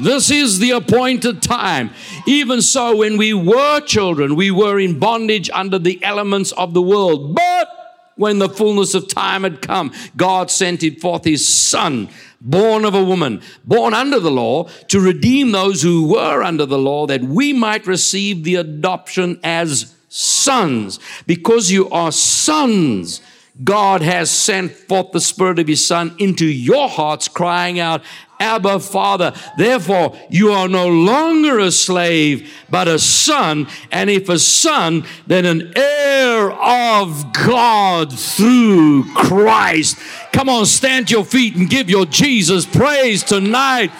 This 0.00 0.30
is 0.30 0.58
the 0.58 0.70
appointed 0.70 1.42
time. 1.42 1.90
Even 2.26 2.62
so, 2.62 2.96
when 2.96 3.16
we 3.16 3.34
were 3.34 3.80
children, 3.80 4.34
we 4.34 4.50
were 4.50 4.78
in 4.78 4.98
bondage 4.98 5.50
under 5.52 5.78
the 5.78 6.02
elements 6.02 6.52
of 6.52 6.74
the 6.74 6.82
world. 6.82 7.34
But 7.34 7.68
when 8.16 8.38
the 8.38 8.48
fullness 8.48 8.94
of 8.94 9.08
time 9.08 9.42
had 9.42 9.62
come, 9.62 9.92
God 10.16 10.50
sent 10.50 10.82
forth 11.00 11.24
His 11.24 11.48
Son 11.48 12.08
born 12.40 12.84
of 12.84 12.94
a 12.94 13.04
woman, 13.04 13.42
born 13.64 13.94
under 13.94 14.18
the 14.18 14.30
law, 14.30 14.64
to 14.88 15.00
redeem 15.00 15.52
those 15.52 15.82
who 15.82 16.08
were 16.08 16.42
under 16.42 16.66
the 16.66 16.78
law, 16.78 17.06
that 17.06 17.22
we 17.22 17.52
might 17.52 17.86
receive 17.86 18.44
the 18.44 18.56
adoption 18.56 19.38
as 19.44 19.94
sons. 20.08 20.98
Because 21.26 21.70
you 21.70 21.88
are 21.90 22.12
sons, 22.12 23.20
God 23.62 24.00
has 24.02 24.30
sent 24.30 24.72
forth 24.72 25.12
the 25.12 25.20
Spirit 25.20 25.58
of 25.58 25.68
His 25.68 25.86
Son 25.86 26.14
into 26.18 26.46
your 26.46 26.88
hearts, 26.88 27.28
crying 27.28 27.78
out, 27.78 28.02
Abba, 28.40 28.80
Father. 28.80 29.34
Therefore, 29.58 30.16
you 30.30 30.50
are 30.50 30.66
no 30.66 30.88
longer 30.88 31.58
a 31.58 31.70
slave, 31.70 32.50
but 32.70 32.88
a 32.88 32.98
son. 32.98 33.68
And 33.92 34.08
if 34.08 34.30
a 34.30 34.38
son, 34.38 35.04
then 35.26 35.44
an 35.44 35.74
heir 35.76 36.50
of 36.50 37.34
God 37.34 38.18
through 38.18 39.12
Christ. 39.14 39.98
Come 40.32 40.48
on, 40.48 40.64
stand 40.64 41.10
your 41.10 41.24
feet 41.24 41.54
and 41.54 41.68
give 41.68 41.90
your 41.90 42.06
Jesus 42.06 42.64
praise 42.64 43.22
tonight. 43.22 43.92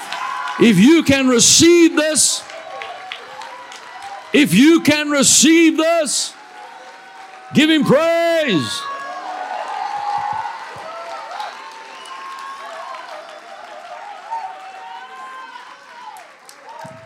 If 0.59 0.79
you 0.79 1.03
can 1.03 1.29
receive 1.29 1.95
this, 1.97 2.43
if 4.33 4.55
you 4.55 4.81
can 4.81 5.11
receive 5.11 5.77
this, 5.77 6.33
give 7.53 7.69
him 7.69 7.85
praise. 7.85 8.81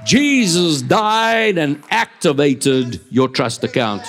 Jesus 0.05 0.83
died 0.83 1.57
and 1.57 1.83
activated 1.91 3.01
your 3.11 3.29
trust 3.29 3.65
account. 3.65 4.03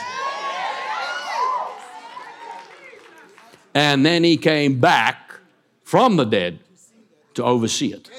And 3.74 4.06
then 4.06 4.24
he 4.24 4.38
came 4.38 4.80
back 4.80 5.36
from 5.84 6.16
the 6.18 6.26
dead 6.26 6.60
to 7.36 7.44
oversee 7.44 7.94
it. 7.94 8.10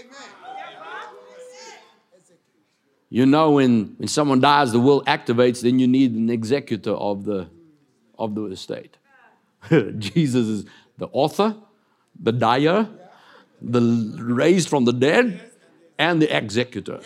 You 3.08 3.24
know, 3.24 3.52
when, 3.52 3.94
when 3.98 4.08
someone 4.08 4.40
dies, 4.40 4.72
the 4.72 4.80
will 4.80 5.02
activates, 5.04 5.62
then 5.62 5.78
you 5.78 5.86
need 5.86 6.14
an 6.14 6.28
executor 6.28 6.92
of 6.92 7.24
the, 7.24 7.48
of 8.18 8.34
the 8.34 8.44
estate. 8.46 8.96
Jesus 9.70 10.46
is 10.46 10.64
the 10.98 11.06
author, 11.12 11.56
the 12.20 12.32
dyer, 12.32 12.88
the 13.62 13.80
raised 14.18 14.68
from 14.68 14.84
the 14.84 14.92
dead, 14.92 15.52
and 15.98 16.20
the 16.20 16.36
executor. 16.36 17.00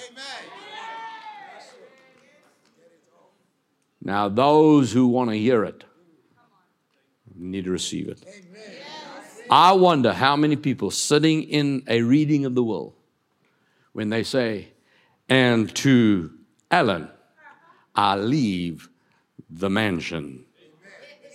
Now, 4.11 4.29
those 4.29 4.91
who 4.91 5.07
want 5.07 5.31
to 5.31 5.39
hear 5.39 5.63
it 5.63 5.85
need 7.37 7.67
to 7.67 7.71
receive 7.71 8.09
it. 8.09 8.21
I 9.49 9.71
wonder 9.71 10.13
how 10.13 10.35
many 10.35 10.57
people 10.57 10.91
sitting 10.91 11.45
in 11.45 11.85
a 11.87 12.03
reading 12.03 12.45
of 12.45 12.57
the 12.57 12.65
will, 12.65 12.97
when 13.93 14.09
they 14.09 14.25
say, 14.25 14.71
and 15.29 15.73
to 15.77 16.33
Allan, 16.73 17.09
I 17.95 18.17
leave 18.17 18.89
the 19.49 19.71
mansion 19.71 20.45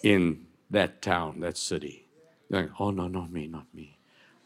in 0.03 0.45
that 0.69 1.01
town, 1.01 1.39
that 1.39 1.55
city. 1.55 2.05
Like, 2.49 2.71
oh, 2.77 2.91
no, 2.91 3.07
not 3.07 3.31
me, 3.31 3.47
not 3.47 3.67
me. 3.73 3.97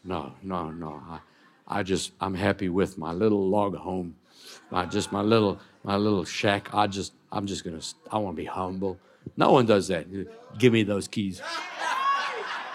No, 0.04 0.34
no, 0.40 0.70
no. 0.70 1.02
I, 1.04 1.18
I 1.66 1.82
just, 1.82 2.12
I'm 2.20 2.34
happy 2.34 2.68
with 2.68 2.96
my 2.96 3.12
little 3.12 3.48
log 3.48 3.74
home. 3.74 4.14
I 4.70 4.86
just, 4.86 5.10
my 5.10 5.20
little, 5.20 5.58
my 5.82 5.96
little 5.96 6.24
shack. 6.24 6.72
I 6.72 6.86
just, 6.86 7.12
I'm 7.32 7.46
just 7.46 7.64
gonna, 7.64 7.80
I 8.10 8.18
want 8.18 8.36
to 8.36 8.42
be 8.42 8.46
humble. 8.46 8.98
No 9.36 9.52
one 9.52 9.66
does 9.66 9.88
that. 9.88 10.06
Give 10.58 10.72
me 10.72 10.82
those 10.82 11.08
keys. 11.08 11.40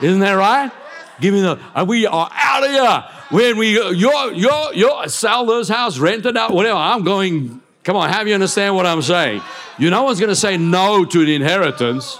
Isn't 0.01 0.19
that 0.19 0.33
right? 0.33 0.71
Give 1.19 1.33
me 1.33 1.41
the, 1.41 1.59
uh, 1.73 1.85
we 1.85 2.05
are 2.05 2.29
out 2.33 2.63
of 2.63 2.69
here. 2.69 3.03
When 3.31 3.57
we, 3.57 3.79
uh, 3.79 3.89
your, 3.89 4.33
your, 4.33 4.73
your, 4.73 5.07
sell 5.07 5.45
this 5.45 5.69
house, 5.69 5.97
rent 5.97 6.25
it 6.25 6.35
out, 6.35 6.51
whatever. 6.51 6.77
I'm 6.77 7.03
going, 7.03 7.61
come 7.83 7.95
on, 7.95 8.09
have 8.09 8.27
you 8.27 8.33
understand 8.33 8.75
what 8.75 8.85
I'm 8.85 9.01
saying? 9.01 9.41
You, 9.77 9.89
no 9.89 10.03
one's 10.03 10.19
going 10.19 10.29
to 10.29 10.35
say 10.35 10.57
no 10.57 11.05
to 11.05 11.25
the 11.25 11.35
inheritance. 11.35 12.19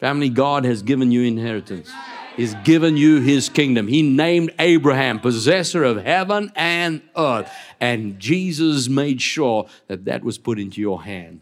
Family, 0.00 0.28
God 0.28 0.64
has 0.64 0.82
given 0.82 1.12
you 1.12 1.22
inheritance. 1.22 1.90
He's 2.36 2.54
given 2.64 2.96
you 2.96 3.20
his 3.20 3.48
kingdom. 3.48 3.88
He 3.88 4.02
named 4.02 4.52
Abraham 4.58 5.20
possessor 5.20 5.84
of 5.84 6.02
heaven 6.02 6.52
and 6.54 7.02
earth. 7.16 7.50
And 7.80 8.18
Jesus 8.18 8.88
made 8.88 9.20
sure 9.20 9.66
that 9.88 10.04
that 10.04 10.22
was 10.22 10.38
put 10.38 10.58
into 10.58 10.80
your 10.80 11.02
hand. 11.02 11.40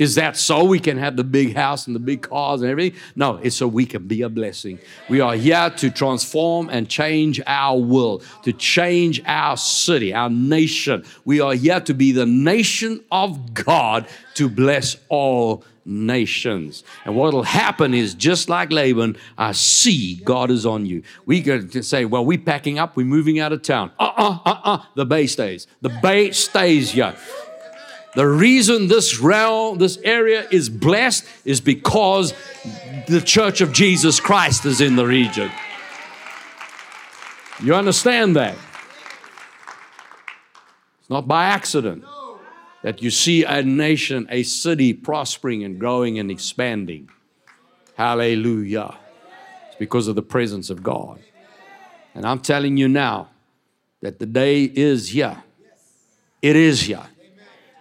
Is 0.00 0.14
that 0.14 0.38
so 0.38 0.64
we 0.64 0.78
can 0.78 0.96
have 0.96 1.16
the 1.16 1.24
big 1.24 1.54
house 1.54 1.86
and 1.86 1.94
the 1.94 2.00
big 2.00 2.22
cars 2.22 2.62
and 2.62 2.70
everything? 2.70 2.98
No, 3.14 3.36
it's 3.36 3.56
so 3.56 3.68
we 3.68 3.84
can 3.84 4.06
be 4.06 4.22
a 4.22 4.30
blessing. 4.30 4.78
We 5.10 5.20
are 5.20 5.34
here 5.34 5.68
to 5.68 5.90
transform 5.90 6.70
and 6.70 6.88
change 6.88 7.38
our 7.46 7.76
world, 7.76 8.24
to 8.44 8.54
change 8.54 9.20
our 9.26 9.58
city, 9.58 10.14
our 10.14 10.30
nation. 10.30 11.04
We 11.26 11.40
are 11.40 11.52
here 11.52 11.80
to 11.80 11.92
be 11.92 12.12
the 12.12 12.24
nation 12.24 13.04
of 13.12 13.52
God 13.52 14.06
to 14.36 14.48
bless 14.48 14.96
all 15.10 15.64
nations. 15.84 16.84
And 17.04 17.16
what 17.16 17.32
will 17.32 17.42
happen 17.42 17.94
is 17.94 18.14
just 18.14 18.48
like 18.48 18.70
Laban, 18.70 19.16
I 19.38 19.52
see 19.52 20.16
God 20.16 20.50
is 20.50 20.66
on 20.66 20.86
you. 20.86 21.02
We 21.26 21.42
can 21.42 21.82
say, 21.82 22.04
well, 22.04 22.24
we're 22.24 22.38
packing 22.38 22.78
up, 22.78 22.96
we're 22.96 23.06
moving 23.06 23.38
out 23.38 23.52
of 23.52 23.62
town. 23.62 23.90
Uh 23.98 24.12
uh 24.16 24.38
uh 24.44 24.60
uh. 24.64 24.82
The 24.94 25.06
bay 25.06 25.26
stays. 25.26 25.66
The 25.80 25.88
bay 25.88 26.32
stays 26.32 26.90
here. 26.90 27.14
The 28.14 28.26
reason 28.26 28.88
this 28.88 29.20
realm, 29.20 29.78
this 29.78 29.96
area 29.98 30.46
is 30.50 30.68
blessed 30.68 31.24
is 31.44 31.60
because 31.60 32.34
the 33.06 33.20
church 33.20 33.60
of 33.60 33.72
Jesus 33.72 34.18
Christ 34.18 34.66
is 34.66 34.80
in 34.80 34.96
the 34.96 35.06
region. 35.06 35.50
You 37.62 37.74
understand 37.74 38.36
that? 38.36 38.56
It's 41.00 41.10
not 41.10 41.28
by 41.28 41.46
accident 41.46 42.04
that 42.82 43.02
you 43.02 43.10
see 43.10 43.44
a 43.44 43.62
nation, 43.62 44.26
a 44.30 44.42
city 44.42 44.92
prospering 44.92 45.64
and 45.64 45.78
growing 45.78 46.18
and 46.18 46.30
expanding. 46.30 47.10
Hallelujah. 47.94 48.96
It's 49.68 49.76
because 49.78 50.08
of 50.08 50.14
the 50.14 50.22
presence 50.22 50.70
of 50.70 50.82
God. 50.82 51.20
And 52.14 52.24
I'm 52.24 52.40
telling 52.40 52.76
you 52.76 52.88
now 52.88 53.28
that 54.00 54.18
the 54.18 54.26
day 54.26 54.64
is 54.64 55.10
here. 55.10 55.42
It 56.40 56.56
is 56.56 56.80
here. 56.80 57.06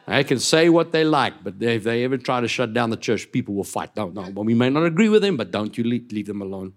They 0.07 0.23
can 0.23 0.39
say 0.39 0.69
what 0.69 0.91
they 0.91 1.03
like, 1.03 1.43
but 1.43 1.55
if 1.59 1.83
they 1.83 2.03
ever 2.03 2.17
try 2.17 2.41
to 2.41 2.47
shut 2.47 2.73
down 2.73 2.89
the 2.89 2.97
church, 2.97 3.31
people 3.31 3.53
will 3.53 3.63
fight. 3.63 3.95
No, 3.95 4.09
no. 4.09 4.21
Well, 4.21 4.43
we 4.43 4.55
may 4.55 4.69
not 4.69 4.83
agree 4.83 5.07
with 5.07 5.21
them, 5.21 5.37
but 5.37 5.51
don't 5.51 5.77
you 5.77 5.83
leave, 5.83 6.11
leave 6.11 6.25
them 6.25 6.41
alone. 6.41 6.73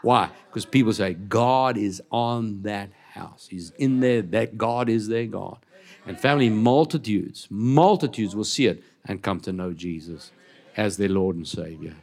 Why? 0.00 0.30
Because 0.48 0.64
people 0.64 0.92
say 0.92 1.14
God 1.14 1.76
is 1.76 2.02
on 2.10 2.62
that 2.62 2.90
house. 3.12 3.46
He's 3.48 3.70
in 3.72 4.00
there. 4.00 4.22
That 4.22 4.56
God 4.56 4.88
is 4.88 5.08
their 5.08 5.26
God. 5.26 5.58
And 6.06 6.18
family, 6.18 6.50
multitudes, 6.50 7.46
multitudes 7.50 8.34
will 8.34 8.44
see 8.44 8.66
it 8.66 8.82
and 9.04 9.22
come 9.22 9.40
to 9.40 9.52
know 9.52 9.72
Jesus 9.72 10.32
as 10.76 10.96
their 10.96 11.08
Lord 11.08 11.36
and 11.36 11.46
Savior. 11.46 11.94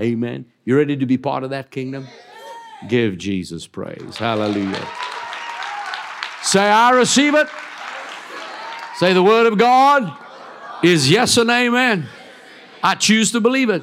Amen. 0.00 0.46
You 0.64 0.76
ready 0.76 0.96
to 0.96 1.06
be 1.06 1.18
part 1.18 1.42
of 1.42 1.50
that 1.50 1.70
kingdom? 1.70 2.06
Give 2.88 3.18
Jesus 3.18 3.66
praise. 3.66 4.16
Hallelujah. 4.16 4.86
Say, 6.42 6.60
I 6.60 6.90
receive 6.90 7.34
it. 7.34 7.48
Say, 8.96 9.12
the 9.12 9.22
word 9.22 9.46
of 9.46 9.58
God 9.58 10.16
is 10.84 11.10
yes 11.10 11.36
and 11.36 11.50
amen. 11.50 12.06
I 12.82 12.94
choose 12.94 13.32
to 13.32 13.40
believe 13.40 13.70
it. 13.70 13.82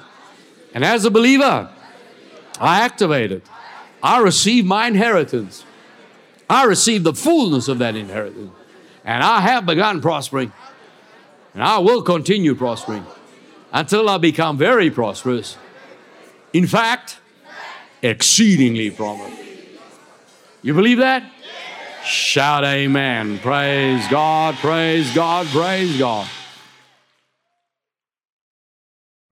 And 0.73 0.83
as 0.85 1.03
a 1.03 1.11
believer, 1.11 1.69
I 2.59 2.81
activate 2.81 3.31
it. 3.31 3.43
I 4.01 4.19
receive 4.19 4.65
my 4.65 4.87
inheritance. 4.87 5.65
I 6.49 6.63
receive 6.65 7.03
the 7.03 7.13
fullness 7.13 7.67
of 7.67 7.79
that 7.79 7.95
inheritance. 7.95 8.51
And 9.05 9.23
I 9.23 9.39
have 9.41 9.65
begun 9.65 10.01
prospering. 10.01 10.51
And 11.53 11.63
I 11.63 11.77
will 11.77 12.01
continue 12.01 12.55
prospering 12.55 13.05
until 13.71 14.09
I 14.09 14.17
become 14.17 14.57
very 14.57 14.89
prosperous. 14.89 15.57
In 16.51 16.67
fact, 16.67 17.19
exceedingly 18.01 18.89
prosperous. 18.91 19.39
You 20.61 20.73
believe 20.73 20.97
that? 20.97 21.23
Shout 22.03 22.63
amen. 22.65 23.39
Praise 23.39 24.07
God, 24.09 24.55
praise 24.55 25.13
God, 25.13 25.47
praise 25.47 25.97
God. 25.97 26.27